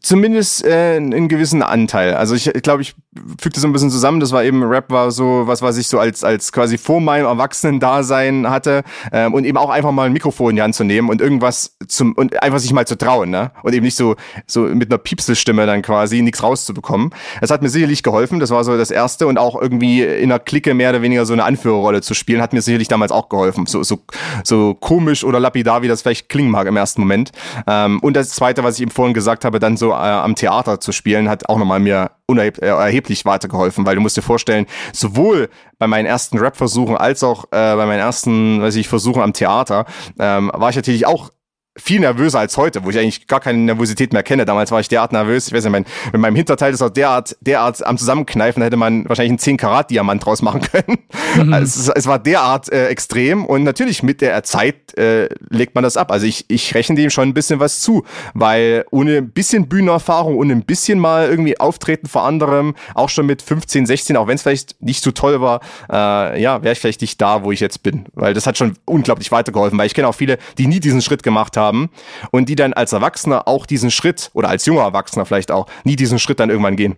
zumindest 0.00 0.64
äh, 0.64 0.96
einen 0.96 1.28
gewissen 1.28 1.62
Anteil. 1.62 2.14
Also 2.14 2.34
ich, 2.34 2.46
ich 2.48 2.62
glaube, 2.62 2.82
ich 2.82 2.94
füge 3.40 3.54
das 3.54 3.64
ein 3.64 3.72
bisschen 3.72 3.90
zusammen. 3.90 4.20
Das 4.20 4.32
war 4.32 4.44
eben 4.44 4.62
Rap 4.62 4.90
war 4.90 5.10
so 5.10 5.42
was, 5.46 5.62
was 5.62 5.76
ich 5.76 5.88
so 5.88 5.98
als 5.98 6.24
als 6.24 6.52
quasi 6.52 6.78
vor 6.78 7.00
meinem 7.00 7.26
Erwachsenen-Dasein 7.26 8.48
hatte 8.50 8.82
ähm, 9.12 9.34
und 9.34 9.44
eben 9.44 9.56
auch 9.56 9.70
einfach 9.70 9.92
mal 9.92 10.06
ein 10.06 10.12
Mikrofon 10.12 10.50
in 10.50 10.56
die 10.56 10.62
Hand 10.62 10.74
zu 10.74 10.84
nehmen 10.84 11.08
und 11.08 11.20
irgendwas 11.20 11.76
zum 11.86 12.12
und 12.12 12.42
einfach 12.42 12.58
sich 12.58 12.72
mal 12.72 12.86
zu 12.86 12.96
trauen, 12.96 13.30
ne? 13.30 13.50
Und 13.62 13.74
eben 13.74 13.84
nicht 13.84 13.96
so 13.96 14.16
so 14.46 14.62
mit 14.62 14.90
einer 14.90 14.98
Piepselstimme 14.98 15.66
dann 15.66 15.82
quasi 15.82 16.22
nichts 16.22 16.42
rauszubekommen. 16.42 17.10
Das 17.40 17.50
hat 17.50 17.62
mir 17.62 17.68
sicherlich 17.68 18.02
geholfen. 18.02 18.40
Das 18.40 18.50
war 18.50 18.64
so 18.64 18.76
das 18.76 18.90
erste 18.90 19.26
und 19.26 19.38
auch 19.38 19.60
irgendwie 19.60 20.02
in 20.02 20.30
einer 20.30 20.38
Clique 20.38 20.74
mehr 20.74 20.90
oder 20.90 21.02
weniger 21.02 21.26
so 21.26 21.32
eine 21.32 21.44
Anführerrolle 21.44 22.02
zu 22.02 22.14
spielen, 22.14 22.40
hat 22.40 22.52
mir 22.52 22.62
sicherlich 22.62 22.88
damals 22.88 23.12
auch 23.12 23.28
geholfen. 23.28 23.66
So 23.66 23.82
so 23.82 24.00
so 24.44 24.74
komisch 24.74 25.24
oder 25.24 25.40
lapidar, 25.40 25.82
wie 25.82 25.88
das 25.88 26.02
vielleicht 26.02 26.28
klingen 26.28 26.50
mag 26.50 26.66
im 26.66 26.76
ersten 26.76 27.00
Moment. 27.00 27.32
Ähm, 27.66 27.98
und 28.00 28.14
das 28.14 28.30
zweite, 28.30 28.64
was 28.68 28.76
ich 28.76 28.82
eben 28.82 28.90
vorhin 28.90 29.14
gesagt 29.14 29.44
habe, 29.44 29.58
dann 29.58 29.76
so 29.76 29.90
äh, 29.90 29.94
am 29.94 30.34
Theater 30.34 30.80
zu 30.80 30.92
spielen, 30.92 31.28
hat 31.28 31.48
auch 31.48 31.58
nochmal 31.58 31.80
mir 31.80 32.12
unerheblich 32.26 33.20
äh, 33.22 33.24
weitergeholfen, 33.24 33.86
weil 33.86 33.94
du 33.94 34.00
musst 34.00 34.16
dir 34.16 34.22
vorstellen, 34.22 34.66
sowohl 34.92 35.48
bei 35.78 35.86
meinen 35.86 36.06
ersten 36.06 36.38
Rap-Versuchen 36.38 36.96
als 36.96 37.24
auch 37.24 37.44
äh, 37.46 37.76
bei 37.76 37.86
meinen 37.86 38.00
ersten, 38.00 38.60
weiß 38.60 38.76
ich, 38.76 38.88
Versuchen 38.88 39.22
am 39.22 39.32
Theater, 39.32 39.86
ähm, 40.18 40.50
war 40.54 40.70
ich 40.70 40.76
natürlich 40.76 41.06
auch 41.06 41.30
viel 41.80 42.00
nervöser 42.00 42.40
als 42.40 42.56
heute, 42.56 42.84
wo 42.84 42.90
ich 42.90 42.98
eigentlich 42.98 43.26
gar 43.26 43.40
keine 43.40 43.58
Nervosität 43.58 44.12
mehr 44.12 44.22
kenne. 44.22 44.44
Damals 44.44 44.70
war 44.70 44.80
ich 44.80 44.88
derart 44.88 45.12
nervös. 45.12 45.48
Ich 45.48 45.52
weiß 45.52 45.64
nicht, 45.64 45.72
mein, 45.72 45.84
mit 46.12 46.20
meinem 46.20 46.36
Hinterteil 46.36 46.72
ist 46.72 46.82
auch 46.82 46.90
derart, 46.90 47.36
derart 47.40 47.84
am 47.86 47.98
Zusammenkneifen, 47.98 48.60
da 48.60 48.66
hätte 48.66 48.76
man 48.76 49.08
wahrscheinlich 49.08 49.32
einen 49.32 49.38
10 49.38 49.56
Karat 49.56 49.90
Diamant 49.90 50.24
draus 50.24 50.42
machen 50.42 50.60
können. 50.62 50.98
Mhm. 51.36 51.52
Also 51.52 51.80
es, 51.80 51.88
es, 51.88 52.06
war 52.06 52.18
derart 52.18 52.70
äh, 52.72 52.88
extrem 52.88 53.44
und 53.44 53.64
natürlich 53.64 54.02
mit 54.02 54.20
der 54.20 54.42
Zeit 54.42 54.96
äh, 54.96 55.28
legt 55.50 55.74
man 55.74 55.84
das 55.84 55.96
ab. 55.96 56.10
Also 56.10 56.26
ich, 56.26 56.46
ich 56.48 56.74
rechne 56.74 56.96
dem 56.96 57.10
schon 57.10 57.28
ein 57.28 57.34
bisschen 57.34 57.60
was 57.60 57.80
zu, 57.80 58.04
weil 58.34 58.84
ohne 58.90 59.18
ein 59.18 59.30
bisschen 59.30 59.68
Bühnenerfahrung 59.68 60.36
und 60.36 60.50
ein 60.50 60.62
bisschen 60.62 60.98
mal 60.98 61.28
irgendwie 61.28 61.58
Auftreten 61.60 62.08
vor 62.08 62.24
anderem, 62.24 62.74
auch 62.94 63.08
schon 63.08 63.26
mit 63.26 63.42
15, 63.42 63.86
16, 63.86 64.16
auch 64.16 64.26
wenn 64.26 64.36
es 64.36 64.42
vielleicht 64.42 64.80
nicht 64.82 65.02
so 65.02 65.10
toll 65.10 65.40
war, 65.40 65.60
äh, 65.90 66.40
ja, 66.40 66.62
wäre 66.62 66.72
ich 66.72 66.80
vielleicht 66.80 67.00
nicht 67.00 67.20
da, 67.20 67.44
wo 67.44 67.52
ich 67.52 67.60
jetzt 67.60 67.82
bin. 67.82 68.06
Weil 68.14 68.34
das 68.34 68.46
hat 68.46 68.58
schon 68.58 68.74
unglaublich 68.84 69.30
weitergeholfen, 69.30 69.78
weil 69.78 69.86
ich 69.86 69.94
kenne 69.94 70.08
auch 70.08 70.14
viele, 70.14 70.38
die 70.56 70.66
nie 70.66 70.80
diesen 70.80 71.02
Schritt 71.02 71.22
gemacht 71.22 71.56
haben 71.56 71.67
haben 71.68 71.90
und 72.30 72.48
die 72.48 72.56
dann 72.56 72.72
als 72.72 72.92
Erwachsener 72.92 73.46
auch 73.46 73.66
diesen 73.66 73.90
Schritt 73.90 74.30
oder 74.32 74.48
als 74.48 74.66
junger 74.66 74.82
Erwachsener 74.82 75.26
vielleicht 75.26 75.50
auch 75.50 75.66
nie 75.84 75.96
diesen 75.96 76.18
Schritt 76.18 76.40
dann 76.40 76.50
irgendwann 76.50 76.76
gehen. 76.76 76.96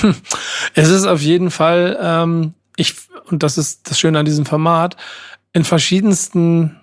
Hm. 0.00 0.14
Es 0.74 0.88
ist 0.88 1.04
auf 1.04 1.20
jeden 1.20 1.50
Fall, 1.50 1.98
ähm, 2.00 2.54
ich, 2.76 2.94
und 3.30 3.42
das 3.42 3.58
ist 3.58 3.90
das 3.90 3.98
Schöne 3.98 4.18
an 4.18 4.24
diesem 4.24 4.46
Format, 4.46 4.96
in 5.52 5.64
verschiedensten 5.64 6.80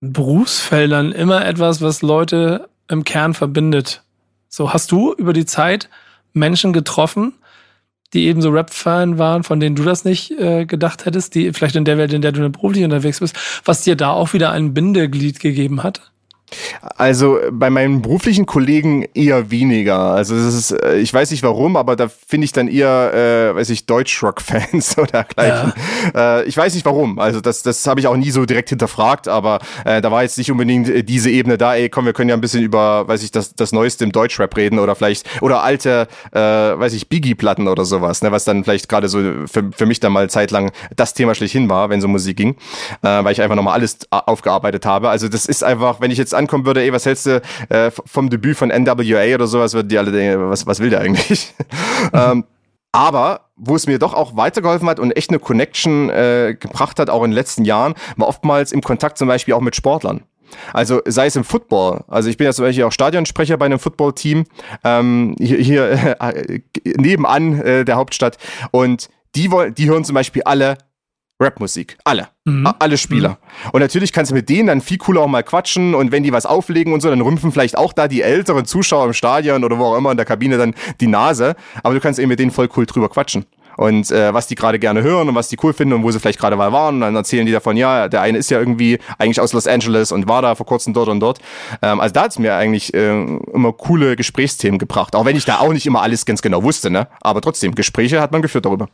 Berufsfeldern 0.00 1.12
immer 1.12 1.44
etwas, 1.46 1.80
was 1.80 2.02
Leute 2.02 2.68
im 2.88 3.04
Kern 3.04 3.34
verbindet. 3.34 4.02
So 4.48 4.72
hast 4.72 4.92
du 4.92 5.12
über 5.14 5.32
die 5.32 5.46
Zeit 5.46 5.88
Menschen 6.32 6.72
getroffen, 6.72 7.34
die 8.14 8.26
ebenso 8.26 8.50
Rap-Fan 8.50 9.18
waren, 9.18 9.42
von 9.42 9.58
denen 9.58 9.76
du 9.76 9.82
das 9.82 10.04
nicht 10.04 10.30
äh, 10.32 10.66
gedacht 10.66 11.04
hättest, 11.04 11.34
die 11.34 11.52
vielleicht 11.52 11.76
in 11.76 11.84
der 11.84 11.98
Welt, 11.98 12.12
in 12.12 12.22
der 12.22 12.32
du 12.32 12.48
beruflich 12.48 12.84
unterwegs 12.84 13.20
bist, 13.20 13.36
was 13.64 13.82
dir 13.82 13.96
da 13.96 14.10
auch 14.10 14.32
wieder 14.32 14.52
ein 14.52 14.72
Bindeglied 14.72 15.40
gegeben 15.40 15.82
hat? 15.82 16.12
Also 16.96 17.38
bei 17.50 17.70
meinen 17.70 18.02
beruflichen 18.02 18.46
Kollegen 18.46 19.06
eher 19.14 19.50
weniger. 19.50 19.98
Also 19.98 20.34
das 20.36 20.54
ist, 20.54 20.70
äh, 20.72 20.96
ich 20.96 21.12
weiß 21.12 21.30
nicht 21.30 21.42
warum, 21.42 21.76
aber 21.76 21.96
da 21.96 22.08
finde 22.08 22.44
ich 22.44 22.52
dann 22.52 22.68
eher, 22.68 23.12
äh, 23.14 23.56
weiß 23.56 23.70
ich, 23.70 23.86
Deutschrock-Fans 23.86 24.98
oder 24.98 25.24
gleichen. 25.24 25.72
Ja. 26.14 26.40
Äh, 26.40 26.44
ich 26.44 26.56
weiß 26.56 26.74
nicht 26.74 26.84
warum. 26.86 27.18
Also 27.18 27.40
das, 27.40 27.62
das 27.62 27.86
habe 27.86 28.00
ich 28.00 28.06
auch 28.06 28.16
nie 28.16 28.30
so 28.30 28.44
direkt 28.44 28.68
hinterfragt, 28.70 29.28
aber 29.28 29.60
äh, 29.84 30.00
da 30.00 30.10
war 30.10 30.22
jetzt 30.22 30.38
nicht 30.38 30.50
unbedingt 30.50 30.88
äh, 30.88 31.02
diese 31.02 31.30
Ebene 31.30 31.58
da. 31.58 31.74
Ey, 31.74 31.88
komm, 31.88 32.06
wir 32.06 32.12
können 32.12 32.30
ja 32.30 32.36
ein 32.36 32.40
bisschen 32.40 32.62
über, 32.62 33.06
weiß 33.08 33.22
ich, 33.22 33.30
das, 33.30 33.54
das 33.54 33.72
Neueste 33.72 34.04
im 34.04 34.12
Deutschrap 34.12 34.56
reden 34.56 34.78
oder 34.78 34.94
vielleicht 34.94 35.26
oder 35.40 35.62
alte, 35.62 36.08
äh, 36.32 36.38
weiß 36.38 36.92
ich, 36.94 37.08
Biggie-Platten 37.08 37.68
oder 37.68 37.84
sowas, 37.84 38.22
ne, 38.22 38.32
was 38.32 38.44
dann 38.44 38.64
vielleicht 38.64 38.88
gerade 38.88 39.08
so 39.08 39.18
für, 39.46 39.70
für 39.76 39.86
mich 39.86 40.00
dann 40.00 40.12
mal 40.12 40.28
zeitlang 40.30 40.70
das 40.96 41.14
Thema 41.14 41.34
schlechthin 41.34 41.68
war, 41.68 41.90
wenn 41.90 42.00
so 42.00 42.08
Musik 42.08 42.36
ging, 42.36 42.56
äh, 43.02 43.24
weil 43.24 43.32
ich 43.32 43.42
einfach 43.42 43.56
nochmal 43.56 43.74
alles 43.74 43.98
aufgearbeitet 44.10 44.86
habe. 44.86 45.08
Also 45.08 45.28
das 45.28 45.46
ist 45.46 45.64
einfach, 45.64 46.00
wenn 46.00 46.10
ich 46.10 46.18
jetzt 46.18 46.34
an 46.34 46.43
ankommen 46.44 46.66
würde, 46.66 46.82
ey, 46.82 46.92
was 46.92 47.06
hältst 47.06 47.26
du 47.26 47.42
äh, 47.68 47.90
vom 47.90 48.30
Debüt 48.30 48.56
von 48.56 48.68
NWA 48.68 49.34
oder 49.34 49.46
sowas, 49.46 49.74
würden 49.74 49.88
die 49.88 49.98
alle 49.98 50.12
denken, 50.12 50.50
was, 50.50 50.66
was 50.66 50.80
will 50.80 50.90
der 50.90 51.00
eigentlich? 51.00 51.54
ähm, 52.12 52.44
aber 52.92 53.50
wo 53.56 53.74
es 53.74 53.86
mir 53.86 53.98
doch 53.98 54.14
auch 54.14 54.36
weitergeholfen 54.36 54.88
hat 54.88 55.00
und 55.00 55.16
echt 55.16 55.30
eine 55.30 55.38
Connection 55.38 56.10
äh, 56.10 56.56
gebracht 56.58 56.98
hat, 56.98 57.10
auch 57.10 57.24
in 57.24 57.30
den 57.30 57.34
letzten 57.34 57.64
Jahren, 57.64 57.94
war 58.16 58.28
oftmals 58.28 58.72
im 58.72 58.82
Kontakt 58.82 59.18
zum 59.18 59.28
Beispiel 59.28 59.54
auch 59.54 59.60
mit 59.60 59.74
Sportlern. 59.74 60.22
Also 60.72 61.00
sei 61.06 61.26
es 61.26 61.36
im 61.36 61.44
Football. 61.44 62.04
Also 62.08 62.28
ich 62.30 62.36
bin 62.36 62.44
ja 62.44 62.52
zum 62.52 62.64
Beispiel 62.64 62.84
auch 62.84 62.92
Stadionsprecher 62.92 63.56
bei 63.56 63.66
einem 63.66 63.78
Footballteam 63.78 64.44
ähm, 64.84 65.34
hier, 65.38 65.58
hier 65.58 66.16
äh, 66.20 66.60
nebenan 66.96 67.60
äh, 67.60 67.84
der 67.84 67.96
Hauptstadt 67.96 68.38
und 68.70 69.08
die 69.34 69.50
wollen, 69.50 69.74
die 69.74 69.88
hören 69.88 70.04
zum 70.04 70.14
Beispiel 70.14 70.42
alle 70.44 70.78
Rapmusik. 71.40 71.96
Alle. 72.04 72.28
Mhm. 72.44 72.72
Alle 72.78 72.96
Spieler. 72.96 73.30
Mhm. 73.30 73.70
Und 73.72 73.80
natürlich 73.80 74.12
kannst 74.12 74.30
du 74.30 74.34
mit 74.34 74.48
denen 74.48 74.68
dann 74.68 74.80
viel 74.80 74.98
cooler 74.98 75.22
auch 75.22 75.28
mal 75.28 75.42
quatschen 75.42 75.94
und 75.94 76.12
wenn 76.12 76.22
die 76.22 76.32
was 76.32 76.46
auflegen 76.46 76.92
und 76.92 77.00
so, 77.00 77.10
dann 77.10 77.20
rümpfen 77.20 77.50
vielleicht 77.50 77.76
auch 77.76 77.92
da 77.92 78.06
die 78.06 78.22
älteren 78.22 78.64
Zuschauer 78.64 79.06
im 79.06 79.12
Stadion 79.12 79.64
oder 79.64 79.78
wo 79.78 79.84
auch 79.84 79.96
immer 79.96 80.12
in 80.12 80.16
der 80.16 80.26
Kabine 80.26 80.58
dann 80.58 80.74
die 81.00 81.08
Nase. 81.08 81.56
Aber 81.82 81.94
du 81.94 82.00
kannst 82.00 82.20
eben 82.20 82.28
mit 82.28 82.38
denen 82.38 82.50
voll 82.50 82.68
cool 82.76 82.86
drüber 82.86 83.08
quatschen. 83.08 83.46
Und 83.76 84.12
äh, 84.12 84.32
was 84.32 84.46
die 84.46 84.54
gerade 84.54 84.78
gerne 84.78 85.02
hören 85.02 85.28
und 85.28 85.34
was 85.34 85.48
die 85.48 85.56
cool 85.60 85.72
finden 85.72 85.94
und 85.94 86.04
wo 86.04 86.10
sie 86.12 86.20
vielleicht 86.20 86.38
gerade 86.38 86.54
mal 86.54 86.70
waren. 86.70 86.94
Und 86.94 87.00
dann 87.00 87.16
erzählen 87.16 87.44
die 87.44 87.50
davon, 87.50 87.76
ja, 87.76 88.08
der 88.08 88.20
eine 88.20 88.38
ist 88.38 88.48
ja 88.48 88.60
irgendwie 88.60 89.00
eigentlich 89.18 89.40
aus 89.40 89.52
Los 89.52 89.66
Angeles 89.66 90.12
und 90.12 90.28
war 90.28 90.42
da 90.42 90.54
vor 90.54 90.66
kurzem 90.66 90.94
dort 90.94 91.08
und 91.08 91.18
dort. 91.18 91.40
Ähm, 91.82 91.98
also 91.98 92.12
da 92.12 92.22
hat's 92.22 92.38
mir 92.38 92.54
eigentlich 92.54 92.94
äh, 92.94 93.10
immer 93.52 93.72
coole 93.72 94.14
Gesprächsthemen 94.14 94.78
gebracht. 94.78 95.16
Auch 95.16 95.24
wenn 95.24 95.34
ich 95.34 95.44
da 95.44 95.58
auch 95.58 95.72
nicht 95.72 95.86
immer 95.86 96.02
alles 96.02 96.24
ganz 96.24 96.40
genau 96.40 96.62
wusste, 96.62 96.88
ne? 96.88 97.08
Aber 97.20 97.40
trotzdem, 97.40 97.74
Gespräche 97.74 98.20
hat 98.20 98.30
man 98.30 98.42
geführt 98.42 98.64
darüber. 98.64 98.88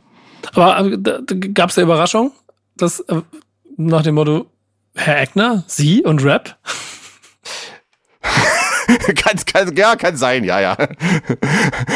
Aber 0.53 0.79
äh, 0.79 0.97
da, 0.99 1.19
da 1.21 1.35
gab 1.53 1.69
es 1.69 1.77
eine 1.77 1.85
Überraschung, 1.85 2.31
dass 2.75 2.99
äh, 3.01 3.21
nach 3.77 4.03
dem 4.03 4.15
Motto, 4.15 4.47
Herr 4.95 5.21
Eckner, 5.21 5.63
Sie 5.67 6.03
und 6.03 6.23
Rap? 6.23 6.57
kann, 9.15 9.37
kann, 9.45 9.75
ja, 9.75 9.95
kann 9.95 10.15
sein, 10.17 10.43
ja, 10.43 10.59
ja. 10.59 10.77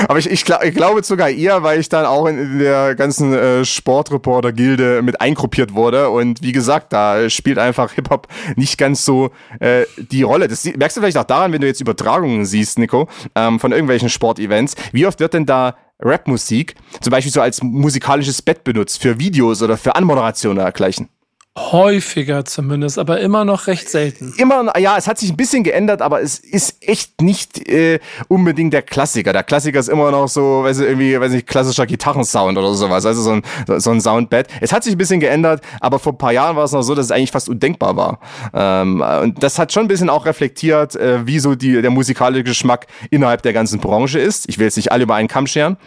Aber 0.08 0.20
ich, 0.20 0.30
ich, 0.30 0.46
glaub, 0.46 0.64
ich 0.64 0.74
glaube 0.74 1.04
sogar 1.04 1.30
eher, 1.30 1.64
weil 1.64 1.80
ich 1.80 1.90
dann 1.90 2.06
auch 2.06 2.26
in, 2.26 2.38
in 2.38 2.60
der 2.60 2.96
ganzen 2.96 3.34
äh, 3.34 3.66
Sportreporter-Gilde 3.66 5.02
mit 5.02 5.22
eingruppiert 5.22 5.74
wurde. 5.74 6.10
Und 6.10 6.42
wie 6.42 6.52
gesagt, 6.52 6.94
da 6.94 7.30
spielt 7.30 7.60
einfach 7.60 7.94
Hip-Hop 7.94 8.28
nicht 8.56 8.78
ganz 8.78 9.06
so 9.06 9.32
äh, 9.60 9.86
die 9.98 10.24
Rolle. 10.24 10.48
Das 10.48 10.66
merkst 10.66 10.98
du 10.98 11.02
vielleicht 11.02 11.18
auch 11.18 11.26
daran, 11.26 11.52
wenn 11.52 11.62
du 11.62 11.68
jetzt 11.68 11.82
Übertragungen 11.82 12.46
siehst, 12.46 12.80
Nico, 12.80 13.08
ähm, 13.36 13.60
von 13.60 13.72
irgendwelchen 13.72 14.10
Sportevents. 14.10 14.76
Wie 14.92 15.06
oft 15.06 15.20
wird 15.20 15.34
denn 15.34 15.46
da 15.46 15.76
Rapmusik 16.00 16.76
zum 17.02 17.12
Beispiel 17.12 17.32
so 17.32 17.42
als 17.42 17.62
musikalisches 17.64 18.42
Bett 18.42 18.64
benutzt 18.64 19.02
für 19.02 19.20
Videos 19.20 19.62
oder 19.62 19.78
für 19.78 19.96
Anmoderationen 19.96 20.58
oder 20.58 20.66
dergleichen. 20.66 21.10
Häufiger 21.58 22.44
zumindest, 22.44 23.00
aber 23.00 23.22
immer 23.22 23.46
noch 23.46 23.68
recht 23.68 23.90
selten. 23.90 24.34
Immer, 24.38 24.78
ja, 24.78 24.98
es 24.98 25.08
hat 25.08 25.18
sich 25.18 25.30
ein 25.30 25.38
bisschen 25.38 25.64
geändert, 25.64 26.02
aber 26.02 26.22
es 26.22 26.38
ist 26.38 26.86
echt 26.86 27.22
nicht 27.22 27.70
äh, 27.70 28.00
unbedingt 28.28 28.74
der 28.74 28.82
Klassiker. 28.82 29.32
Der 29.32 29.44
Klassiker 29.44 29.80
ist 29.80 29.88
immer 29.88 30.12
noch 30.12 30.28
so, 30.28 30.64
weiß 30.66 30.80
ich, 30.80 30.86
irgendwie, 30.86 31.18
weiß 31.18 31.32
nicht, 31.32 31.48
klassischer 31.48 31.86
Gitarrensound 31.86 32.58
oder 32.58 32.74
sowas, 32.74 33.06
also 33.06 33.22
so 33.22 33.32
ein, 33.32 33.44
so 33.80 33.90
ein 33.92 34.02
Soundbed. 34.02 34.48
Es 34.60 34.74
hat 34.74 34.84
sich 34.84 34.96
ein 34.96 34.98
bisschen 34.98 35.22
geändert, 35.22 35.62
aber 35.80 35.98
vor 35.98 36.12
ein 36.12 36.18
paar 36.18 36.34
Jahren 36.34 36.58
war 36.58 36.66
es 36.66 36.74
noch 36.74 36.82
so, 36.82 36.94
dass 36.94 37.06
es 37.06 37.12
eigentlich 37.12 37.32
fast 37.32 37.48
undenkbar 37.48 37.96
war. 37.96 38.20
Ähm, 38.54 39.02
und 39.24 39.42
das 39.42 39.58
hat 39.58 39.72
schon 39.72 39.86
ein 39.86 39.88
bisschen 39.88 40.10
auch 40.10 40.26
reflektiert, 40.26 40.98
äh, 40.98 41.26
wie 41.26 41.40
so 41.40 41.56
die, 41.56 41.82
der 41.82 41.90
musikalische 41.90 42.44
Geschmack 42.44 42.88
innerhalb 43.12 43.44
der 43.44 43.54
ganzen 43.54 43.80
Branche 43.80 44.20
ist. 44.20 44.50
Ich 44.50 44.60
will 44.60 44.66
jetzt 44.66 44.76
nicht 44.76 44.92
alle 44.92 45.04
über 45.04 45.16
einen 45.16 45.30
Kamm 45.30 45.48
scheren, 45.48 45.78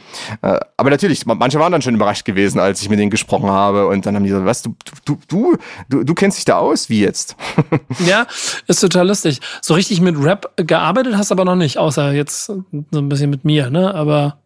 äh, 0.40 0.58
aber 0.78 0.88
natürlich, 0.88 1.26
manche 1.26 1.60
waren 1.60 1.72
dann 1.72 1.82
schon 1.82 1.94
überrascht 1.94 2.24
gewesen, 2.24 2.58
als 2.58 2.80
ich 2.80 2.88
mit 2.88 2.98
denen 2.98 3.10
gesprochen 3.10 3.50
habe 3.50 3.86
und 3.86 4.06
dann 4.06 4.16
haben 4.16 4.22
die 4.22 4.30
gesagt, 4.30 4.46
was, 4.46 4.62
du, 4.62 4.74
du, 5.04 5.18
du 5.28 5.57
du, 5.88 6.04
du 6.04 6.14
kennst 6.14 6.38
dich 6.38 6.44
da 6.44 6.58
aus, 6.58 6.88
wie 6.88 7.00
jetzt? 7.00 7.36
ja, 8.06 8.26
ist 8.66 8.80
total 8.80 9.08
lustig. 9.08 9.40
So 9.62 9.74
richtig 9.74 10.00
mit 10.00 10.16
Rap 10.18 10.52
gearbeitet 10.56 11.16
hast 11.16 11.32
aber 11.32 11.44
noch 11.44 11.56
nicht, 11.56 11.78
außer 11.78 12.12
jetzt 12.12 12.46
so 12.46 12.64
ein 12.72 13.08
bisschen 13.08 13.30
mit 13.30 13.44
mir, 13.44 13.70
ne? 13.70 13.94
Aber 13.94 14.38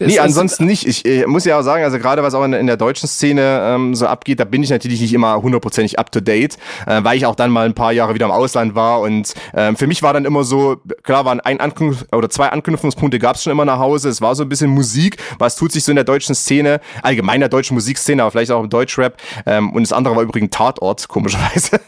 Nee, 0.00 0.18
ansonsten 0.18 0.64
nicht. 0.64 0.86
Ich 0.86 1.04
äh, 1.04 1.26
muss 1.26 1.44
ja 1.44 1.58
auch 1.58 1.62
sagen, 1.62 1.84
also 1.84 1.98
gerade 1.98 2.22
was 2.22 2.34
auch 2.34 2.44
in, 2.44 2.54
in 2.54 2.66
der 2.66 2.78
deutschen 2.78 3.08
Szene 3.08 3.60
ähm, 3.62 3.94
so 3.94 4.06
abgeht, 4.06 4.40
da 4.40 4.44
bin 4.44 4.62
ich 4.62 4.70
natürlich 4.70 5.00
nicht 5.00 5.12
immer 5.12 5.42
hundertprozentig 5.42 5.98
up 5.98 6.10
to 6.10 6.20
date, 6.20 6.56
äh, 6.86 7.04
weil 7.04 7.16
ich 7.18 7.26
auch 7.26 7.34
dann 7.34 7.50
mal 7.50 7.66
ein 7.66 7.74
paar 7.74 7.92
Jahre 7.92 8.14
wieder 8.14 8.26
im 8.26 8.32
Ausland 8.32 8.74
war 8.74 9.00
und 9.00 9.34
äh, 9.52 9.74
für 9.74 9.86
mich 9.86 10.02
war 10.02 10.14
dann 10.14 10.24
immer 10.24 10.44
so, 10.44 10.76
klar 11.02 11.24
waren 11.26 11.40
ein 11.40 11.60
Anknüpf 11.60 12.06
oder 12.12 12.30
zwei 12.30 12.48
Anknüpfungspunkte 12.48 13.18
gab 13.18 13.36
es 13.36 13.42
schon 13.42 13.52
immer 13.52 13.64
nach 13.64 13.78
Hause. 13.78 14.08
Es 14.08 14.20
war 14.20 14.34
so 14.34 14.44
ein 14.44 14.48
bisschen 14.48 14.70
Musik, 14.70 15.18
was 15.38 15.56
tut 15.56 15.72
sich 15.72 15.84
so 15.84 15.92
in 15.92 15.96
der 15.96 16.04
deutschen 16.04 16.34
Szene, 16.34 16.80
allgemein 17.02 17.40
der 17.40 17.48
deutschen 17.48 17.74
Musikszene, 17.74 18.22
aber 18.22 18.30
vielleicht 18.30 18.50
auch 18.50 18.62
im 18.62 18.70
Deutschrap. 18.70 19.16
Ähm, 19.44 19.72
und 19.72 19.82
das 19.82 19.92
andere 19.92 20.16
war 20.16 20.22
übrigens 20.22 20.50
Tatort, 20.50 21.06
komischerweise. 21.08 21.80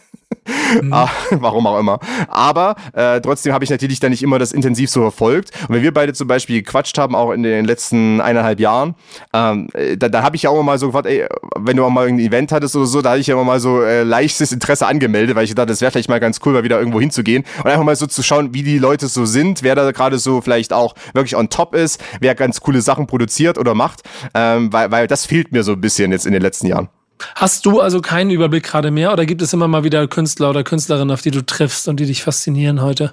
Mhm. 0.83 0.93
Ah, 0.93 1.09
warum 1.31 1.67
auch 1.67 1.79
immer. 1.79 1.99
Aber 2.29 2.77
äh, 2.93 3.21
trotzdem 3.21 3.53
habe 3.53 3.65
ich 3.65 3.71
natürlich 3.71 4.01
dann 4.01 4.11
nicht 4.11 4.23
immer 4.23 4.39
das 4.39 4.53
intensiv 4.53 4.91
so 4.91 5.01
verfolgt. 5.01 5.51
Und 5.69 5.75
wenn 5.75 5.83
wir 5.83 5.93
beide 5.93 6.13
zum 6.13 6.29
Beispiel 6.29 6.63
gequatscht 6.63 6.99
haben, 6.99 7.15
auch 7.15 7.33
in 7.33 7.43
den 7.43 7.65
letzten 7.65 8.21
eineinhalb 8.21 8.61
Jahren, 8.61 8.95
ähm, 9.33 9.69
äh, 9.75 9.97
da, 9.97 10.09
da 10.09 10.23
habe 10.23 10.37
ich 10.37 10.43
ja 10.43 10.51
auch 10.51 10.55
immer 10.55 10.65
mal 10.65 10.79
so 10.79 10.87
gefragt, 10.87 11.07
ey, 11.07 11.27
wenn 11.57 11.77
du 11.77 11.85
auch 11.85 11.91
mal 11.91 12.09
ein 12.09 12.19
Event 12.19 12.53
hattest 12.53 12.77
oder 12.77 12.87
so, 12.87 13.03
da 13.03 13.11
hatte 13.11 13.21
ich 13.21 13.27
ja 13.27 13.35
immer 13.35 13.45
mal 13.45 13.61
so 13.61 13.83
äh, 13.83 14.03
leichtes 14.03 14.53
Interesse 14.53 14.87
angemeldet, 14.87 15.37
weil 15.37 15.45
ich 15.45 15.55
dachte, 15.55 15.69
das 15.69 15.81
wäre 15.81 15.93
vielleicht 15.93 16.09
mal 16.09 16.21
ganz 16.21 16.41
cool, 16.45 16.53
mal 16.53 16.65
wieder 16.65 16.79
irgendwo 16.79 17.01
hinzugehen 17.01 17.45
und 17.59 17.67
einfach 17.67 17.85
mal 17.85 17.97
so 17.97 18.07
zu 18.07 18.23
schauen, 18.23 18.55
wie 18.55 18.63
die 18.63 18.79
Leute 18.79 19.09
so 19.09 19.25
sind, 19.25 19.63
wer 19.63 19.75
da 19.75 19.91
gerade 19.93 20.19
so 20.19 20.41
vielleicht 20.41 20.73
auch 20.73 20.95
wirklich 21.13 21.37
on 21.37 21.51
top 21.51 21.75
ist, 21.75 22.03
wer 22.21 22.35
ganz 22.35 22.61
coole 22.61 22.81
Sachen 22.81 23.07
produziert 23.07 23.59
oder 23.59 23.75
macht, 23.75 24.03
ähm, 24.35 24.73
weil, 24.73 24.91
weil 24.91 25.07
das 25.07 25.27
fehlt 25.27 25.53
mir 25.53 25.63
so 25.63 25.73
ein 25.73 25.81
bisschen 25.81 26.13
jetzt 26.13 26.27
in 26.27 26.33
den 26.33 26.43
letzten 26.43 26.67
Jahren. 26.67 26.89
Hast 27.35 27.67
du 27.67 27.81
also 27.81 28.01
keinen 28.01 28.31
Überblick 28.31 28.65
gerade 28.65 28.91
mehr 28.91 29.13
oder 29.13 29.27
gibt 29.27 29.43
es 29.43 29.53
immer 29.53 29.69
mal 29.69 29.85
wieder 29.85 30.07
Künstler 30.09 30.51
oder 30.51 30.65
Künstlerinnen, 30.65 31.11
auf 31.11 31.23
die 31.23 31.31
du 31.31 31.45
triffst 31.45 31.89
und 31.89 32.01
die 32.01 32.07
dich 32.07 32.23
faszinieren 32.23 32.83
heute? 32.83 33.13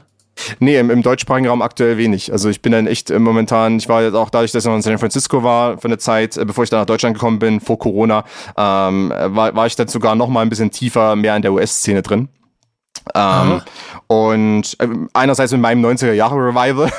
Nee, 0.59 0.77
im, 0.77 0.89
im 0.89 1.01
deutschsprachigen 1.01 1.47
Raum 1.47 1.61
aktuell 1.61 1.97
wenig. 1.97 2.31
Also 2.31 2.49
ich 2.49 2.61
bin 2.61 2.71
dann 2.71 2.87
echt 2.87 3.09
äh, 3.09 3.19
momentan, 3.19 3.77
ich 3.77 3.87
war 3.87 4.03
jetzt 4.03 4.15
auch 4.15 4.29
dadurch, 4.29 4.51
dass 4.51 4.63
ich 4.63 4.67
noch 4.67 4.75
in 4.75 4.81
San 4.81 4.97
Francisco 4.97 5.43
war 5.43 5.77
für 5.77 5.87
eine 5.87 5.97
Zeit, 5.97 6.37
äh, 6.37 6.45
bevor 6.45 6.63
ich 6.63 6.69
dann 6.69 6.79
nach 6.79 6.85
Deutschland 6.85 7.15
gekommen 7.15 7.39
bin, 7.39 7.59
vor 7.61 7.79
Corona, 7.79 8.25
ähm, 8.57 9.13
war, 9.15 9.55
war 9.55 9.65
ich 9.65 9.75
dann 9.75 9.87
sogar 9.87 10.15
noch 10.15 10.27
mal 10.27 10.41
ein 10.41 10.49
bisschen 10.49 10.71
tiefer 10.71 11.15
mehr 11.15 11.35
in 11.35 11.41
der 11.41 11.53
US-Szene 11.53 12.01
drin. 12.01 12.27
Ähm, 13.13 13.61
und 14.07 14.75
äh, 14.79 14.87
einerseits 15.13 15.51
mit 15.51 15.61
meinem 15.61 15.85
90er 15.85 16.13
Jahre 16.13 16.35
Revival 16.35 16.91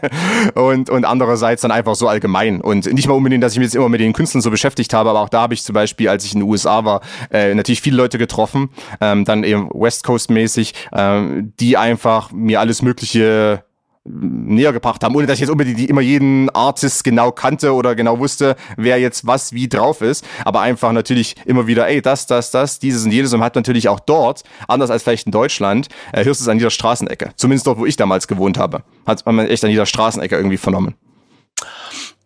und, 0.54 0.90
und 0.90 1.04
andererseits 1.04 1.62
dann 1.62 1.70
einfach 1.70 1.94
so 1.94 2.08
allgemein. 2.08 2.60
Und 2.60 2.92
nicht 2.92 3.08
mal 3.08 3.14
unbedingt, 3.14 3.42
dass 3.42 3.52
ich 3.52 3.58
mich 3.58 3.66
jetzt 3.66 3.74
immer 3.74 3.88
mit 3.88 4.00
den 4.00 4.12
Künstlern 4.12 4.42
so 4.42 4.50
beschäftigt 4.50 4.92
habe, 4.94 5.10
aber 5.10 5.20
auch 5.20 5.28
da 5.28 5.42
habe 5.42 5.54
ich 5.54 5.62
zum 5.62 5.74
Beispiel, 5.74 6.08
als 6.08 6.24
ich 6.24 6.34
in 6.34 6.40
den 6.40 6.48
USA 6.48 6.84
war, 6.84 7.00
äh, 7.30 7.54
natürlich 7.54 7.80
viele 7.80 7.96
Leute 7.96 8.18
getroffen, 8.18 8.70
ähm, 9.00 9.24
dann 9.24 9.44
eben 9.44 9.68
West 9.72 10.04
Coast 10.04 10.30
mäßig, 10.30 10.74
ähm, 10.92 11.52
die 11.60 11.76
einfach 11.76 12.32
mir 12.32 12.60
alles 12.60 12.82
Mögliche 12.82 13.64
näher 14.04 14.72
gebracht 14.72 15.04
haben, 15.04 15.14
ohne 15.14 15.26
dass 15.26 15.34
ich 15.34 15.42
jetzt 15.42 15.50
unbedingt 15.50 15.88
immer 15.88 16.00
jeden 16.00 16.50
Artist 16.50 17.04
genau 17.04 17.30
kannte 17.30 17.72
oder 17.72 17.94
genau 17.94 18.18
wusste, 18.18 18.56
wer 18.76 18.98
jetzt 18.98 19.26
was 19.26 19.52
wie 19.52 19.68
drauf 19.68 20.00
ist, 20.00 20.24
aber 20.44 20.60
einfach 20.60 20.92
natürlich 20.92 21.36
immer 21.44 21.66
wieder, 21.66 21.86
ey, 21.88 22.02
das, 22.02 22.26
das, 22.26 22.50
das, 22.50 22.78
dieses 22.80 23.04
und 23.04 23.12
jedes 23.12 23.32
und 23.32 23.42
hat 23.42 23.54
natürlich 23.54 23.88
auch 23.88 24.00
dort, 24.00 24.42
anders 24.66 24.90
als 24.90 25.04
vielleicht 25.04 25.26
in 25.26 25.32
Deutschland, 25.32 25.88
äh, 26.12 26.24
hörst 26.24 26.40
du 26.40 26.44
es 26.44 26.48
an 26.48 26.58
jeder 26.58 26.70
Straßenecke. 26.70 27.30
Zumindest 27.36 27.66
dort, 27.66 27.78
wo 27.78 27.86
ich 27.86 27.96
damals 27.96 28.26
gewohnt 28.26 28.58
habe, 28.58 28.82
hat 29.06 29.24
man 29.24 29.46
echt 29.46 29.64
an 29.64 29.70
jeder 29.70 29.86
Straßenecke 29.86 30.36
irgendwie 30.36 30.56
vernommen. 30.56 30.94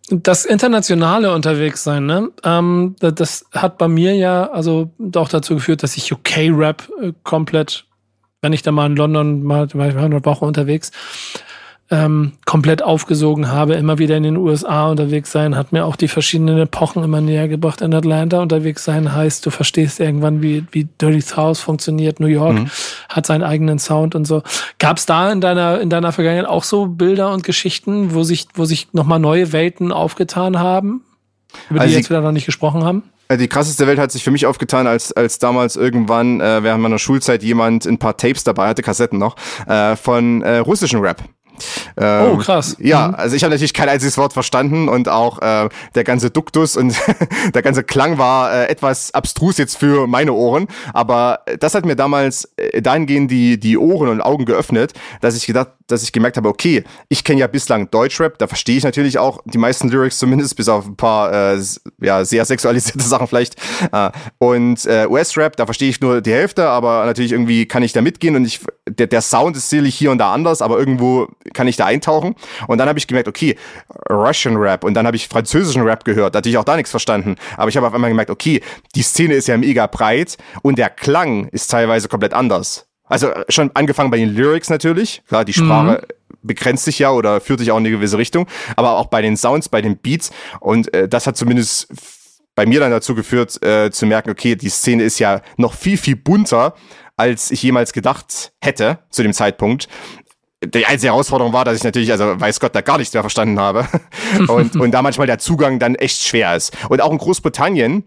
Das 0.09 0.45
internationale 0.45 1.35
Unterwegssein, 1.35 2.07
ne? 2.07 2.31
Ähm, 2.45 2.95
das 3.01 3.45
hat 3.53 3.77
bei 3.77 3.89
mir 3.89 4.15
ja 4.15 4.51
also 4.51 4.93
auch 5.17 5.29
dazu 5.29 5.57
geführt, 5.57 5.83
dass 5.83 5.97
ich 5.97 6.13
UK-Rap 6.13 6.89
äh, 7.03 7.13
komplett, 7.25 7.87
wenn 8.41 8.53
ich 8.53 8.63
da 8.63 8.71
mal 8.71 8.87
in 8.87 8.97
London 8.97 9.43
mal, 9.43 9.69
war 9.75 9.89
ich 9.89 9.97
eine 9.97 10.25
Woche 10.25 10.45
unterwegs, 10.45 10.93
ähm, 11.91 12.33
komplett 12.45 12.83
aufgesogen 12.83 13.49
habe, 13.49 13.75
immer 13.75 13.99
wieder 13.99 14.17
in 14.17 14.25
den 14.25 14.37
USA 14.37 14.89
unterwegs 14.89 15.31
sein, 15.31 15.57
hat 15.57 15.73
mir 15.73 15.85
auch 15.85 15.97
die 15.97 16.09
verschiedenen 16.09 16.59
Epochen 16.59 17.05
immer 17.05 17.21
näher 17.21 17.49
gebracht. 17.49 17.81
In 17.81 17.95
Atlanta 17.95 18.41
unterwegs 18.41 18.85
sein 18.85 19.13
heißt, 19.15 19.47
du 19.47 19.51
verstehst 19.51 20.01
irgendwann, 20.01 20.43
wie, 20.43 20.65
wie 20.73 20.89
Dirty 21.01 21.21
South 21.21 21.61
funktioniert. 21.61 22.19
New 22.19 22.27
York 22.27 22.55
mhm. 22.55 22.71
hat 23.09 23.27
seinen 23.27 23.45
eigenen 23.45 23.79
Sound 23.79 24.15
und 24.15 24.25
so. 24.25 24.43
Gab 24.79 24.97
es 24.99 25.07
da 25.07 25.31
in 25.31 25.41
deiner, 25.41 25.81
in 25.81 25.91
deiner 25.91 26.13
Vergangenheit 26.13 26.49
auch 26.49 26.65
so 26.65 26.87
Bilder 26.87 27.33
und 27.33 27.45
Geschichten, 27.45 28.15
wo 28.15 28.23
sich, 28.25 28.47
wo 28.55 28.65
sich 28.65 28.89
nochmal 28.93 29.21
neue 29.21 29.53
Welten 29.53 29.93
aufgetan 29.93 30.59
haben? 30.59 31.03
über 31.71 31.81
die 31.81 31.85
also 31.85 31.97
jetzt 31.97 32.11
wieder 32.11 32.21
noch 32.21 32.33
nicht 32.33 32.47
gesprochen 32.47 32.85
haben? 32.85 33.03
Äh, 33.29 33.37
die 33.37 33.49
krasseste 33.49 33.87
Welt 33.87 33.99
hat 33.99 34.13
sich 34.13 34.25
für 34.25 34.31
mich 34.31 34.47
aufgetan, 34.47 34.87
als, 34.87 35.13
als 35.13 35.39
damals 35.39 35.77
irgendwann 35.77 36.41
äh, 36.41 36.63
während 36.63 36.83
meiner 36.83 36.99
Schulzeit 36.99 37.43
jemand 37.43 37.87
ein 37.87 37.99
paar 37.99 38.17
Tapes 38.17 38.45
dabei 38.45 38.69
hatte, 38.69 38.83
Kassetten 38.83 39.19
noch, 39.19 39.37
äh, 39.67 39.97
von 39.97 40.43
äh, 40.43 40.59
russischen 40.59 41.01
Rap. 41.01 41.23
Ähm, 41.97 42.31
oh, 42.33 42.37
krass. 42.37 42.77
Ja, 42.79 43.09
mhm. 43.09 43.15
also 43.15 43.37
ich 43.37 43.43
habe 43.43 43.53
natürlich 43.53 43.75
kein 43.75 43.89
einziges 43.89 44.19
Wort 44.19 44.33
verstanden 44.33 44.89
und 44.89 45.09
auch 45.09 45.41
äh, 45.41 45.69
der 45.95 46.05
ganze 46.05 46.31
Duktus 46.31 46.77
und 46.77 46.95
der 47.55 47.63
ganze 47.63 47.85
Klang 47.85 48.19
war 48.19 48.53
äh, 48.53 48.67
etwas 48.69 49.13
abstrus 49.15 49.59
jetzt 49.59 49.77
für 49.79 50.07
meine 50.07 50.33
Ohren, 50.33 50.69
aber 50.93 51.41
das 51.61 51.75
hat 51.75 51.87
mir 51.87 51.97
damals 51.97 52.51
äh, 52.57 52.83
dahingehend 52.83 53.31
die, 53.31 53.59
die 53.59 53.79
Ohren 53.79 54.09
und 54.09 54.21
Augen 54.21 54.45
geöffnet, 54.45 54.93
dass 55.21 55.37
ich 55.37 55.47
gedacht, 55.47 55.69
dass 55.87 56.03
ich 56.03 56.13
gemerkt 56.13 56.37
habe, 56.37 56.49
okay, 56.49 56.85
ich 57.09 57.25
kenne 57.25 57.41
ja 57.41 57.47
bislang 57.47 57.91
Deutschrap, 57.91 58.39
da 58.39 58.47
verstehe 58.47 58.77
ich 58.77 58.85
natürlich 58.85 59.19
auch 59.19 59.41
die 59.45 59.59
meisten 59.59 59.89
Lyrics 59.89 60.19
zumindest, 60.19 60.57
bis 60.57 60.69
auf 60.69 60.87
ein 60.87 60.97
paar 60.97 61.55
äh, 61.55 61.63
ja, 62.01 62.25
sehr 62.25 62.45
sexualisierte 62.45 63.05
Sachen 63.07 63.27
vielleicht. 63.27 63.57
Äh, 63.93 64.11
und 64.39 64.85
äh, 64.87 65.07
US-Rap, 65.09 65.57
da 65.57 65.65
verstehe 65.65 65.89
ich 65.89 66.01
nur 66.01 66.21
die 66.21 66.33
Hälfte, 66.33 66.69
aber 66.69 67.05
natürlich 67.07 67.33
irgendwie 67.33 67.67
kann 67.67 67.83
ich 67.83 67.93
da 67.93 68.03
mitgehen 68.03 68.37
und 68.37 68.45
ich, 68.45 68.61
der, 68.89 69.07
der 69.07 69.21
Sound 69.21 69.57
ist 69.57 69.71
sicherlich 69.71 69.95
hier 69.95 70.11
und 70.11 70.19
da 70.19 70.33
anders, 70.33 70.63
aber 70.63 70.79
irgendwo 70.79 71.29
kann 71.53 71.69
ich 71.69 71.77
da 71.77 71.87
eintauchen. 71.87 72.35
Und 72.67 72.79
dann 72.79 72.89
habe 72.89 72.99
ich 72.99 73.07
gemerkt, 73.07 73.29
okay, 73.29 73.57
Russian 74.11 74.57
Rap 74.57 74.85
und 74.85 74.95
dann 74.95 75.07
habe 75.07 75.17
ich 75.17 75.29
französischen 75.29 75.83
Rap 75.83 76.05
gehört, 76.05 76.35
da 76.35 76.39
hatte 76.39 76.49
ich 76.49 76.59
auch 76.59 76.65
da 76.65 76.77
nichts 76.77 76.91
verstanden. 76.91 77.37
Aber 77.57 77.69
ich 77.69 77.77
habe 77.77 77.87
auf 77.87 77.95
einmal 77.95 78.11
gemerkt, 78.11 78.31
okay, 78.31 78.61
die 78.95 79.03
Szene 79.03 79.35
ist 79.35 79.49
ja 79.49 79.57
mega 79.57 79.87
breit 79.87 80.37
und 80.63 80.79
der 80.79 80.91
Klang 80.91 81.49
ist 81.49 81.71
teilweise 81.71 82.09
komplett 82.09 82.35
anders. 82.35 82.87
Also 83.09 83.31
schon 83.49 83.71
angefangen 83.75 84.11
bei 84.11 84.17
den 84.17 84.35
Lyrics 84.35 84.69
natürlich, 84.69 85.23
klar, 85.29 85.45
die 85.45 85.53
Sprache 85.53 86.03
mhm. 86.03 86.37
begrenzt 86.43 86.85
sich 86.85 86.99
ja 86.99 87.11
oder 87.13 87.41
führt 87.41 87.61
sich 87.61 87.71
auch 87.71 87.79
in 87.79 87.87
eine 87.87 87.91
gewisse 87.91 88.19
Richtung, 88.19 88.47
aber 88.75 88.97
auch 88.97 89.07
bei 89.07 89.23
den 89.23 89.37
Sounds, 89.37 89.69
bei 89.69 89.81
den 89.81 89.97
Beats 89.99 90.33
und 90.61 90.93
äh, 90.93 91.09
das 91.09 91.27
hat 91.27 91.37
zumindest 91.37 91.89
bei 92.57 92.67
mir 92.67 92.81
dann 92.81 92.91
dazu 92.91 93.15
geführt, 93.15 93.63
äh, 93.63 93.91
zu 93.91 94.07
merken, 94.07 94.31
okay, 94.31 94.57
die 94.57 94.71
Szene 94.71 95.05
ist 95.05 95.19
ja 95.19 95.43
noch 95.57 95.75
viel, 95.75 95.99
viel 95.99 96.17
bunter, 96.17 96.75
als 97.17 97.51
ich 97.51 97.63
jemals 97.63 97.93
gedacht 97.93 98.53
hätte 98.61 98.99
zu 99.11 99.23
dem 99.23 99.33
Zeitpunkt 99.33 99.89
die 100.65 100.87
einzige 100.87 101.13
Herausforderung 101.13 101.53
war, 101.53 101.65
dass 101.65 101.77
ich 101.77 101.85
natürlich, 101.85 102.11
also 102.11 102.41
weiß 102.41 102.61
Gott, 102.61 102.75
da 102.75 102.81
gar 102.81 102.99
nichts 102.99 103.13
mehr 103.13 103.23
verstanden 103.23 103.61
habe. 103.61 103.87
und, 104.49 104.77
und 104.77 104.91
da 104.93 105.03
manchmal 105.03 105.27
der 105.27 105.39
Zugang 105.39 105.79
dann 105.79 105.95
echt 105.95 106.23
schwer 106.23 106.57
ist. 106.57 106.77
Und 106.89 107.03
auch 107.03 107.13
in 107.13 107.19
Großbritannien, 107.19 108.05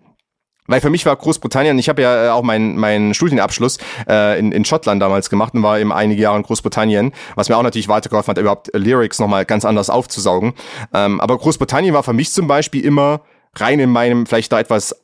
weil 0.70 0.82
für 0.82 0.90
mich 0.90 1.06
war 1.06 1.16
Großbritannien, 1.16 1.78
ich 1.80 1.90
habe 1.90 2.02
ja 2.02 2.28
äh, 2.28 2.30
auch 2.30 2.44
meinen 2.44 2.78
mein 2.78 3.14
Studienabschluss 3.14 3.78
äh, 4.08 4.40
in, 4.40 4.52
in 4.52 4.66
Schottland 4.66 5.02
damals 5.02 5.30
gemacht 5.30 5.54
und 5.54 5.64
war 5.64 5.80
eben 5.80 5.92
einige 5.92 6.22
Jahre 6.22 6.38
in 6.38 6.44
Großbritannien, 6.44 7.12
was 7.36 7.50
mir 7.50 7.58
auch 7.58 7.64
natürlich 7.64 7.88
weitergeholfen 7.88 8.32
hat, 8.32 8.38
überhaupt 8.38 8.70
Lyrics 8.74 9.20
nochmal 9.20 9.46
ganz 9.46 9.66
anders 9.66 9.90
aufzusaugen. 9.90 10.54
Ähm, 10.94 11.22
aber 11.22 11.38
Großbritannien 11.38 11.94
war 11.94 12.04
für 12.04 12.14
mich 12.14 12.32
zum 12.32 12.48
Beispiel 12.48 12.84
immer 12.86 13.22
rein 13.56 13.80
in 13.80 13.90
meinem 13.90 14.28
vielleicht 14.28 14.52
da 14.52 14.60
etwas 14.60 14.96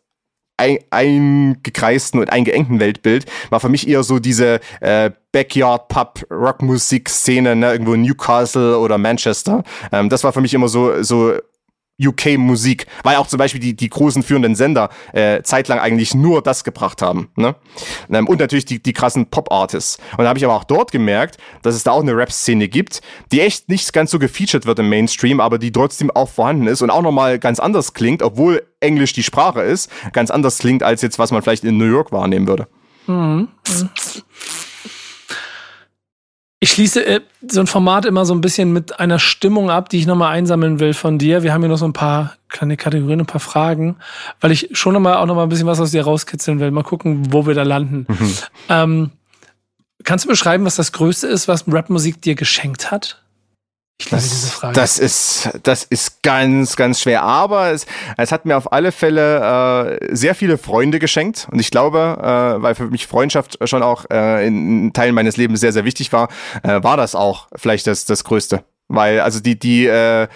eingekreisten 0.57 2.19
und 2.19 2.31
eingeengten 2.31 2.79
Weltbild 2.79 3.25
war 3.49 3.59
für 3.59 3.69
mich 3.69 3.87
eher 3.87 4.03
so 4.03 4.19
diese 4.19 4.59
äh, 4.79 5.11
Backyard 5.31 5.89
Pub 5.89 6.25
Rockmusik 6.31 7.09
Szene, 7.09 7.55
ne, 7.55 7.71
irgendwo 7.71 7.93
in 7.93 8.03
Newcastle 8.03 8.77
oder 8.79 8.97
Manchester. 8.97 9.63
Ähm, 9.91 10.09
das 10.09 10.23
war 10.23 10.31
für 10.31 10.41
mich 10.41 10.53
immer 10.53 10.69
so 10.69 11.03
so 11.03 11.33
UK-Musik, 12.01 12.87
weil 13.03 13.15
auch 13.15 13.27
zum 13.27 13.37
Beispiel 13.37 13.61
die, 13.61 13.75
die 13.75 13.89
großen 13.89 14.23
führenden 14.23 14.55
Sender 14.55 14.89
äh, 15.13 15.41
zeitlang 15.43 15.79
eigentlich 15.79 16.13
nur 16.13 16.41
das 16.41 16.63
gebracht 16.63 17.01
haben. 17.01 17.29
Ne? 17.35 17.55
Ähm, 18.11 18.27
und 18.27 18.39
natürlich 18.39 18.65
die, 18.65 18.81
die 18.81 18.93
krassen 18.93 19.27
Pop-Artists. 19.27 19.97
Und 20.17 20.23
da 20.23 20.29
habe 20.29 20.37
ich 20.37 20.45
aber 20.45 20.55
auch 20.55 20.63
dort 20.65 20.91
gemerkt, 20.91 21.37
dass 21.61 21.75
es 21.75 21.83
da 21.83 21.91
auch 21.91 22.01
eine 22.01 22.15
Rap-Szene 22.15 22.67
gibt, 22.67 23.01
die 23.31 23.41
echt 23.41 23.69
nicht 23.69 23.93
ganz 23.93 24.11
so 24.11 24.19
gefeatured 24.19 24.65
wird 24.65 24.79
im 24.79 24.89
Mainstream, 24.89 25.39
aber 25.39 25.57
die 25.57 25.71
trotzdem 25.71 26.11
auch 26.11 26.29
vorhanden 26.29 26.67
ist 26.67 26.81
und 26.81 26.89
auch 26.89 27.01
nochmal 27.01 27.39
ganz 27.39 27.59
anders 27.59 27.93
klingt, 27.93 28.21
obwohl 28.21 28.65
Englisch 28.79 29.13
die 29.13 29.23
Sprache 29.23 29.61
ist, 29.61 29.89
ganz 30.13 30.31
anders 30.31 30.57
klingt, 30.59 30.83
als 30.83 31.01
jetzt, 31.01 31.17
was 31.17 31.31
man 31.31 31.41
vielleicht 31.41 31.63
in 31.63 31.77
New 31.77 31.85
York 31.85 32.11
wahrnehmen 32.11 32.47
würde. 32.47 32.67
Mhm. 33.07 33.47
Ich 36.59 36.71
schließe 36.71 37.05
äh, 37.05 37.21
so 37.47 37.59
ein 37.59 37.67
Format 37.67 38.05
immer 38.05 38.25
so 38.25 38.33
ein 38.33 38.41
bisschen 38.41 38.71
mit 38.71 38.99
einer 38.99 39.19
Stimmung 39.19 39.69
ab, 39.69 39.89
die 39.89 39.99
ich 39.99 40.07
nochmal 40.07 40.33
einsammeln 40.33 40.79
will 40.79 40.93
von 40.93 41.17
dir. 41.17 41.43
Wir 41.43 41.53
haben 41.53 41.61
hier 41.61 41.69
noch 41.69 41.77
so 41.77 41.85
ein 41.85 41.93
paar 41.93 42.37
kleine 42.49 42.77
Kategorien, 42.77 43.19
ein 43.19 43.25
paar 43.25 43.41
Fragen, 43.41 43.97
weil 44.39 44.51
ich 44.51 44.69
schon 44.71 44.93
nochmal 44.93 45.17
auch 45.17 45.25
nochmal 45.25 45.45
ein 45.45 45.49
bisschen 45.49 45.67
was 45.67 45.79
aus 45.79 45.91
dir 45.91 46.03
rauskitzeln 46.03 46.59
will. 46.59 46.71
Mal 46.71 46.83
gucken, 46.83 47.33
wo 47.33 47.45
wir 47.45 47.53
da 47.53 47.63
landen. 47.63 48.07
Mhm. 48.07 48.33
Ähm, 48.69 49.11
kannst 50.03 50.25
du 50.25 50.29
beschreiben, 50.29 50.65
was 50.65 50.75
das 50.75 50.91
Größte 50.91 51.27
ist, 51.27 51.47
was 51.47 51.65
Rapmusik 51.67 52.21
dir 52.21 52.35
geschenkt 52.35 52.89
hat? 52.89 53.21
Ich 53.97 54.11
liebe 54.11 54.21
diese 54.21 54.47
Frage. 54.47 54.73
Das 54.73 54.99
ist, 54.99 55.49
das 55.63 55.85
ist 55.85 56.21
ganz, 56.21 56.75
ganz 56.75 56.99
schwer. 56.99 57.23
Aber 57.23 57.71
es, 57.71 57.85
es 58.17 58.31
hat 58.31 58.45
mir 58.45 58.57
auf 58.57 58.71
alle 58.73 58.91
Fälle 58.91 59.99
äh, 60.01 60.15
sehr 60.15 60.35
viele 60.35 60.57
Freunde 60.57 60.99
geschenkt. 60.99 61.47
Und 61.51 61.59
ich 61.59 61.71
glaube, 61.71 62.17
äh, 62.21 62.61
weil 62.61 62.75
für 62.75 62.87
mich 62.87 63.07
Freundschaft 63.07 63.57
schon 63.67 63.83
auch 63.83 64.05
äh, 64.11 64.45
in 64.45 64.91
Teilen 64.91 65.15
meines 65.15 65.37
Lebens 65.37 65.61
sehr, 65.61 65.71
sehr 65.71 65.85
wichtig 65.85 66.11
war, 66.11 66.29
äh, 66.63 66.83
war 66.83 66.97
das 66.97 67.15
auch 67.15 67.47
vielleicht 67.55 67.87
das, 67.87 68.05
das 68.05 68.25
Größte. 68.25 68.65
Weil 68.89 69.21
also 69.21 69.39
die, 69.39 69.57
die 69.57 69.87
äh, 69.87 70.27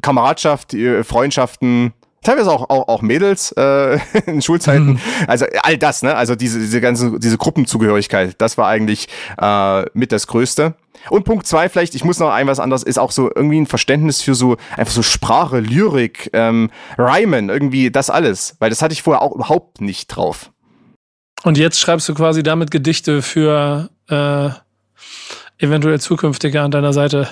Kameradschaft, 0.00 0.72
die 0.72 1.04
Freundschaften, 1.04 1.92
teilweise 2.22 2.50
auch, 2.50 2.68
auch, 2.70 2.88
auch 2.88 3.02
Mädels 3.02 3.52
äh, 3.52 3.98
in 4.26 4.42
Schulzeiten. 4.42 4.92
Mhm. 4.92 5.00
Also 5.26 5.46
all 5.62 5.78
das, 5.78 6.02
ne? 6.02 6.14
Also 6.14 6.34
diese, 6.34 6.58
diese 6.58 6.80
ganze, 6.80 7.18
diese 7.18 7.38
Gruppenzugehörigkeit, 7.38 8.34
das 8.38 8.58
war 8.58 8.68
eigentlich 8.68 9.08
äh, 9.40 9.84
mit 9.92 10.12
das 10.12 10.26
Größte. 10.26 10.74
Und 11.10 11.24
Punkt 11.24 11.46
zwei, 11.46 11.68
vielleicht, 11.68 11.94
ich 11.94 12.04
muss 12.04 12.18
noch 12.18 12.30
ein 12.30 12.46
was 12.46 12.60
anderes, 12.60 12.82
ist 12.82 12.98
auch 12.98 13.12
so 13.12 13.30
irgendwie 13.34 13.60
ein 13.60 13.66
Verständnis 13.66 14.20
für 14.20 14.34
so 14.34 14.56
einfach 14.76 14.92
so 14.92 15.02
Sprache, 15.02 15.60
Lyrik, 15.60 16.30
ähm, 16.32 16.70
Rhymen, 16.98 17.48
irgendwie 17.48 17.90
das 17.90 18.10
alles. 18.10 18.56
Weil 18.58 18.70
das 18.70 18.82
hatte 18.82 18.92
ich 18.92 19.02
vorher 19.02 19.22
auch 19.22 19.34
überhaupt 19.34 19.80
nicht 19.80 20.08
drauf. 20.08 20.50
Und 21.44 21.56
jetzt 21.56 21.78
schreibst 21.78 22.08
du 22.08 22.14
quasi 22.14 22.42
damit 22.42 22.70
Gedichte 22.70 23.22
für 23.22 23.90
äh, 24.08 24.50
eventuell 25.58 26.00
zukünftige 26.00 26.60
an 26.62 26.70
deiner 26.70 26.92
Seite. 26.92 27.28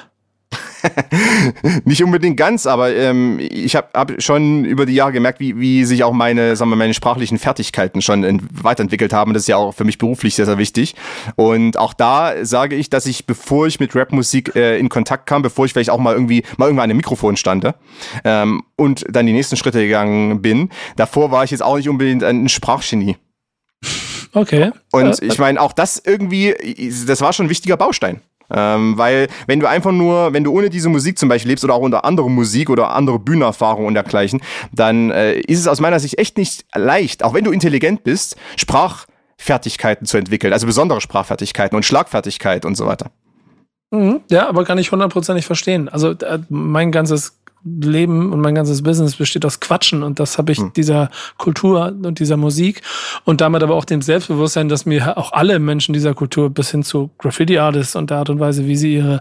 nicht 1.85 2.03
unbedingt 2.03 2.37
ganz, 2.37 2.67
aber 2.67 2.95
ähm, 2.95 3.39
ich 3.41 3.77
habe 3.77 3.89
hab 3.95 4.23
schon 4.23 4.65
über 4.65 4.87
die 4.87 4.95
Jahre 4.95 5.13
gemerkt, 5.13 5.41
wie, 5.41 5.59
wie 5.59 5.85
sich 5.85 6.05
auch 6.05 6.13
meine, 6.13 6.57
sagen 6.57 6.71
wir, 6.71 6.77
meine 6.77 6.95
sprachlichen 6.95 7.39
Fertigkeiten 7.39 8.03
schon 8.03 8.43
weiterentwickelt 8.53 9.13
haben. 9.13 9.35
Das 9.35 9.43
ist 9.43 9.49
ja 9.49 9.57
auch 9.57 9.73
für 9.73 9.85
mich 9.85 9.99
beruflich 9.99 10.35
sehr, 10.35 10.47
sehr 10.47 10.59
wichtig. 10.59 10.95
Und 11.37 11.77
auch 11.77 11.95
da 11.95 12.45
sage 12.45 12.77
ich, 12.77 12.91
dass 12.91 13.07
ich, 13.07 13.27
bevor 13.27 13.67
ich 13.67 13.81
mit 13.81 13.95
Rapmusik 13.95 14.55
äh, 14.57 14.79
in 14.79 14.89
Kontakt 14.89 15.27
kam, 15.27 15.43
bevor 15.43 15.65
ich 15.65 15.73
vielleicht 15.73 15.91
auch 15.91 15.99
mal 15.99 16.15
irgendwie 16.15 16.43
mal 16.57 16.67
irgendwann 16.67 16.85
an 16.85 16.91
einem 16.91 16.99
Mikrofon 16.99 17.37
stande 17.37 17.75
ähm, 18.25 18.63
und 18.77 19.05
dann 19.11 19.27
die 19.27 19.33
nächsten 19.33 19.57
Schritte 19.57 19.81
gegangen 19.81 20.43
bin, 20.43 20.71
davor 20.97 21.31
war 21.31 21.45
ich 21.45 21.51
jetzt 21.51 21.63
auch 21.63 21.77
nicht 21.77 21.89
unbedingt 21.89 22.25
ein 22.25 22.49
Sprachgenie. 22.49 23.17
Okay. 24.33 24.71
Und 24.93 25.23
ich 25.23 25.39
meine, 25.39 25.61
auch 25.61 25.73
das 25.73 26.01
irgendwie, 26.05 26.55
das 27.07 27.23
war 27.23 27.33
schon 27.33 27.47
ein 27.47 27.51
wichtiger 27.51 27.77
Baustein. 27.77 28.21
Ähm, 28.51 28.97
weil 28.97 29.29
wenn 29.47 29.61
du 29.61 29.69
einfach 29.69 29.93
nur, 29.93 30.33
wenn 30.33 30.45
du 30.45 30.53
ohne 30.53 30.71
diese 30.71 30.89
Musik 30.89 31.19
zum 31.19 31.29
Beispiel 31.29 31.51
lebst 31.51 31.65
oder 31.65 31.75
auch 31.75 31.81
unter 31.81 32.05
andere 32.05 32.31
Musik 32.31 32.71
oder 32.71 32.91
andere 32.91 33.19
Bühnenerfahrungen 33.19 33.89
und 33.89 33.95
dergleichen, 33.95 34.41
dann 34.73 35.11
äh, 35.11 35.41
ist 35.41 35.61
es 35.61 35.69
aus 35.69 35.81
meiner 35.81 36.01
Sicht 36.01 36.19
echt 36.19 36.39
nicht 36.39 36.65
leicht, 36.75 37.25
auch 37.25 37.35
wenn 37.35 37.45
du 37.45 37.53
intelligent 37.53 38.05
bist, 38.05 38.37
Sprachfertigkeiten 38.57 40.07
zu 40.07 40.17
entwickeln, 40.17 40.53
also 40.53 40.67
besondere 40.67 41.01
Sprachfertigkeiten 41.01 41.77
und 41.77 41.85
Schlagfertigkeit 41.85 42.65
und 42.65 42.77
so 42.77 42.87
weiter. 42.87 43.11
Mhm, 43.91 44.21
ja, 44.31 44.49
aber 44.49 44.65
kann 44.65 44.79
ich 44.79 44.91
hundertprozentig 44.91 45.47
verstehen. 45.47 45.89
Also 45.89 46.11
äh, 46.11 46.39
mein 46.49 46.93
ganzes 46.93 47.39
Leben 47.67 48.33
und 48.33 48.41
mein 48.41 48.55
ganzes 48.55 48.83
Business 48.83 49.17
besteht 49.17 49.45
aus 49.45 49.59
Quatschen 49.59 50.03
und 50.03 50.21
das 50.21 50.39
habe 50.39 50.53
ich 50.53 50.59
hm. 50.59 50.73
dieser 50.75 51.11
Kultur 51.37 51.95
und 52.03 52.21
dieser 52.21 52.37
Musik 52.37 52.83
und 53.25 53.41
damit 53.41 53.63
aber 53.63 53.75
auch 53.75 53.85
dem 53.85 54.03
Selbstbewusstsein, 54.03 54.69
dass 54.69 54.87
mir 54.87 55.19
auch 55.19 55.33
alle 55.33 55.59
Menschen 55.59 55.93
dieser 55.93 56.15
Kultur 56.15 56.51
bis 56.51 56.71
hin 56.71 56.85
zu 56.85 57.11
Graffiti-Artists 57.19 57.97
und 57.97 58.11
der 58.11 58.19
Art 58.19 58.31
und 58.31 58.39
Weise, 58.39 58.67
wie 58.67 58.77
sie 58.77 58.95
ihre 58.95 59.21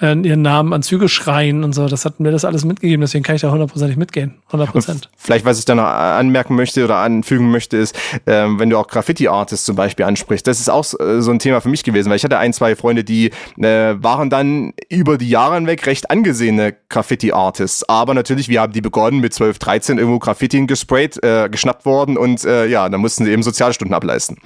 äh, 0.00 0.14
ihren 0.14 0.42
Namen 0.42 0.72
an 0.72 0.82
Züge 0.82 1.08
schreien 1.08 1.64
und 1.64 1.74
so. 1.74 1.86
Das 1.86 2.04
hat 2.04 2.20
mir 2.20 2.30
das 2.30 2.44
alles 2.44 2.64
mitgegeben, 2.64 3.00
deswegen 3.00 3.24
kann 3.24 3.36
ich 3.36 3.42
da 3.42 3.50
hundertprozentig 3.50 3.96
mitgehen. 3.96 4.36
100 4.46 4.72
Prozent. 4.72 5.10
Vielleicht, 5.16 5.44
was 5.44 5.58
ich 5.58 5.64
da 5.64 5.74
noch 5.74 5.84
anmerken 5.84 6.54
möchte 6.54 6.84
oder 6.84 6.96
anfügen 6.96 7.50
möchte, 7.50 7.76
ist, 7.76 7.96
ähm, 8.26 8.58
wenn 8.58 8.70
du 8.70 8.78
auch 8.78 8.88
Graffiti-Artists 8.88 9.64
zum 9.64 9.76
Beispiel 9.76 10.06
ansprichst, 10.06 10.46
das 10.46 10.60
ist 10.60 10.68
auch 10.68 10.84
äh, 10.98 11.20
so 11.20 11.30
ein 11.30 11.38
Thema 11.38 11.60
für 11.60 11.68
mich 11.68 11.84
gewesen, 11.84 12.10
weil 12.10 12.16
ich 12.16 12.24
hatte 12.24 12.38
ein, 12.38 12.52
zwei 12.52 12.76
Freunde, 12.76 13.04
die 13.04 13.30
äh, 13.58 13.94
waren 14.02 14.30
dann 14.30 14.72
über 14.88 15.18
die 15.18 15.28
Jahre 15.28 15.54
hinweg 15.56 15.86
recht 15.86 16.10
angesehene 16.10 16.74
Graffiti-Artists. 16.88 17.88
Aber 17.88 18.14
natürlich, 18.14 18.48
wir 18.48 18.60
haben 18.60 18.72
die 18.72 18.80
begonnen 18.80 19.20
mit 19.20 19.34
12, 19.34 19.58
13 19.58 19.98
irgendwo 19.98 20.18
Graffiti 20.18 20.66
gesprayt, 20.66 21.22
äh, 21.22 21.48
geschnappt 21.48 21.86
worden 21.86 22.16
und 22.16 22.44
äh, 22.44 22.66
ja, 22.66 22.88
dann 22.88 23.00
mussten 23.00 23.24
sie 23.24 23.30
eben 23.30 23.42
Sozialstunden 23.42 23.94
ableisten. 23.94 24.38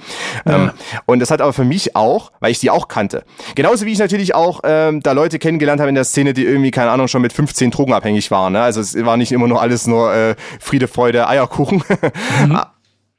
Ja. 0.45 0.55
Ähm, 0.55 0.71
und 1.05 1.19
das 1.19 1.31
hat 1.31 1.41
aber 1.41 1.53
für 1.53 1.65
mich 1.65 1.95
auch, 1.95 2.31
weil 2.39 2.51
ich 2.51 2.59
die 2.59 2.69
auch 2.69 2.87
kannte. 2.87 3.23
Genauso 3.55 3.85
wie 3.85 3.91
ich 3.91 3.99
natürlich 3.99 4.35
auch 4.35 4.61
ähm, 4.63 5.01
da 5.01 5.13
Leute 5.13 5.39
kennengelernt 5.45 5.79
habe 5.79 5.89
in 5.89 5.95
der 5.95 6.05
Szene, 6.05 6.33
die 6.33 6.43
irgendwie, 6.43 6.71
keine 6.71 6.89
Ahnung, 6.89 7.07
schon 7.07 7.21
mit 7.21 7.31
15 7.31 7.69
drogenabhängig 7.69 8.31
waren. 8.31 8.53
Ne? 8.53 8.61
Also 8.61 8.81
es 8.81 8.95
war 9.05 9.15
nicht 9.15 9.31
immer 9.31 9.47
nur 9.47 9.61
alles 9.61 9.85
nur 9.85 10.11
äh, 10.11 10.35
Friede, 10.59 10.87
Freude, 10.87 11.27
Eierkuchen. 11.29 11.83
Mhm. 12.47 12.59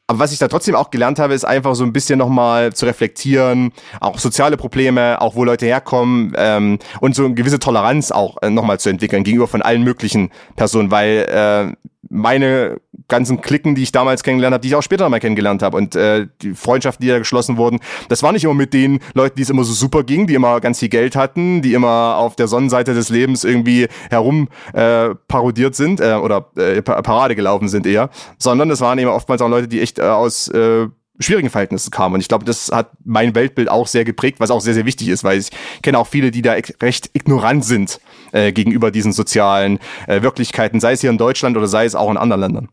Aber 0.09 0.21
was 0.21 0.33
ich 0.33 0.39
da 0.39 0.47
trotzdem 0.47 0.75
auch 0.77 0.91
gelernt 0.91 1.19
habe, 1.19 1.35
ist 1.35 1.45
einfach 1.45 1.75
so 1.75 1.85
ein 1.85 1.93
bisschen 1.93 2.19
nochmal 2.19 2.73
zu 2.73 2.87
reflektieren, 2.87 3.73
auch 4.01 4.19
soziale 4.19 4.57
Probleme, 4.57 5.21
auch 5.21 5.35
wo 5.35 5.43
Leute 5.43 5.67
herkommen 5.67 6.33
ähm, 6.37 6.79
und 7.01 7.17
so 7.17 7.25
eine 7.25 7.35
gewisse 7.35 7.59
Toleranz 7.59 8.13
auch 8.13 8.41
äh, 8.43 8.51
nochmal 8.51 8.79
zu 8.79 8.89
entwickeln 8.89 9.25
gegenüber 9.25 9.49
von 9.49 9.63
allen 9.63 9.83
möglichen 9.83 10.31
Personen, 10.55 10.93
weil 10.93 11.27
äh, 11.29 11.77
meine 12.09 12.81
ganzen 13.09 13.41
Klicken, 13.41 13.75
die 13.75 13.83
ich 13.83 13.93
damals 13.93 14.23
kennengelernt 14.23 14.55
habe, 14.55 14.63
die 14.63 14.69
ich 14.69 14.75
auch 14.75 14.83
später 14.83 15.09
mal 15.09 15.21
kennengelernt 15.21 15.63
habe 15.63 15.77
und 15.77 15.95
äh, 15.95 16.27
die 16.43 16.55
Freundschaften, 16.55 17.05
die 17.05 17.11
da 17.11 17.19
geschlossen 17.19 17.57
wurden, 17.57 17.81
das 18.09 18.23
war 18.23 18.33
nicht 18.33 18.45
immer 18.45 18.55
mit 18.55 18.73
den 18.73 19.01
Leuten, 19.15 19.37
die 19.37 19.43
es 19.43 19.51
immer 19.51 19.65
so 19.65 19.73
super 19.73 20.03
ging, 20.03 20.27
die 20.27 20.35
immer 20.35 20.61
ganz 20.61 20.79
viel 20.81 20.89
Geld 20.89 21.17
hatten, 21.17 21.63
die 21.63 21.75
immer 21.75 22.17
auf 22.17 22.37
der 22.37 22.49
Sonnenseite 22.49 22.95
des 22.95 23.09
Lebens 23.09 23.45
irgendwie 23.45 23.89
herum 24.11 24.49
äh, 24.73 25.15
parodiert 25.29 25.75
sind 25.75 26.01
äh, 26.01 26.15
oder 26.15 26.51
äh, 26.57 26.83
Parade 26.83 27.37
gelaufen 27.37 27.69
sind 27.69 27.87
eher, 27.87 28.11
sondern 28.39 28.71
es 28.71 28.81
waren 28.81 28.99
eben 28.99 29.11
oftmals 29.11 29.43
auch 29.43 29.49
Leute, 29.49 29.69
die 29.69 29.81
echt 29.81 29.99
äh, 29.99 30.03
aus 30.03 30.49
äh, 30.49 30.89
schwierigen 31.19 31.51
Verhältnissen 31.51 31.91
kamen. 31.91 32.15
Und 32.15 32.21
ich 32.21 32.29
glaube, 32.29 32.45
das 32.45 32.71
hat 32.73 32.91
mein 33.05 33.35
Weltbild 33.35 33.71
auch 33.71 33.87
sehr 33.87 34.05
geprägt, 34.05 34.41
was 34.41 34.51
auch 34.51 34.61
sehr, 34.61 34.75
sehr 34.75 34.85
wichtig 34.87 35.09
ist, 35.09 35.25
weil 35.25 35.39
ich 35.39 35.51
kenne 35.83 35.99
auch 35.99 36.07
viele, 36.07 36.31
die 36.31 36.43
da 36.43 36.55
recht 36.83 37.11
ignorant 37.15 37.65
sind 37.65 38.01
äh, 38.33 38.53
gegenüber 38.53 38.91
diesen 38.91 39.13
sozialen 39.13 39.79
äh, 40.07 40.23
Wirklichkeiten, 40.23 40.81
sei 40.81 40.93
es 40.93 41.01
hier 41.01 41.11
in 41.11 41.19
Deutschland 41.19 41.57
oder 41.57 41.69
sei 41.69 41.85
es 41.85 41.95
auch 41.95 42.11
in 42.11 42.17
anderen 42.17 42.41
Ländern. 42.41 42.69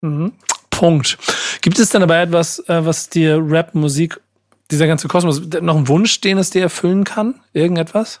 Mhm. 0.00 0.32
Punkt. 0.70 1.18
Gibt 1.60 1.78
es 1.78 1.90
denn 1.90 2.02
aber 2.02 2.18
etwas, 2.18 2.60
äh, 2.68 2.84
was 2.84 3.08
dir 3.08 3.42
Rap, 3.42 3.74
Musik, 3.74 4.20
dieser 4.70 4.86
ganze 4.86 5.08
Kosmos, 5.08 5.40
noch 5.60 5.76
einen 5.76 5.88
Wunsch, 5.88 6.20
den 6.20 6.38
es 6.38 6.50
dir 6.50 6.62
erfüllen 6.62 7.04
kann? 7.04 7.40
Irgendetwas? 7.52 8.20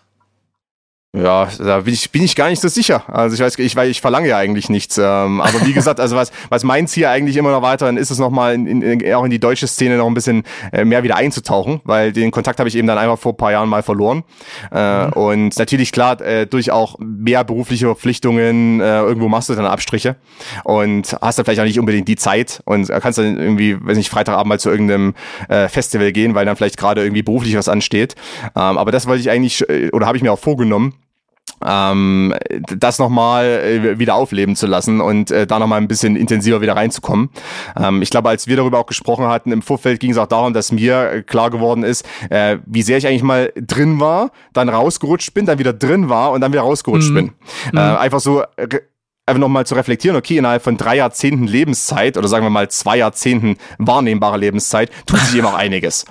Ja, 1.16 1.48
da 1.58 1.80
bin 1.80 1.94
ich, 1.94 2.12
bin 2.12 2.22
ich 2.22 2.36
gar 2.36 2.50
nicht 2.50 2.60
so 2.60 2.68
sicher. 2.68 3.02
Also 3.08 3.34
ich 3.34 3.40
weiß, 3.40 3.58
ich, 3.58 3.76
weil 3.76 3.88
ich 3.88 4.02
verlange 4.02 4.28
ja 4.28 4.36
eigentlich 4.36 4.68
nichts. 4.68 4.98
Ähm, 4.98 5.40
aber 5.40 5.64
wie 5.64 5.72
gesagt, 5.72 6.00
also 6.00 6.16
was, 6.16 6.30
was 6.50 6.64
mein 6.64 6.86
Ziel 6.86 7.06
eigentlich 7.06 7.38
immer 7.38 7.50
noch 7.50 7.62
weiter, 7.62 7.86
dann 7.86 7.96
ist 7.96 8.10
es 8.10 8.18
nochmal 8.18 8.54
in, 8.54 8.82
in, 8.82 9.14
auch 9.14 9.24
in 9.24 9.30
die 9.30 9.40
deutsche 9.40 9.66
Szene 9.66 9.96
noch 9.96 10.06
ein 10.06 10.12
bisschen 10.12 10.42
äh, 10.70 10.84
mehr 10.84 11.02
wieder 11.04 11.16
einzutauchen, 11.16 11.80
weil 11.84 12.12
den 12.12 12.30
Kontakt 12.30 12.58
habe 12.58 12.68
ich 12.68 12.76
eben 12.76 12.86
dann 12.86 12.98
einfach 12.98 13.18
vor 13.18 13.34
paar 13.34 13.52
Jahren 13.52 13.70
mal 13.70 13.82
verloren. 13.82 14.22
Äh, 14.70 15.06
mhm. 15.06 15.12
Und 15.14 15.58
natürlich, 15.58 15.92
klar, 15.92 16.20
äh, 16.20 16.46
durch 16.46 16.70
auch 16.72 16.96
mehr 16.98 17.42
berufliche 17.42 17.86
Verpflichtungen, 17.86 18.82
äh, 18.82 19.00
irgendwo 19.00 19.28
machst 19.28 19.48
du 19.48 19.54
dann 19.54 19.64
Abstriche 19.64 20.16
und 20.64 21.16
hast 21.22 21.38
dann 21.38 21.46
vielleicht 21.46 21.60
auch 21.60 21.64
nicht 21.64 21.80
unbedingt 21.80 22.06
die 22.08 22.16
Zeit 22.16 22.60
und 22.66 22.86
kannst 22.88 23.18
dann 23.18 23.38
irgendwie, 23.38 23.82
weiß 23.82 23.96
nicht, 23.96 24.10
Freitagabend 24.10 24.48
mal 24.50 24.60
zu 24.60 24.68
irgendeinem 24.68 25.14
äh, 25.48 25.68
Festival 25.68 26.12
gehen, 26.12 26.34
weil 26.34 26.44
dann 26.44 26.56
vielleicht 26.56 26.76
gerade 26.76 27.02
irgendwie 27.02 27.22
beruflich 27.22 27.56
was 27.56 27.70
ansteht. 27.70 28.14
Ähm, 28.54 28.76
aber 28.76 28.92
das 28.92 29.06
wollte 29.06 29.22
ich 29.22 29.30
eigentlich, 29.30 29.66
äh, 29.70 29.88
oder 29.92 30.06
habe 30.06 30.18
ich 30.18 30.22
mir 30.22 30.32
auch 30.32 30.38
vorgenommen, 30.38 30.92
ähm, 31.64 32.34
das 32.76 32.98
nochmal 32.98 33.46
äh, 33.46 33.98
wieder 33.98 34.14
aufleben 34.14 34.56
zu 34.56 34.66
lassen 34.66 35.00
und 35.00 35.30
äh, 35.30 35.46
da 35.46 35.58
nochmal 35.58 35.80
ein 35.80 35.88
bisschen 35.88 36.16
intensiver 36.16 36.60
wieder 36.60 36.76
reinzukommen. 36.76 37.30
Ähm, 37.76 38.02
ich 38.02 38.10
glaube, 38.10 38.28
als 38.28 38.46
wir 38.46 38.56
darüber 38.56 38.78
auch 38.78 38.86
gesprochen 38.86 39.26
hatten, 39.26 39.52
im 39.52 39.62
Vorfeld 39.62 40.00
ging 40.00 40.10
es 40.10 40.18
auch 40.18 40.26
darum, 40.26 40.52
dass 40.52 40.72
mir 40.72 41.10
äh, 41.10 41.22
klar 41.22 41.50
geworden 41.50 41.82
ist, 41.82 42.06
äh, 42.30 42.58
wie 42.66 42.82
sehr 42.82 42.98
ich 42.98 43.06
eigentlich 43.06 43.22
mal 43.22 43.52
drin 43.56 44.00
war, 44.00 44.30
dann 44.52 44.68
rausgerutscht 44.68 45.34
bin, 45.34 45.46
dann 45.46 45.58
wieder 45.58 45.72
drin 45.72 46.08
war 46.08 46.32
und 46.32 46.40
dann 46.40 46.52
wieder 46.52 46.62
rausgerutscht 46.62 47.10
mhm. 47.10 47.14
bin. 47.14 47.24
Mhm. 47.72 47.78
Äh, 47.78 47.80
einfach 47.80 48.20
so 48.20 48.42
einfach 49.28 49.40
nochmal 49.40 49.66
zu 49.66 49.74
reflektieren, 49.74 50.16
okay, 50.16 50.38
innerhalb 50.38 50.62
von 50.62 50.76
drei 50.76 50.96
Jahrzehnten 50.96 51.46
Lebenszeit 51.46 52.16
oder 52.16 52.28
sagen 52.28 52.44
wir 52.44 52.50
mal 52.50 52.70
zwei 52.70 52.96
Jahrzehnten 52.96 53.56
wahrnehmbare 53.78 54.38
Lebenszeit 54.38 54.90
tut 55.06 55.20
sich 55.20 55.36
eben 55.36 55.46
auch 55.46 55.54
einiges. 55.54 56.06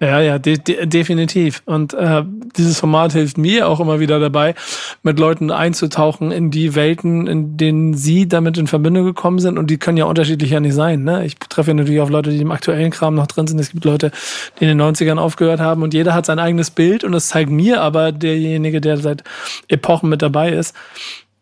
Ja, 0.00 0.20
ja, 0.20 0.38
de 0.38 0.58
de 0.58 0.86
definitiv. 0.86 1.62
Und 1.64 1.92
äh, 1.92 2.22
dieses 2.56 2.78
Format 2.78 3.12
hilft 3.12 3.36
mir 3.36 3.68
auch 3.68 3.80
immer 3.80 3.98
wieder 3.98 4.20
dabei, 4.20 4.54
mit 5.02 5.18
Leuten 5.18 5.50
einzutauchen 5.50 6.30
in 6.30 6.52
die 6.52 6.76
Welten, 6.76 7.26
in 7.26 7.56
denen 7.56 7.94
sie 7.94 8.28
damit 8.28 8.58
in 8.58 8.68
Verbindung 8.68 9.04
gekommen 9.04 9.40
sind. 9.40 9.58
Und 9.58 9.70
die 9.70 9.78
können 9.78 9.96
ja 9.96 10.04
unterschiedlich 10.04 10.50
ja 10.50 10.60
nicht 10.60 10.74
sein. 10.74 11.02
Ne? 11.02 11.24
Ich 11.24 11.36
treffe 11.38 11.72
ja 11.72 11.74
natürlich 11.74 12.00
auf 12.00 12.10
Leute, 12.10 12.30
die 12.30 12.40
im 12.40 12.52
aktuellen 12.52 12.92
Kram 12.92 13.16
noch 13.16 13.26
drin 13.26 13.48
sind. 13.48 13.58
Es 13.58 13.72
gibt 13.72 13.84
Leute, 13.84 14.12
die 14.60 14.64
in 14.66 14.78
den 14.78 14.80
90ern 14.80 15.18
aufgehört 15.18 15.60
haben 15.60 15.82
und 15.82 15.94
jeder 15.94 16.14
hat 16.14 16.26
sein 16.26 16.38
eigenes 16.38 16.70
Bild. 16.70 17.02
Und 17.02 17.12
es 17.14 17.28
zeigt 17.28 17.50
mir 17.50 17.82
aber 17.82 18.12
derjenige, 18.12 18.80
der 18.80 18.98
seit 18.98 19.24
Epochen 19.66 20.10
mit 20.10 20.22
dabei 20.22 20.52
ist, 20.52 20.76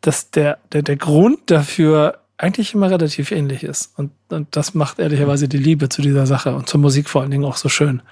dass 0.01 0.31
der, 0.31 0.59
der, 0.73 0.81
der 0.81 0.97
Grund 0.97 1.41
dafür 1.47 2.21
eigentlich 2.39 2.74
immer 2.74 2.91
relativ 2.91 3.30
ähnlich 3.30 3.64
ist. 3.64 3.93
Und, 3.97 4.12
und 4.28 4.49
das 4.57 4.74
macht 4.74 4.99
ehrlicherweise 4.99 5.49
die 5.49 5.59
Liebe 5.59 5.89
zu 5.89 6.03
dieser 6.03 6.26
Sache 6.26 6.55
und 6.55 6.68
zur 6.68 6.80
Musik 6.80 7.09
vor 7.09 7.22
allen 7.22 7.30
Dingen 7.30 7.45
auch 7.45 7.57
so 7.57 7.68
schön. 7.68 8.03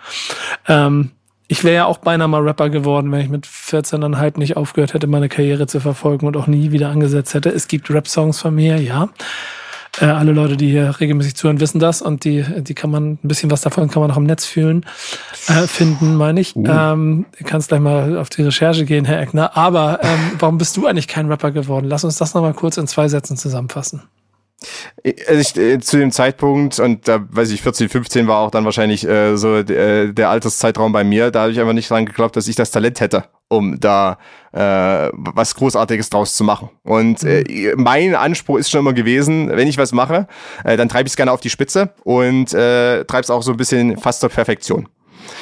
Ähm, 0.67 1.11
ich 1.47 1.63
wäre 1.63 1.75
ja 1.75 1.85
auch 1.85 1.99
beinahe 1.99 2.29
mal 2.29 2.43
Rapper 2.43 2.71
geworden, 2.71 3.13
wenn 3.13 3.21
ich 3.21 3.29
mit 3.29 3.47
14,5 3.47 4.39
nicht 4.39 4.57
aufgehört 4.57 4.95
hätte, 4.95 5.07
meine 5.07 5.29
Karriere 5.29 5.67
zu 5.67 5.79
verfolgen 5.79 6.27
und 6.27 6.37
auch 6.37 6.47
nie 6.47 6.73
wieder 6.73 6.89
angesetzt 6.89 7.35
hätte. 7.35 7.51
Es 7.51 7.69
gibt 7.69 7.91
Rap-Songs 7.91 8.41
von 8.41 8.55
mir, 8.55 8.81
ja. 8.81 9.11
Äh, 10.01 10.07
alle 10.07 10.33
Leute, 10.33 10.57
die 10.57 10.71
hier 10.71 10.99
regelmäßig 10.99 11.37
zuhören, 11.37 11.61
wissen 11.61 11.79
das 11.79 12.03
und 12.03 12.25
die, 12.25 12.45
die 12.63 12.75
kann 12.75 12.91
man, 12.91 13.13
ein 13.13 13.29
bisschen 13.29 13.51
was 13.51 13.61
davon 13.61 13.89
kann 13.91 14.03
man 14.03 14.11
auch 14.11 14.17
im 14.17 14.25
Netz 14.25 14.45
fühlen, 14.45 14.85
äh, 15.47 15.67
finden, 15.67 16.17
meine 16.17 16.41
ich. 16.41 16.57
Uh. 16.57 16.67
Ähm, 16.67 17.27
du 17.39 17.45
kannst 17.45 17.69
gleich 17.69 17.81
mal 17.81 18.19
auf 18.19 18.31
die 18.31 18.43
Recherche 18.43 18.87
gehen, 18.87 19.05
Herr 19.05 19.21
Eckner. 19.21 19.57
Aber 19.57 20.01
ähm, 20.03 20.33
warum 20.39 20.59
bist 20.59 20.77
du 20.77 20.87
eigentlich 20.87 21.09
kein 21.09 21.29
Rapper 21.29 21.53
geworden? 21.53 21.87
Lass 21.87 22.05
uns 22.05 22.17
das 22.17 22.35
nochmal 22.35 22.55
kurz 22.55 22.77
in 22.77 22.89
zwei 22.89 23.07
Sätzen 23.09 23.37
zusammenfassen. 23.37 24.03
Also 25.29 25.41
ich, 25.41 25.57
äh, 25.57 25.79
zu 25.81 25.99
dem 25.99 26.11
Zeitpunkt, 26.13 26.79
und 26.79 27.07
da 27.09 27.25
weiß 27.29 27.51
ich, 27.51 27.63
14, 27.63 27.89
15 27.89 28.27
war 28.27 28.39
auch 28.39 28.51
dann 28.51 28.65
wahrscheinlich 28.65 29.07
äh, 29.07 29.37
so 29.37 29.57
äh, 29.57 30.13
der 30.13 30.31
Alterszeitraum 30.31 30.93
bei 30.93 31.05
mir, 31.05 31.31
da 31.31 31.43
habe 31.43 31.53
ich 31.53 31.61
einfach 31.61 31.73
nicht 31.73 31.91
dran 31.91 32.07
geglaubt, 32.07 32.37
dass 32.37 32.49
ich 32.49 32.57
das 32.57 32.71
Talent 32.71 33.01
hätte, 33.01 33.25
um 33.49 33.79
da 33.81 34.19
äh, 34.53 35.11
was 35.13 35.55
Großartiges 35.55 36.11
draus 36.11 36.35
zu 36.35 36.45
machen. 36.45 36.71
Und 36.83 37.23
äh, 37.25 37.75
mhm. 37.75 37.83
mein 37.83 38.15
Anspruch 38.15 38.59
ist 38.59 38.71
schon 38.71 38.81
immer 38.81 38.93
gewesen, 38.93 39.51
wenn 39.51 39.69
ich 39.69 39.79
was 39.79 39.93
mache, 39.93 40.27
äh, 40.65 40.77
dann 40.77 40.89
treibe 40.89 41.07
ich 41.07 41.13
es 41.13 41.17
gerne 41.17 41.33
auf 41.33 41.41
die 41.41 41.51
Spitze 41.51 41.93
und 42.05 42.55
äh, 42.55 43.05
treibe 43.05 43.23
es 43.23 43.31
auch 43.31 43.43
so 43.43 43.53
ein 43.53 43.57
bisschen 43.57 43.99
fast 43.99 44.21
zur 44.21 44.31
Perfektion. 44.31 44.89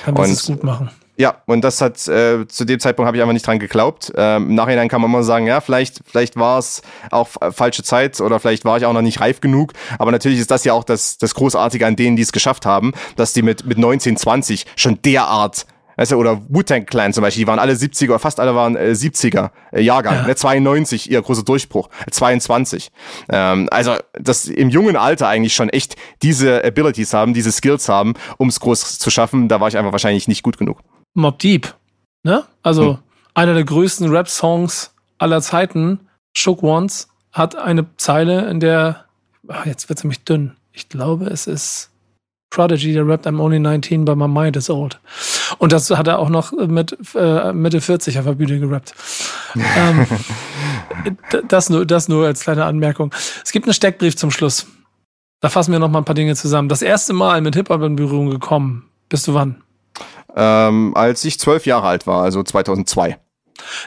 Kann 0.05 0.15
man 0.15 0.31
es 0.31 0.47
gut 0.47 0.65
machen. 0.65 0.91
Ja, 1.23 1.37
und 1.47 1.63
das 1.63 1.81
hat 1.81 2.09
äh, 2.09 2.49
zu 2.49 2.65
dem 2.65 2.81
Zeitpunkt 2.81 3.07
habe 3.07 3.17
ich 3.17 3.23
einfach 3.23 3.33
nicht 3.33 3.47
dran 3.47 3.61
geglaubt. 3.61 4.13
Ähm, 4.17 4.49
Im 4.49 4.55
Nachhinein 4.57 4.89
kann 4.89 5.01
man 5.01 5.09
immer 5.09 5.23
sagen, 5.23 5.47
ja, 5.47 5.61
vielleicht, 5.61 6.01
vielleicht 6.05 6.35
war 6.35 6.59
es 6.59 6.83
auch 7.13 7.29
falsche 7.53 7.85
Zeit 7.85 8.21
oder 8.21 8.41
vielleicht 8.41 8.65
war 8.65 8.77
ich 8.77 8.87
auch 8.87 8.93
noch 8.93 9.03
nicht 9.03 9.21
reif 9.21 9.41
genug. 9.41 9.73
Aber 10.01 10.11
natürlich 10.11 10.41
ist 10.41 10.51
das 10.51 10.65
ja 10.65 10.73
auch 10.73 10.83
das, 10.83 11.19
das 11.19 11.37
Großartige 11.37 11.87
an 11.87 11.95
denen, 11.95 12.17
die 12.17 12.23
es 12.23 12.33
geschafft 12.33 12.67
haben, 12.67 12.93
dass 13.15 13.35
die 13.35 13.43
mit, 13.43 13.65
mit 13.65 13.79
19, 13.79 14.17
20 14.17 14.67
schon 14.75 15.01
derart 15.03 15.67
Weißt 15.95 16.11
du, 16.11 16.17
oder 16.17 16.41
Wu-Tang 16.49 16.87
Clan 16.87 17.13
zum 17.13 17.23
Beispiel, 17.23 17.43
die 17.43 17.47
waren 17.47 17.59
alle 17.61 17.75
70er, 17.75 18.19
fast 18.19 18.41
alle 18.41 18.57
waren 18.57 18.75
äh, 18.75 18.93
70er 18.93 19.51
äh, 19.71 19.83
Jahrgang, 19.83 20.15
ja. 20.15 20.27
ne, 20.27 20.35
92 20.35 21.09
ihr 21.09 21.23
großer 21.23 21.45
Durchbruch, 21.45 21.91
22. 22.11 22.91
Ähm, 23.29 23.69
also 23.71 23.95
das 24.15 24.47
im 24.47 24.71
jungen 24.71 24.97
Alter 24.97 25.29
eigentlich 25.29 25.55
schon 25.55 25.69
echt 25.69 25.95
diese 26.23 26.65
Abilities 26.65 27.13
haben, 27.13 27.35
diese 27.35 27.53
Skills 27.53 27.89
haben, 27.91 28.15
um 28.39 28.49
es 28.49 28.59
groß 28.59 28.99
zu 28.99 29.11
schaffen, 29.11 29.49
da 29.49 29.61
war 29.61 29.69
ich 29.69 29.77
einfach 29.77 29.93
wahrscheinlich 29.93 30.27
nicht 30.27 30.43
gut 30.43 30.57
genug. 30.57 30.79
Mob 31.15 31.39
Deep. 31.39 31.75
Ne? 32.23 32.45
Also 32.63 32.95
hm. 32.95 32.99
einer 33.35 33.55
der 33.55 33.65
größten 33.65 34.09
Rap-Songs 34.09 34.95
aller 35.19 35.41
Zeiten, 35.41 36.01
Shook 36.37 36.63
Ones, 36.63 37.09
hat 37.33 37.57
eine 37.57 37.87
Zeile, 37.97 38.49
in 38.51 38.61
der, 38.61 39.05
ach, 39.49 39.67
jetzt 39.67 39.89
wird 39.89 39.99
es 39.99 40.05
nämlich 40.05 40.25
dünn. 40.25 40.57
Ich 40.73 40.89
glaube, 40.89 41.27
es 41.27 41.47
ist 41.47 41.91
Prodigy, 42.51 42.93
der 42.93 43.07
rappt 43.07 43.27
I'm 43.27 43.41
only 43.41 43.59
19, 43.59 44.05
but 44.05 44.17
my 44.17 44.29
mind 44.29 44.57
is 44.57 44.69
old. 44.69 45.01
Und 45.59 45.73
das 45.73 45.91
hat 45.91 46.07
er 46.07 46.19
auch 46.19 46.29
noch 46.29 46.53
mit 46.53 46.97
äh, 47.15 47.53
Mitte 47.53 47.81
40 47.81 48.19
auf 48.19 48.27
der 48.27 48.33
Bühne 48.33 48.61
gerappt. 48.61 48.95
ähm, 49.77 50.07
das, 51.49 51.71
nur, 51.71 51.87
das 51.87 52.09
nur 52.09 52.27
als 52.27 52.43
kleine 52.43 52.67
Anmerkung. 52.67 53.13
Es 53.43 53.53
gibt 53.53 53.67
einen 53.67 53.75
Steckbrief 53.75 54.17
zum 54.17 54.31
Schluss. 54.31 54.67
Da 55.41 55.49
fassen 55.49 55.73
wir 55.73 55.79
noch 55.79 55.89
mal 55.89 55.99
ein 55.99 56.05
paar 56.05 56.15
Dinge 56.15 56.37
zusammen. 56.37 56.69
Das 56.69 56.83
erste 56.83 57.15
Mal 57.15 57.41
mit 57.41 57.57
Hip-Hop 57.57 57.83
in 57.83 57.97
Berührung 57.97 58.31
gekommen. 58.31 58.89
Bist 59.09 59.27
du 59.27 59.35
wann? 59.35 59.63
Ähm, 60.37 60.93
als 60.97 61.25
ich 61.25 61.39
zwölf 61.39 61.67
Jahre 61.67 61.89
alt 61.89 62.07
war, 62.07 62.23
also 62.23 62.43
2002. 62.43 63.19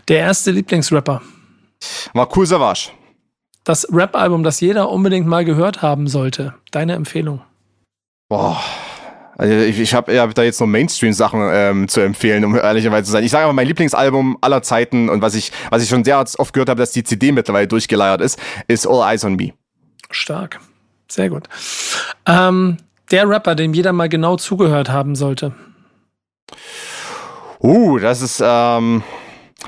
Der 0.08 0.20
erste 0.20 0.52
Lieblingsrapper? 0.52 1.22
War 2.14 2.38
Cool 2.38 2.46
Savage. 2.46 2.90
Das 3.64 3.88
Rap-Album, 3.92 4.44
das 4.44 4.60
jeder 4.60 4.90
unbedingt 4.90 5.26
mal 5.28 5.44
gehört 5.44 5.82
haben 5.82 6.08
sollte. 6.08 6.54
Deine 6.72 6.94
Empfehlung? 6.94 7.42
Boah. 8.30 8.62
Also 9.38 9.54
ich, 9.54 9.80
ich 9.80 9.94
habe 9.94 10.18
hab 10.20 10.34
da 10.34 10.44
jetzt 10.44 10.60
nur 10.60 10.68
Mainstream-Sachen 10.68 11.50
ähm, 11.52 11.88
zu 11.88 12.00
empfehlen, 12.00 12.46
um 12.46 12.56
ehrlicherweise 12.56 13.06
zu 13.06 13.12
sein. 13.12 13.24
Ich 13.24 13.32
sage 13.32 13.44
aber, 13.44 13.54
mein 13.54 13.68
Lieblingsalbum 13.68 14.38
aller 14.40 14.62
Zeiten 14.62 15.10
und 15.10 15.22
was 15.22 15.36
ich, 15.36 15.52
was 15.72 15.84
ich 15.84 15.90
schon 15.90 16.06
sehr 16.06 16.20
oft 16.20 16.54
gehört 16.54 16.70
habe, 16.70 16.80
dass 16.80 16.92
die 16.92 17.04
CD 17.04 17.32
mittlerweile 17.32 17.68
durchgeleiert 17.68 18.22
ist, 18.22 18.40
ist 18.68 18.88
All 18.88 19.02
Eyes 19.12 19.26
on 19.26 19.36
Me. 19.36 19.52
Stark. 20.10 20.60
Sehr 21.10 21.30
gut. 21.30 21.50
Ähm, 22.26 22.78
der 23.12 23.28
Rapper, 23.28 23.56
dem 23.56 23.74
jeder 23.74 23.94
mal 23.94 24.10
genau 24.10 24.38
zugehört 24.38 24.90
haben 24.90 25.16
sollte. 25.16 25.54
Uh, 27.66 27.98
das 27.98 28.22
ist, 28.22 28.44
ähm, 28.46 29.02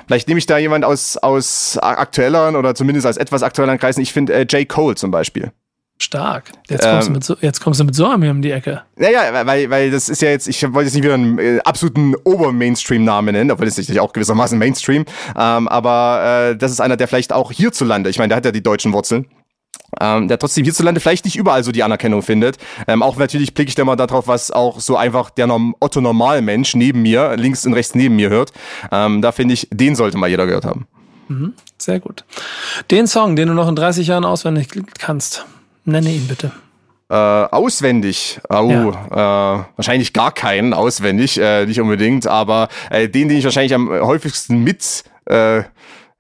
vielleicht 0.06 0.28
nehme 0.28 0.38
ich 0.38 0.46
da 0.46 0.60
jemand 0.60 0.86
aus, 0.86 1.18
aus 1.18 1.80
aktuelleren 1.82 2.56
oder 2.56 2.76
zumindest 2.76 3.08
aus 3.08 3.18
etwas 3.18 3.42
aktuelleren 3.42 3.80
Kreisen. 3.80 4.02
Ich 4.02 4.14
finde 4.14 4.34
äh, 4.34 4.42
J. 4.44 4.70
Cole 4.70 4.96
zum 4.96 5.10
Beispiel. 5.10 5.52
Stark. 6.00 6.52
Jetzt 6.70 6.84
kommst, 6.84 7.08
ähm, 7.08 7.14
du 7.14 7.18
mit 7.18 7.24
so, 7.24 7.36
jetzt 7.42 7.60
kommst 7.60 7.80
du 7.80 7.84
mit 7.84 7.96
so 7.96 8.06
einem 8.06 8.30
um 8.30 8.42
die 8.44 8.52
Ecke. 8.52 8.84
Naja, 8.98 9.48
weil, 9.48 9.68
weil 9.72 9.90
das 9.90 10.10
ist 10.10 10.22
ja 10.22 10.30
jetzt, 10.30 10.48
ich 10.48 10.62
wollte 10.62 10.86
jetzt 10.86 10.94
nicht 10.94 11.04
wieder 11.04 11.16
einen 11.16 11.40
äh, 11.40 11.60
absoluten 11.66 12.14
Ober-Mainstream-Namen 12.24 13.34
nennen, 13.34 13.50
obwohl 13.50 13.66
das 13.66 13.80
ist 13.80 13.98
auch 13.98 14.14
gewissermaßen 14.14 14.60
Mainstream. 14.60 15.06
Ähm, 15.36 15.68
aber 15.68 16.52
äh, 16.52 16.56
das 16.56 16.72
ist 16.72 16.82
einer, 16.82 16.98
der 16.98 17.08
vielleicht 17.08 17.34
auch 17.34 17.52
hierzulande, 17.52 18.12
ich 18.12 18.20
meine, 18.20 18.28
der 18.28 18.38
hat 18.38 18.46
ja 18.46 18.52
die 18.52 18.62
deutschen 18.62 18.94
Wurzeln, 18.94 19.26
ähm, 20.00 20.28
der 20.28 20.38
trotzdem 20.38 20.64
hierzulande 20.64 21.00
vielleicht 21.00 21.26
nicht 21.26 21.36
überall 21.36 21.64
so 21.64 21.72
die 21.72 21.84
Anerkennung 21.84 22.22
findet. 22.22 22.58
Ähm, 22.88 23.02
auch 23.02 23.18
natürlich 23.18 23.54
blicke 23.54 23.70
ich 23.70 23.76
da 23.76 23.86
mal 23.86 23.96
darauf, 23.96 24.28
was 24.28 24.52
auch 24.52 24.80
so 24.80 24.98
einfach 24.98 25.30
der 25.30 25.48
Norm 25.48 25.76
Otto 25.80 26.02
Normalmensch 26.02 26.76
neben 26.76 27.02
mir, 27.02 27.36
links 27.38 27.66
und 27.66 27.74
rechts 27.74 27.96
neben 27.96 28.16
mir 28.16 28.30
hört. 28.30 28.52
Ähm, 28.92 29.22
da 29.22 29.32
finde 29.32 29.54
ich, 29.54 29.68
den 29.72 29.96
sollte 29.96 30.18
mal 30.18 30.30
jeder 30.30 30.46
gehört 30.46 30.66
haben. 30.66 30.88
Mhm, 31.30 31.54
sehr 31.78 32.00
gut. 32.00 32.24
Den 32.92 33.08
Song, 33.08 33.36
den 33.36 33.48
du 33.50 33.54
noch 33.54 33.68
in 33.68 33.76
30 33.76 34.08
Jahren 34.08 34.26
auswendig 34.26 34.70
kannst, 34.98 35.46
nenne 35.84 36.10
ihn 36.10 36.28
bitte. 36.28 36.52
Äh, 37.10 37.16
auswendig. 37.16 38.40
Oh, 38.50 38.70
ja. 38.70 39.60
äh, 39.60 39.64
wahrscheinlich 39.78 40.12
gar 40.12 40.34
keinen 40.34 40.74
auswendig, 40.74 41.40
äh, 41.40 41.66
nicht 41.66 41.80
unbedingt, 41.80 42.28
aber 42.28 42.68
äh, 42.90 43.08
den, 43.08 43.30
den 43.30 43.38
ich 43.38 43.46
wahrscheinlich 43.46 43.74
am 43.74 43.90
häufigsten 43.90 44.64
mit, 44.64 45.06
äh, 45.26 45.64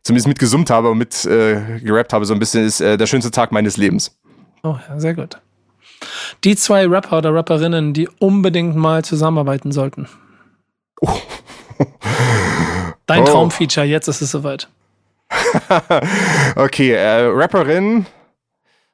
zumindest 0.08 0.28
mitgesummt 0.28 0.70
habe 0.70 0.90
und 0.90 0.98
mit 0.98 1.26
äh, 1.26 1.80
gerappt 1.80 2.14
habe, 2.14 2.26
so 2.26 2.34
ein 2.34 2.40
bisschen, 2.40 2.66
ist 2.66 2.80
äh, 2.80 2.98
der 2.98 3.06
schönste 3.06 3.30
Tag 3.30 3.52
meines 3.52 3.78
Lebens. 3.78 4.18
Oh 4.64 4.78
ja, 4.88 5.00
sehr 5.00 5.14
gut. 5.14 5.40
Die 6.44 6.56
zwei 6.56 6.88
Rapper 6.88 7.18
oder 7.18 7.34
Rapperinnen, 7.34 7.94
die 7.94 8.08
unbedingt 8.20 8.76
mal 8.76 9.04
zusammenarbeiten 9.04 9.72
sollten. 9.72 10.08
Oh. 11.02 11.10
Dein 13.06 13.24
oh. 13.24 13.26
Traumfeature, 13.26 13.86
jetzt 13.86 14.08
ist 14.08 14.22
es 14.22 14.32
soweit. 14.32 14.70
okay, 16.56 16.92
äh, 16.92 17.26
Rapperin, 17.26 18.06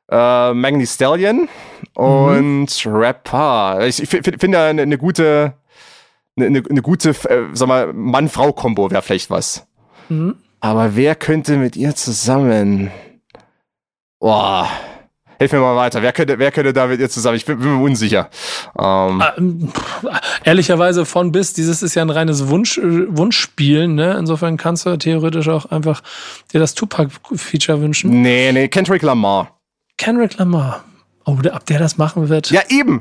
äh, 0.10 0.54
Magni 0.54 0.88
Stallion 0.88 1.48
und 1.94 2.86
mhm. 2.86 2.96
Rapper. 2.96 3.86
Ich, 3.86 4.02
ich 4.02 4.10
finde 4.10 4.60
eine, 4.60 4.82
eine 4.82 4.98
gute, 4.98 5.54
eine, 6.38 6.64
eine 6.68 6.82
gute, 6.82 7.12
äh, 7.30 7.44
sag 7.54 7.68
mal, 7.68 7.94
Mann-Frau-Kombo 7.94 8.90
wäre 8.90 9.04
vielleicht 9.04 9.30
was. 9.30 9.68
Mhm. 10.10 10.38
Aber 10.64 10.96
wer 10.96 11.16
könnte 11.16 11.58
mit 11.58 11.76
ihr 11.76 11.94
zusammen? 11.94 12.90
Boah. 14.22 14.70
Hilf 15.38 15.52
mir 15.52 15.60
mal 15.60 15.76
weiter. 15.76 16.02
Wer 16.02 16.14
könnte, 16.14 16.40
wer 16.40 16.54
könnte 16.54 16.72
da 16.72 16.88
mit 16.88 17.02
ihr 17.02 17.10
zusammen? 17.10 17.36
Ich 17.36 17.44
bin, 17.44 17.60
bin 17.60 17.80
mir 17.80 17.84
unsicher. 17.84 18.30
Ähm. 18.80 19.22
ähm 19.38 19.74
ehrlicherweise 20.46 21.06
von 21.06 21.34
bis, 21.34 21.52
dieses 21.52 21.84
ist 21.84 21.96
ja 21.96 22.02
ein 22.02 22.10
reines 22.10 22.48
Wunsch, 22.48 22.78
äh, 22.78 23.18
Wunschspielen, 23.18 23.96
ne? 23.96 24.16
Insofern 24.18 24.56
kannst 24.56 24.86
du 24.86 24.96
theoretisch 24.96 25.50
auch 25.50 25.66
einfach 25.66 26.02
dir 26.54 26.62
das 26.62 26.76
Tupac-Feature 26.76 27.82
wünschen. 27.82 28.22
Nee, 28.22 28.54
nee, 28.54 28.70
Kendrick 28.70 29.02
Lamar. 29.02 29.60
Kendrick 29.98 30.38
Lamar. 30.38 30.86
Oh, 31.26 31.38
ob 31.54 31.66
der 31.68 31.80
das 31.80 31.98
machen 31.98 32.28
wird? 32.28 32.52
Ja, 32.52 32.62
eben. 32.68 33.00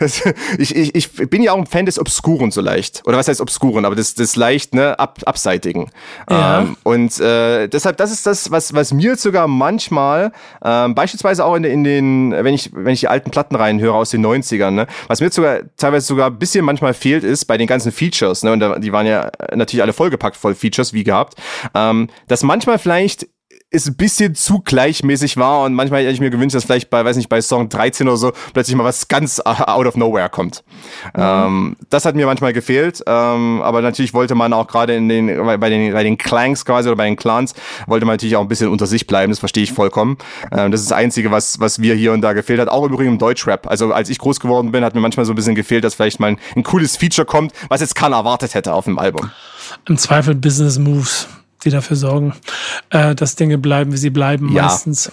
ich, 0.58 0.74
ich, 0.74 0.94
ich 0.94 1.12
bin 1.30 1.40
ja 1.40 1.52
auch 1.52 1.58
ein 1.58 1.66
Fan 1.66 1.86
des 1.86 2.00
Obskuren 2.00 2.50
so 2.50 2.60
leicht. 2.60 3.02
Oder 3.06 3.16
was 3.16 3.28
heißt 3.28 3.40
Obskuren? 3.40 3.84
Aber 3.84 3.94
das, 3.94 4.14
das 4.14 4.34
leicht, 4.34 4.74
ne, 4.74 4.98
ab, 4.98 5.20
abseitigen. 5.24 5.90
Ja. 6.28 6.62
Ähm, 6.62 6.76
und 6.82 7.20
äh, 7.20 7.68
deshalb, 7.68 7.96
das 7.98 8.10
ist 8.10 8.26
das, 8.26 8.50
was, 8.50 8.74
was 8.74 8.92
mir 8.92 9.14
sogar 9.14 9.46
manchmal, 9.46 10.32
ähm, 10.64 10.96
beispielsweise 10.96 11.44
auch 11.44 11.54
in, 11.54 11.62
in 11.62 11.84
den, 11.84 12.32
wenn 12.32 12.54
ich, 12.54 12.70
wenn 12.74 12.92
ich 12.92 13.00
die 13.00 13.08
alten 13.08 13.30
Platten 13.30 13.54
reinhöre 13.54 13.94
aus 13.94 14.10
den 14.10 14.26
90ern, 14.26 14.72
ne, 14.72 14.86
was 15.06 15.20
mir 15.20 15.30
sogar 15.30 15.60
teilweise 15.76 16.06
sogar 16.06 16.30
ein 16.30 16.38
bisschen 16.40 16.64
manchmal 16.64 16.92
fehlt, 16.92 17.22
ist 17.22 17.44
bei 17.44 17.56
den 17.56 17.68
ganzen 17.68 17.92
Features, 17.92 18.42
ne, 18.42 18.50
und 18.52 18.58
da, 18.58 18.80
die 18.80 18.92
waren 18.92 19.06
ja 19.06 19.30
natürlich 19.54 19.82
alle 19.82 19.92
vollgepackt 19.92 20.36
voll 20.36 20.56
Features, 20.56 20.92
wie 20.92 21.04
gehabt, 21.04 21.34
ähm, 21.74 22.08
dass 22.26 22.42
manchmal 22.42 22.80
vielleicht 22.80 23.28
ist 23.70 23.86
ein 23.86 23.96
bisschen 23.96 24.34
zu 24.34 24.60
gleichmäßig 24.60 25.36
war 25.36 25.62
und 25.62 25.74
manchmal 25.74 26.00
hätte 26.00 26.12
ich 26.12 26.20
mir 26.20 26.30
gewünscht, 26.30 26.54
dass 26.54 26.64
vielleicht 26.64 26.88
bei, 26.88 27.04
weiß 27.04 27.16
nicht, 27.16 27.28
bei 27.28 27.42
Song 27.42 27.68
13 27.68 28.08
oder 28.08 28.16
so 28.16 28.32
plötzlich 28.54 28.74
mal 28.74 28.84
was 28.84 29.08
ganz 29.08 29.40
out 29.40 29.86
of 29.86 29.94
nowhere 29.94 30.30
kommt. 30.30 30.64
Mhm. 31.14 31.22
Ähm, 31.22 31.76
das 31.90 32.06
hat 32.06 32.14
mir 32.14 32.24
manchmal 32.24 32.54
gefehlt, 32.54 33.02
ähm, 33.06 33.60
aber 33.60 33.82
natürlich 33.82 34.14
wollte 34.14 34.34
man 34.34 34.54
auch 34.54 34.68
gerade 34.68 34.94
in 34.94 35.10
den, 35.10 35.26
bei 35.44 35.68
den, 35.68 35.92
bei 35.92 36.02
den 36.02 36.16
Clanks 36.16 36.64
quasi 36.64 36.88
oder 36.88 36.96
bei 36.96 37.04
den 37.04 37.16
Clans, 37.16 37.54
wollte 37.86 38.06
man 38.06 38.14
natürlich 38.14 38.36
auch 38.36 38.40
ein 38.40 38.48
bisschen 38.48 38.68
unter 38.68 38.86
sich 38.86 39.06
bleiben, 39.06 39.30
das 39.32 39.38
verstehe 39.38 39.64
ich 39.64 39.72
vollkommen. 39.72 40.16
Ähm, 40.50 40.70
das 40.70 40.80
ist 40.80 40.90
das 40.90 40.96
Einzige, 40.96 41.30
was, 41.30 41.60
was 41.60 41.76
mir 41.76 41.94
hier 41.94 42.14
und 42.14 42.22
da 42.22 42.32
gefehlt 42.32 42.60
hat, 42.60 42.68
auch 42.68 42.84
übrigens 42.84 43.12
im 43.12 43.18
Deutschrap. 43.18 43.66
Also 43.66 43.92
als 43.92 44.08
ich 44.08 44.18
groß 44.18 44.40
geworden 44.40 44.72
bin, 44.72 44.82
hat 44.82 44.94
mir 44.94 45.02
manchmal 45.02 45.26
so 45.26 45.34
ein 45.34 45.36
bisschen 45.36 45.54
gefehlt, 45.54 45.84
dass 45.84 45.94
vielleicht 45.94 46.20
mal 46.20 46.28
ein, 46.28 46.38
ein 46.56 46.62
cooles 46.62 46.96
Feature 46.96 47.26
kommt, 47.26 47.52
was 47.68 47.82
jetzt 47.82 47.94
keiner 47.94 48.16
erwartet 48.16 48.54
hätte 48.54 48.72
auf 48.72 48.84
dem 48.84 48.98
Album. 48.98 49.30
Im 49.86 49.98
Zweifel 49.98 50.34
Business 50.34 50.78
Moves 50.78 51.28
die 51.64 51.70
dafür 51.70 51.96
sorgen, 51.96 52.34
äh, 52.90 53.14
dass 53.14 53.36
Dinge 53.36 53.58
bleiben, 53.58 53.92
wie 53.92 53.96
sie 53.96 54.10
bleiben, 54.10 54.52
ja. 54.52 54.64
meistens. 54.64 55.10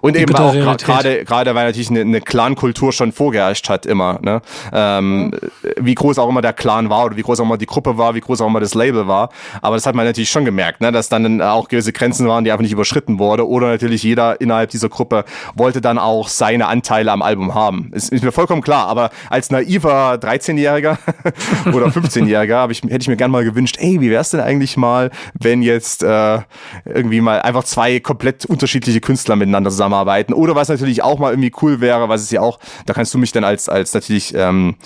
Und 0.00 0.16
eben 0.16 0.34
auch 0.34 0.52
gerade, 0.52 1.24
gerade 1.24 1.54
weil 1.54 1.66
natürlich 1.66 1.90
eine, 1.90 2.00
eine 2.00 2.20
Clan-Kultur 2.20 2.92
schon 2.92 3.12
vorgeherrscht 3.12 3.68
hat, 3.68 3.86
immer. 3.86 4.18
Ne? 4.22 4.42
Ähm, 4.72 5.32
wie 5.78 5.94
groß 5.94 6.18
auch 6.18 6.28
immer 6.28 6.42
der 6.42 6.52
Clan 6.52 6.90
war 6.90 7.06
oder 7.06 7.16
wie 7.16 7.22
groß 7.22 7.40
auch 7.40 7.44
immer 7.44 7.58
die 7.58 7.66
Gruppe 7.66 7.98
war, 7.98 8.14
wie 8.14 8.20
groß 8.20 8.40
auch 8.40 8.46
immer 8.46 8.60
das 8.60 8.74
Label 8.74 9.06
war. 9.06 9.30
Aber 9.62 9.76
das 9.76 9.86
hat 9.86 9.94
man 9.94 10.06
natürlich 10.06 10.30
schon 10.30 10.44
gemerkt, 10.44 10.80
ne? 10.80 10.92
dass 10.92 11.08
dann 11.08 11.40
auch 11.42 11.68
gewisse 11.68 11.92
Grenzen 11.92 12.26
waren, 12.28 12.44
die 12.44 12.52
einfach 12.52 12.62
nicht 12.62 12.72
überschritten 12.72 13.18
wurde. 13.18 13.46
Oder 13.48 13.68
natürlich 13.68 14.02
jeder 14.02 14.40
innerhalb 14.40 14.70
dieser 14.70 14.88
Gruppe 14.88 15.24
wollte 15.54 15.80
dann 15.80 15.98
auch 15.98 16.28
seine 16.28 16.66
Anteile 16.66 17.12
am 17.12 17.22
Album 17.22 17.54
haben. 17.54 17.90
Ist, 17.92 18.10
ist 18.10 18.24
mir 18.24 18.32
vollkommen 18.32 18.62
klar. 18.62 18.86
Aber 18.86 19.10
als 19.28 19.50
naiver 19.50 20.14
13-Jähriger 20.14 20.98
oder 21.72 21.86
15-Jähriger 21.86 22.70
ich, 22.70 22.82
hätte 22.82 23.02
ich 23.02 23.08
mir 23.08 23.16
gern 23.16 23.30
mal 23.30 23.44
gewünscht, 23.44 23.76
ey, 23.78 24.00
wie 24.00 24.10
wär's 24.10 24.30
denn 24.30 24.40
eigentlich 24.40 24.76
mal, 24.76 25.10
wenn 25.34 25.62
jetzt 25.62 26.02
äh, 26.02 26.38
irgendwie 26.84 27.20
mal 27.20 27.42
einfach 27.42 27.64
zwei 27.64 28.00
komplett 28.00 28.44
unterschiedliche 28.46 29.00
Künstler 29.00 29.36
miteinander 29.36 29.70
zusammenarbeiten. 29.90 30.32
Oder 30.32 30.54
was 30.54 30.68
natürlich 30.68 31.02
auch 31.02 31.18
mal 31.18 31.32
irgendwie 31.32 31.52
cool 31.62 31.80
wäre, 31.80 32.08
was 32.08 32.22
es 32.22 32.30
ja 32.30 32.40
auch, 32.40 32.58
da 32.86 32.94
kannst 32.94 33.12
du 33.12 33.18
mich 33.18 33.32
dann 33.32 33.44
als, 33.44 33.68
als 33.68 33.92
natürlich 33.92 34.34
ähm, 34.34 34.76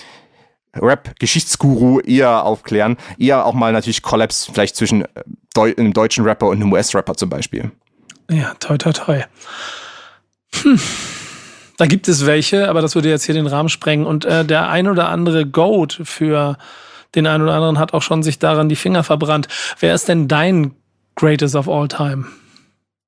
Rap-Geschichtsguru 0.75 1.99
eher 2.01 2.43
aufklären, 2.43 2.97
eher 3.17 3.45
auch 3.45 3.53
mal 3.53 3.71
natürlich 3.71 4.01
Collabs 4.01 4.49
vielleicht 4.51 4.75
zwischen 4.75 5.03
äh, 5.03 5.07
Deu 5.53 5.73
einem 5.77 5.93
deutschen 5.93 6.25
Rapper 6.25 6.47
und 6.47 6.61
einem 6.61 6.73
US-Rapper 6.73 7.15
zum 7.15 7.29
Beispiel. 7.29 7.71
Ja, 8.29 8.53
toi, 8.59 8.77
toi, 8.77 8.91
toi. 8.91 9.23
Hm. 10.63 10.79
Da 11.77 11.85
gibt 11.85 12.09
es 12.09 12.25
welche, 12.25 12.67
aber 12.67 12.81
das 12.81 12.95
würde 12.95 13.09
jetzt 13.09 13.25
hier 13.25 13.35
den 13.35 13.47
Rahmen 13.47 13.69
sprengen. 13.69 14.05
Und 14.05 14.25
äh, 14.25 14.43
der 14.43 14.69
ein 14.69 14.87
oder 14.87 15.09
andere 15.09 15.45
Goat 15.45 16.01
für 16.03 16.57
den 17.15 17.25
einen 17.25 17.43
oder 17.43 17.53
anderen 17.53 17.79
hat 17.79 17.93
auch 17.93 18.01
schon 18.01 18.21
sich 18.21 18.39
daran 18.39 18.67
die 18.67 18.75
Finger 18.75 19.03
verbrannt. 19.03 19.47
Wer 19.79 19.95
ist 19.95 20.09
denn 20.09 20.27
dein 20.27 20.73
Greatest 21.15 21.55
of 21.55 21.69
All 21.69 21.87
Time? 21.87 22.25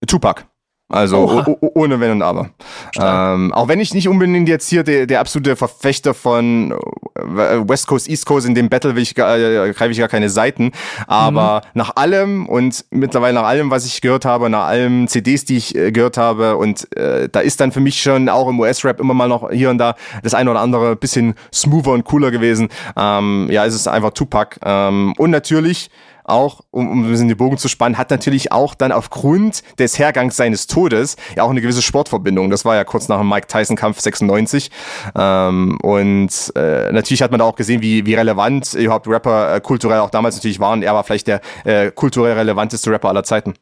Tupac. 0.06 0.46
Also 0.90 1.44
ohne 1.74 2.00
Wenn 2.00 2.12
und 2.12 2.22
Aber. 2.22 2.50
Ähm, 2.98 3.54
auch 3.54 3.68
wenn 3.68 3.82
ich 3.82 3.94
nicht 3.94 4.08
unbedingt 4.08 4.48
jetzt 4.48 4.70
hier 4.70 4.84
der, 4.84 5.06
der 5.06 5.20
absolute 5.20 5.58
Verfechter 5.58 6.14
von 6.14 6.72
äh, 6.72 7.68
West 7.68 7.88
Coast, 7.88 8.08
East 8.08 8.26
Coast 8.26 8.48
in 8.48 8.56
dem 8.56 8.70
Battle 8.70 8.96
will 8.96 9.04
ich 9.04 9.18
äh, 9.18 9.74
greife 9.74 9.92
ich 9.92 9.98
gar 9.98 10.08
keine 10.08 10.30
Seiten. 10.30 10.72
Aber 11.06 11.62
mhm. 11.66 11.70
nach 11.74 11.98
allem 11.98 12.48
und 12.48 12.86
mittlerweile 12.90 13.34
nach 13.34 13.44
allem, 13.44 13.70
was 13.70 13.86
ich 13.86 14.00
gehört 14.00 14.24
habe, 14.24 14.50
nach 14.50 14.68
allen 14.68 15.10
CDs, 15.10 15.44
die 15.44 15.58
ich 15.58 15.76
äh, 15.76 15.92
gehört 15.92 16.16
habe, 16.16 16.56
und 16.56 16.88
äh, 16.96 17.28
da 17.30 17.42
ist 17.42 17.60
dann 17.60 17.74
für 17.74 17.82
mich 17.82 18.02
schon 18.02 18.30
auch 18.30 18.48
im 18.48 18.58
US-Rap 18.58 19.02
immer 19.02 19.14
mal 19.14 19.28
noch 19.28 19.52
hier 19.52 19.70
und 19.70 19.80
da 19.80 19.96
das 20.24 20.34
eine 20.34 20.50
oder 20.50 20.62
andere 20.62 20.96
bisschen 20.96 21.36
smoother 21.54 21.92
und 21.92 22.06
cooler 22.06 22.32
gewesen. 22.32 22.70
Ähm, 22.96 23.50
ja, 23.52 23.66
es 23.66 23.76
ist 23.76 23.90
einfach 23.90 24.12
Tupac. 24.12 24.58
Ähm, 24.64 25.14
und 25.18 25.32
natürlich 25.32 25.90
auch, 26.28 26.62
um, 26.72 26.90
um 26.90 27.06
ein 27.06 27.10
bisschen 27.10 27.28
den 27.28 27.38
Bogen 27.38 27.58
zu 27.58 27.68
spannen, 27.68 27.98
hat 27.98 28.12
natürlich 28.12 28.52
auch 28.52 28.76
dann 28.76 28.92
aufgrund 28.92 29.64
des 29.80 29.98
Hergangs 29.98 30.38
seines 30.38 30.68
Todes 30.68 31.16
ja 31.36 31.44
auch 31.44 31.50
eine 31.50 31.62
gewisse 31.62 31.82
Sportverbindung. 31.82 32.50
Das 32.50 32.66
war 32.66 32.76
ja 32.76 32.84
kurz 32.84 33.08
nach 33.08 33.20
dem 33.20 33.30
Mike 33.30 33.48
Tyson-Kampf 33.48 34.00
96. 34.00 34.70
Ähm, 35.16 35.78
und 35.82 36.30
äh, 36.56 36.92
natürlich 36.92 37.22
hat 37.22 37.32
man 37.32 37.40
da 37.40 37.46
auch 37.46 37.56
gesehen, 37.56 37.82
wie, 37.82 38.06
wie 38.06 38.14
relevant 38.14 38.74
überhaupt 38.74 39.08
Rapper 39.08 39.56
äh, 39.56 39.62
kulturell 39.62 40.00
auch 40.00 40.10
damals 40.10 40.36
natürlich 40.36 40.60
waren. 40.60 40.84
Er 40.84 40.94
war 40.94 41.04
vielleicht 41.04 41.28
der 41.28 41.42
äh, 41.64 41.92
kulturell 41.92 42.34
relevanteste 42.34 42.92
Rapper 42.92 43.10
aller 43.10 43.24
Zeiten. 43.24 43.54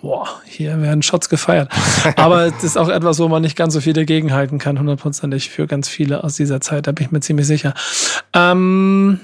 Boah, 0.00 0.28
hier 0.44 0.80
werden 0.80 1.02
Shots 1.02 1.28
gefeiert. 1.28 1.70
Aber 2.16 2.46
es 2.58 2.64
ist 2.64 2.76
auch 2.76 2.88
etwas, 2.88 3.18
wo 3.18 3.28
man 3.28 3.42
nicht 3.42 3.56
ganz 3.56 3.74
so 3.74 3.80
viel 3.80 3.92
dagegen 3.92 4.32
halten 4.32 4.58
kann, 4.58 4.78
hundertprozentig 4.78 5.50
für 5.50 5.66
ganz 5.66 5.88
viele 5.88 6.24
aus 6.24 6.36
dieser 6.36 6.60
Zeit, 6.60 6.86
da 6.86 6.92
bin 6.92 7.06
ich 7.06 7.12
mir 7.12 7.20
ziemlich 7.20 7.46
sicher. 7.46 7.74
Ähm, 8.34 9.20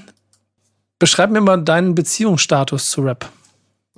Beschreib 0.98 1.30
mir 1.30 1.40
mal 1.40 1.62
deinen 1.62 1.94
Beziehungsstatus 1.94 2.90
zu 2.90 3.02
Rap. 3.02 3.28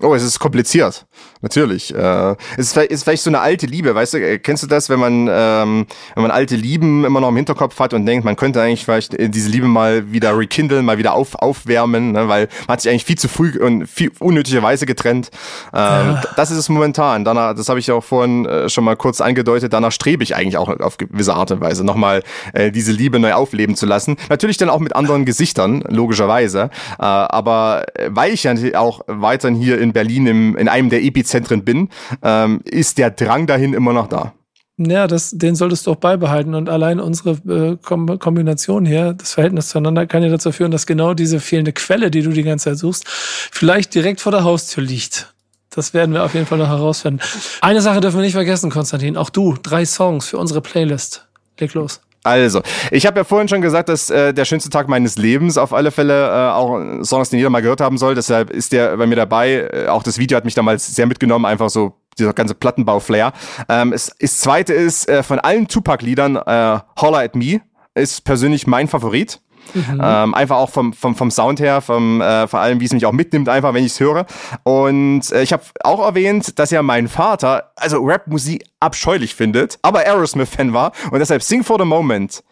Oh, 0.03 0.15
es 0.15 0.23
ist 0.23 0.39
kompliziert, 0.39 1.07
natürlich. 1.43 1.95
Äh, 1.95 2.35
es 2.57 2.75
ist, 2.75 2.77
ist, 2.77 3.05
vielleicht 3.05 3.23
so 3.23 3.29
eine 3.29 3.41
alte 3.41 3.67
Liebe, 3.67 3.95
weißt 3.95 4.15
du? 4.15 4.19
Äh, 4.19 4.39
kennst 4.39 4.63
du 4.63 4.67
das, 4.67 4.89
wenn 4.89 4.99
man 4.99 5.29
ähm, 5.31 5.87
wenn 6.15 6.23
man 6.23 6.31
alte 6.31 6.57
Lieben 6.57 7.05
immer 7.05 7.21
noch 7.21 7.29
im 7.29 7.37
Hinterkopf 7.37 7.79
hat 7.79 7.93
und 7.93 8.07
denkt, 8.07 8.25
man 8.25 8.35
könnte 8.35 8.63
eigentlich 8.63 8.83
vielleicht 8.87 9.13
äh, 9.13 9.29
diese 9.29 9.51
Liebe 9.51 9.67
mal 9.67 10.11
wieder 10.11 10.39
rekindlen, 10.39 10.87
mal 10.87 10.97
wieder 10.97 11.13
auf, 11.13 11.35
aufwärmen, 11.35 12.13
ne? 12.13 12.29
weil 12.29 12.49
man 12.67 12.75
hat 12.75 12.81
sich 12.81 12.91
eigentlich 12.91 13.05
viel 13.05 13.19
zu 13.19 13.29
früh 13.29 13.59
und 13.59 13.87
viel 13.87 14.11
unnötigerweise 14.21 14.87
getrennt. 14.87 15.31
Ähm, 15.75 15.81
ja. 16.15 16.23
Das 16.35 16.51
ist 16.51 16.57
es 16.57 16.71
momentan. 16.71 17.27
Danach, 17.27 17.55
das 17.55 17.69
habe 17.69 17.79
ich 17.79 17.93
auch 17.93 18.03
vorhin 18.03 18.47
äh, 18.47 18.71
schon 18.71 18.85
mal 18.85 18.97
kurz 18.97 19.21
angedeutet. 19.21 19.75
Danach 19.75 19.93
strebe 19.93 20.23
ich 20.23 20.35
eigentlich 20.35 20.57
auch 20.57 20.69
auf 20.81 20.97
gewisse 20.97 21.35
Art 21.35 21.51
und 21.51 21.61
Weise 21.61 21.85
nochmal 21.85 22.23
äh, 22.55 22.71
diese 22.71 22.93
Liebe 22.93 23.19
neu 23.19 23.35
aufleben 23.35 23.77
zu 23.77 23.85
lassen. 23.85 24.17
Natürlich 24.31 24.57
dann 24.57 24.71
auch 24.71 24.81
mit 24.81 24.97
anderen 24.97 25.27
Gesichtern, 25.27 25.85
logischerweise. 25.89 26.71
Äh, 26.99 27.03
aber 27.03 27.85
weil 28.07 28.33
ich 28.33 28.45
ja 28.45 28.55
auch 28.77 29.03
weiterhin 29.07 29.59
hier 29.59 29.79
in 29.79 29.90
in 29.91 29.93
Berlin 29.93 30.27
im, 30.27 30.57
in 30.57 30.69
einem 30.69 30.91
der 30.91 31.03
Epizentren 31.03 31.65
bin, 31.65 31.89
ähm, 32.23 32.61
ist 32.65 32.99
der 32.99 33.11
Drang 33.11 33.47
dahin 33.47 33.75
immer 33.75 33.93
noch 33.93 34.07
da. 34.07 34.33
Ja, 34.79 35.07
das, 35.07 35.33
den 35.33 35.57
solltest 35.57 35.87
du 35.87 35.91
auch 35.91 35.97
beibehalten. 35.97 36.55
Und 36.55 36.71
allein 36.71 37.01
unsere 37.01 37.33
äh, 37.47 37.77
Kombination 37.77 38.87
hier, 38.87 39.13
das 39.13 39.35
Verhältnis 39.35 39.69
zueinander, 39.69 40.07
kann 40.07 40.23
ja 40.23 40.31
dazu 40.31 40.53
führen, 40.53 40.71
dass 40.71 40.87
genau 40.87 41.13
diese 41.13 41.39
fehlende 41.39 41.73
Quelle, 41.73 42.11
die 42.11 42.23
du 42.23 42.31
die 42.31 42.43
ganze 42.43 42.71
Zeit 42.71 42.79
suchst, 42.79 43.05
vielleicht 43.07 43.95
direkt 43.95 44.23
vor 44.23 44.33
der 44.33 44.45
Haustür 44.45 44.83
liegt. 44.83 45.35
Das 45.69 45.93
werden 45.93 46.15
wir 46.15 46.25
auf 46.25 46.35
jeden 46.35 46.47
Fall 46.47 46.59
noch 46.59 46.69
herausfinden. 46.69 47.21
Eine 47.61 47.83
Sache 47.83 48.01
dürfen 48.01 48.17
wir 48.17 48.23
nicht 48.23 48.33
vergessen, 48.33 48.71
Konstantin. 48.71 49.17
Auch 49.19 49.31
du, 49.31 49.57
drei 49.63 49.85
Songs 49.85 50.29
für 50.29 50.39
unsere 50.39 50.63
Playlist. 50.63 51.29
Leg 51.59 51.75
los. 51.75 52.01
Also, 52.23 52.61
ich 52.91 53.07
habe 53.07 53.21
ja 53.21 53.25
vorhin 53.25 53.49
schon 53.49 53.63
gesagt, 53.63 53.89
dass 53.89 54.11
äh, 54.11 54.35
der 54.35 54.45
schönste 54.45 54.69
Tag 54.69 54.89
meines 54.89 55.17
Lebens 55.17 55.57
auf 55.57 55.73
alle 55.73 55.91
Fälle 55.91 56.29
äh, 56.29 56.51
auch 56.51 56.79
Songs, 57.03 57.31
den 57.31 57.39
jeder 57.39 57.49
mal 57.49 57.63
gehört 57.63 57.81
haben 57.81 57.97
soll. 57.97 58.15
Deshalb 58.15 58.51
ist 58.51 58.73
der 58.73 58.97
bei 58.99 59.07
mir 59.07 59.17
dabei. 59.17 59.69
Äh, 59.73 59.87
auch 59.89 60.03
das 60.03 60.19
Video 60.19 60.37
hat 60.37 60.45
mich 60.45 60.55
damals 60.55 60.95
sehr 60.95 61.07
mitgenommen, 61.07 61.47
einfach 61.47 61.71
so 61.71 61.95
dieser 62.19 62.35
ganze 62.35 62.55
Plattenbau-Flair. 62.55 63.33
Ähm, 63.69 63.95
es, 63.95 64.15
das 64.21 64.41
zweite 64.41 64.75
ist 64.75 65.09
äh, 65.09 65.23
von 65.23 65.39
allen 65.39 65.67
Tupac-Liedern 65.67 66.37
äh, 66.37 66.81
Holler 67.01 67.21
at 67.21 67.35
Me 67.35 67.63
ist 67.95 68.25
persönlich 68.25 68.67
mein 68.67 68.89
Favorit. 68.89 69.41
Mhm. 69.75 70.01
Ähm, 70.03 70.35
einfach 70.35 70.57
auch 70.57 70.71
vom, 70.71 70.93
vom, 70.93 71.15
vom 71.15 71.31
Sound 71.31 71.61
her, 71.61 71.81
vom, 71.81 72.21
äh, 72.21 72.47
vor 72.47 72.61
allem, 72.61 72.81
wie 72.81 72.85
es 72.85 72.93
mich 72.93 73.07
auch 73.07 73.13
mitnimmt, 73.13 73.49
einfach, 73.49 73.75
wenn 73.75 73.85
ich 73.85 73.93
es 73.93 74.01
höre. 74.01 74.27
Und 74.63 75.31
äh, 75.33 75.43
ich 75.43 75.53
habe 75.53 75.63
auch 75.83 76.05
erwähnt, 76.05 76.59
dass 76.59 76.71
ja 76.71 76.83
mein 76.83 77.09
Vater, 77.09 77.73
also 77.77 78.03
Rap-Musik 78.03 78.65
abscheulich 78.81 79.35
findet, 79.35 79.79
aber 79.83 80.01
Aerosmith-Fan 80.01 80.73
war 80.73 80.93
und 81.11 81.19
deshalb 81.21 81.43
Sing 81.43 81.63
for 81.63 81.79
the 81.79 81.85
Moment. 81.85 82.43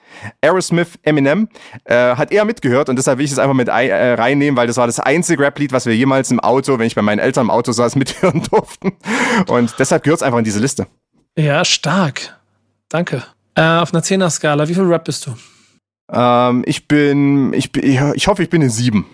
Aerosmith 0.40 0.98
Eminem 1.02 1.48
äh, 1.84 1.94
hat 2.16 2.32
er 2.32 2.44
mitgehört 2.44 2.88
und 2.88 2.96
deshalb 2.96 3.18
will 3.18 3.26
ich 3.26 3.32
es 3.32 3.38
einfach 3.38 3.54
mit 3.54 3.68
äh, 3.68 4.14
reinnehmen, 4.14 4.56
weil 4.56 4.66
das 4.66 4.76
war 4.76 4.86
das 4.86 5.00
einzige 5.00 5.42
Rap-Lied, 5.42 5.72
was 5.72 5.86
wir 5.86 5.94
jemals 5.94 6.30
im 6.30 6.40
Auto, 6.40 6.78
wenn 6.78 6.86
ich 6.86 6.94
bei 6.94 7.02
meinen 7.02 7.18
Eltern 7.18 7.46
im 7.46 7.50
Auto 7.50 7.72
saß, 7.72 7.94
mithören 7.96 8.42
durften. 8.50 8.92
Und 9.46 9.74
deshalb 9.78 10.02
gehört 10.04 10.20
es 10.20 10.22
einfach 10.22 10.38
in 10.38 10.44
diese 10.44 10.60
Liste. 10.60 10.86
Ja, 11.36 11.64
stark. 11.64 12.38
Danke. 12.88 13.22
Äh, 13.54 13.62
auf 13.62 13.92
einer 13.92 14.02
10er-Skala, 14.02 14.68
wie 14.68 14.74
viel 14.74 14.84
Rap 14.84 15.04
bist 15.04 15.26
du? 15.26 15.34
Ähm, 16.10 16.62
ich 16.66 16.88
bin, 16.88 17.52
ich, 17.52 17.74
ich 17.76 18.28
hoffe, 18.28 18.42
ich 18.42 18.50
bin 18.50 18.62
in 18.62 18.70
sieben. 18.70 19.06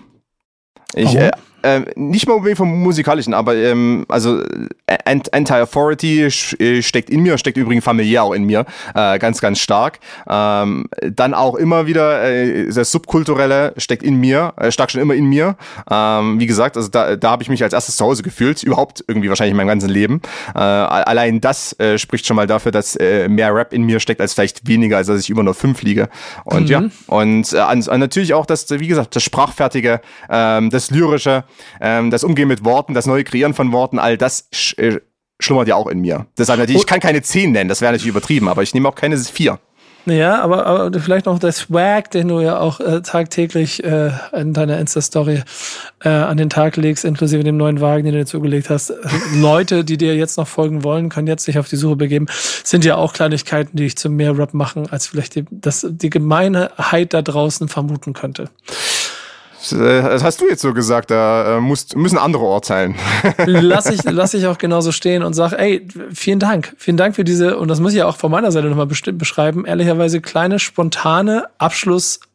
Ich, 0.95 1.14
äh, 1.14 1.30
äh, 1.65 1.85
nicht 1.97 2.29
mal 2.29 2.35
unbedingt 2.35 2.59
vom 2.59 2.83
musikalischen, 2.83 3.35
aber 3.35 3.57
ähm, 3.57 4.05
also 4.09 4.43
äh, 4.87 5.21
Anti-Authority 5.33 6.23
äh, 6.25 6.83
steckt 6.83 7.11
in 7.11 7.23
mir, 7.23 7.39
steckt 7.39 7.57
übrigens 7.57 7.85
familiär 7.85 8.23
auch 8.23 8.33
in 8.33 8.45
mir, 8.45 8.67
äh, 8.95 9.19
ganz, 9.19 9.41
ganz 9.41 9.59
stark. 9.59 9.99
Ähm, 10.29 10.87
dann 11.03 11.35
auch 11.35 11.55
immer 11.55 11.87
wieder 11.87 12.23
äh, 12.23 12.71
das 12.71 12.93
Subkulturelle 12.93 13.75
steckt 13.79 14.03
in 14.03 14.17
mir, 14.17 14.53
äh, 14.57 14.71
stark 14.71 14.91
schon 14.91 15.01
immer 15.01 15.15
in 15.15 15.25
mir. 15.25 15.57
Ähm, 15.91 16.39
wie 16.39 16.47
gesagt, 16.47 16.77
also 16.77 16.89
da, 16.89 17.17
da 17.17 17.31
habe 17.31 17.43
ich 17.43 17.49
mich 17.49 17.62
als 17.62 17.73
erstes 17.73 17.97
zu 17.97 18.05
Hause 18.05 18.23
gefühlt, 18.23 18.62
überhaupt 18.62 19.03
irgendwie 19.07 19.29
wahrscheinlich 19.29 19.53
in 19.53 19.57
meinem 19.57 19.69
ganzen 19.69 19.89
Leben. 19.89 20.21
Äh, 20.55 20.59
allein 20.59 21.41
das 21.41 21.79
äh, 21.81 21.99
spricht 21.99 22.27
schon 22.27 22.37
mal 22.37 22.47
dafür, 22.47 22.73
dass 22.73 22.97
äh, 22.97 23.29
mehr 23.29 23.55
Rap 23.55 23.73
in 23.73 23.85
mir 23.85 24.01
steckt 24.01 24.21
als 24.21 24.35
vielleicht 24.35 24.69
weniger, 24.69 24.99
als 24.99 25.07
dass 25.07 25.21
ich 25.21 25.31
über 25.31 25.43
nur 25.43 25.55
fünf 25.55 25.83
liege. 25.83 26.09
Und 26.45 26.65
mhm. 26.65 26.69
ja, 26.69 26.83
und 27.07 27.53
äh, 27.53 27.99
natürlich 27.99 28.35
auch 28.35 28.47
das, 28.47 28.69
wie 28.71 28.87
gesagt, 28.87 29.17
das 29.17 29.23
Sprachfertige, 29.23 30.01
ähm, 30.29 30.71
das 30.71 30.91
Lyrische, 30.91 31.45
ähm, 31.80 32.11
das 32.11 32.24
Umgehen 32.24 32.48
mit 32.48 32.64
Worten, 32.64 32.94
das 32.94 33.07
neue 33.07 33.24
Kreieren 33.24 33.55
von 33.55 33.72
Worten, 33.72 33.98
all 33.98 34.16
das 34.16 34.48
sch 34.52 34.78
äh, 34.78 35.00
schlummert 35.40 35.68
ja 35.68 35.74
auch 35.74 35.88
in 35.88 36.00
mir. 36.00 36.26
Deshalb 36.38 36.61
natürlich, 36.61 36.82
ich 36.82 36.86
kann 36.86 37.00
keine 37.00 37.20
10 37.20 37.52
nennen, 37.52 37.68
das 37.68 37.80
wäre 37.80 37.92
natürlich 37.92 38.11
übertrieben, 38.11 38.48
aber 38.48 38.62
ich 38.62 38.72
nehme 38.72 38.88
auch 38.88 38.94
keine 38.94 39.16
4. 39.16 39.59
Ja, 40.07 40.42
aber, 40.42 40.66
aber 40.66 41.00
vielleicht 41.00 41.24
noch 41.24 41.38
der 41.38 41.52
Swag, 41.52 42.11
den 42.11 42.28
du 42.28 42.40
ja 42.40 42.59
auch 42.59 42.78
äh, 42.78 43.00
tagtäglich 43.00 43.82
äh, 43.82 44.11
in 44.34 44.52
deiner 44.52 44.78
Insta-Story 44.78 45.42
äh, 46.05 46.09
an 46.11 46.36
den 46.36 46.50
Tag 46.50 46.76
legst, 46.76 47.07
inklusive 47.07 47.42
dem 47.42 47.57
neuen 47.57 47.80
Wagen, 47.80 48.05
den 48.05 48.12
du 48.12 48.18
dir 48.18 48.26
zugelegt 48.26 48.68
hast. 48.68 48.92
Leute, 49.34 49.82
die 49.82 49.96
dir 49.96 50.14
jetzt 50.14 50.36
noch 50.36 50.46
folgen 50.46 50.84
wollen, 50.84 51.09
können 51.09 51.26
jetzt 51.26 51.44
sich 51.44 51.59
auf 51.59 51.68
die 51.68 51.76
Suche 51.76 51.96
begeben. 51.96 52.26
Sind 52.28 52.84
ja 52.84 52.96
auch 52.96 53.14
Kleinigkeiten, 53.14 53.78
die 53.78 53.84
dich 53.84 53.96
zu 53.96 54.11
mehr 54.11 54.36
Rap 54.36 54.52
machen, 54.52 54.90
als 54.90 55.07
vielleicht 55.07 55.36
die, 55.36 55.46
das, 55.50 55.86
die 55.88 56.11
Gemeinheit 56.11 57.14
da 57.14 57.22
draußen 57.22 57.68
vermuten 57.68 58.12
könnte. 58.12 58.50
Äh, 59.73 60.03
das 60.03 60.25
hast 60.25 60.41
du 60.41 60.49
jetzt 60.49 60.62
so 60.62 60.73
gesagt, 60.75 61.11
da 61.11 61.57
äh, 61.57 61.61
musst, 61.61 61.97
müssen 61.97 62.19
andere 62.19 62.45
urteilen. 62.45 62.95
lass, 63.47 63.87
ich, 63.87 64.05
lass 64.05 64.35
ich 64.35 64.47
auch 64.47 64.59
genauso 64.59 64.93
stehen 64.93 65.23
und 65.23 65.35
sag, 65.35 65.53
ey, 65.53 65.87
vielen 66.12 66.39
Dank. 66.39 66.75
Vielen 66.79 66.97
Dank 66.97 67.17
für 67.17 67.25
diese, 67.25 67.57
und 67.59 67.69
das 67.69 67.81
muss 67.81 67.93
ich 67.93 67.99
ja 67.99 68.07
auch 68.07 68.17
von 68.17 68.31
meiner 68.31 68.53
Seite 68.53 68.69
nochmal 68.69 68.87
beschreiben, 68.87 69.65
ehrlicherweise 69.65 70.21
kleine, 70.21 70.59
spontane 70.59 71.47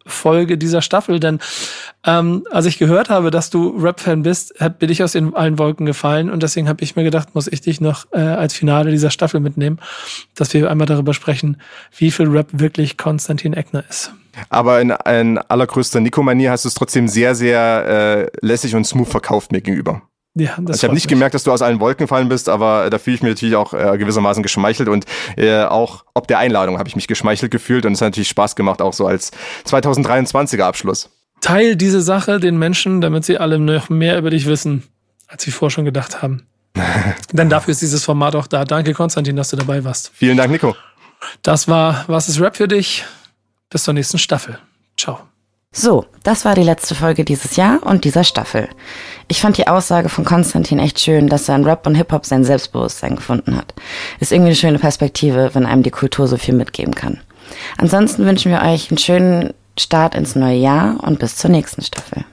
Abschlussfolge 0.09 0.57
dieser 0.57 0.81
Staffel. 0.81 1.19
Denn 1.19 1.39
ähm, 2.05 2.45
als 2.51 2.65
ich 2.65 2.77
gehört 2.77 3.09
habe, 3.09 3.31
dass 3.31 3.49
du 3.49 3.77
Rap-Fan 3.77 4.23
bist, 4.23 4.53
bin 4.79 4.89
ich 4.89 5.03
aus 5.03 5.13
den 5.13 5.35
allen 5.35 5.57
Wolken 5.57 5.85
gefallen 5.85 6.29
und 6.29 6.43
deswegen 6.43 6.67
habe 6.67 6.83
ich 6.83 6.95
mir 6.95 7.03
gedacht, 7.03 7.35
muss 7.35 7.47
ich 7.47 7.61
dich 7.61 7.79
noch 7.79 8.05
äh, 8.11 8.19
als 8.19 8.53
Finale 8.53 8.91
dieser 8.91 9.11
Staffel 9.11 9.39
mitnehmen, 9.39 9.79
dass 10.35 10.53
wir 10.53 10.69
einmal 10.69 10.87
darüber 10.87 11.13
sprechen, 11.13 11.57
wie 11.95 12.11
viel 12.11 12.27
Rap 12.27 12.47
wirklich 12.51 12.97
Konstantin 12.97 13.53
Eckner 13.53 13.83
ist. 13.89 14.13
Aber 14.49 14.79
in, 14.79 14.91
in 15.05 15.37
allergrößter 15.37 15.99
Nico-Manier 15.99 16.51
hast 16.51 16.65
du 16.65 16.69
es 16.69 16.75
trotzdem 16.75 17.07
sehr, 17.07 17.35
sehr 17.35 18.29
äh, 18.41 18.45
lässig 18.45 18.75
und 18.75 18.85
smooth 18.85 19.09
verkauft 19.09 19.51
mir 19.51 19.61
gegenüber. 19.61 20.01
Ja, 20.39 20.55
das 20.57 20.57
also 20.57 20.73
ich 20.73 20.83
habe 20.83 20.93
nicht 20.93 21.05
mich. 21.05 21.09
gemerkt, 21.09 21.35
dass 21.35 21.43
du 21.43 21.51
aus 21.51 21.61
allen 21.61 21.79
Wolken 21.79 22.05
gefallen 22.05 22.29
bist, 22.29 22.49
aber 22.49 22.89
da 22.89 22.97
fühle 22.97 23.15
ich 23.15 23.21
mich 23.21 23.31
natürlich 23.31 23.55
auch 23.55 23.73
äh, 23.73 23.97
gewissermaßen 23.97 24.41
geschmeichelt 24.43 24.89
und 24.89 25.05
äh, 25.37 25.63
auch 25.63 26.05
ob 26.13 26.27
der 26.27 26.39
Einladung 26.39 26.79
habe 26.79 26.87
ich 26.89 26.95
mich 26.95 27.07
geschmeichelt 27.07 27.51
gefühlt 27.51 27.85
und 27.85 27.93
es 27.93 28.01
hat 28.01 28.07
natürlich 28.07 28.29
Spaß 28.29 28.55
gemacht, 28.55 28.81
auch 28.81 28.93
so 28.93 29.05
als 29.05 29.31
2023er 29.65 30.63
Abschluss. 30.63 31.09
Teil 31.41 31.75
diese 31.75 32.01
Sache 32.01 32.39
den 32.39 32.57
Menschen, 32.57 33.01
damit 33.01 33.25
sie 33.25 33.37
alle 33.37 33.59
noch 33.59 33.89
mehr 33.89 34.17
über 34.17 34.29
dich 34.29 34.45
wissen, 34.45 34.83
als 35.27 35.43
sie 35.43 35.51
vorher 35.51 35.71
schon 35.71 35.85
gedacht 35.85 36.21
haben. 36.21 36.45
Denn 37.31 37.49
dafür 37.49 37.71
ist 37.71 37.81
dieses 37.81 38.03
Format 38.03 38.35
auch 38.35 38.47
da. 38.47 38.65
Danke, 38.65 38.93
Konstantin, 38.93 39.35
dass 39.35 39.49
du 39.49 39.57
dabei 39.57 39.83
warst. 39.83 40.11
Vielen 40.13 40.37
Dank, 40.37 40.51
Nico. 40.51 40.75
Das 41.41 41.67
war 41.67 42.05
Was 42.07 42.29
ist 42.29 42.39
Rap 42.39 42.55
für 42.55 42.67
dich? 42.67 43.05
Bis 43.69 43.83
zur 43.83 43.93
nächsten 43.93 44.17
Staffel. 44.17 44.59
Ciao. 44.97 45.28
So, 45.71 46.05
das 46.23 46.45
war 46.45 46.55
die 46.55 46.63
letzte 46.63 46.95
Folge 46.95 47.23
dieses 47.23 47.55
Jahr 47.55 47.83
und 47.83 48.03
dieser 48.03 48.23
Staffel. 48.23 48.67
Ich 49.27 49.39
fand 49.39 49.57
die 49.57 49.67
Aussage 49.67 50.09
von 50.09 50.25
Konstantin 50.25 50.79
echt 50.79 50.99
schön, 50.99 51.27
dass 51.27 51.47
er 51.47 51.55
in 51.55 51.63
Rap 51.63 51.85
und 51.85 51.95
Hip-Hop 51.95 52.25
sein 52.25 52.43
Selbstbewusstsein 52.43 53.15
gefunden 53.15 53.55
hat. 53.55 53.75
Ist 54.19 54.31
irgendwie 54.31 54.49
eine 54.49 54.55
schöne 54.55 54.79
Perspektive, 54.79 55.51
wenn 55.53 55.67
einem 55.67 55.83
die 55.83 55.91
Kultur 55.91 56.27
so 56.27 56.37
viel 56.37 56.55
mitgeben 56.55 56.95
kann. 56.95 57.21
Ansonsten 57.77 58.25
wünschen 58.25 58.51
wir 58.51 58.61
euch 58.61 58.89
einen 58.89 58.97
schönen 58.97 59.53
Start 59.77 60.15
ins 60.15 60.35
neue 60.35 60.57
Jahr 60.57 61.03
und 61.03 61.19
bis 61.19 61.35
zur 61.35 61.51
nächsten 61.51 61.83
Staffel. 61.83 62.25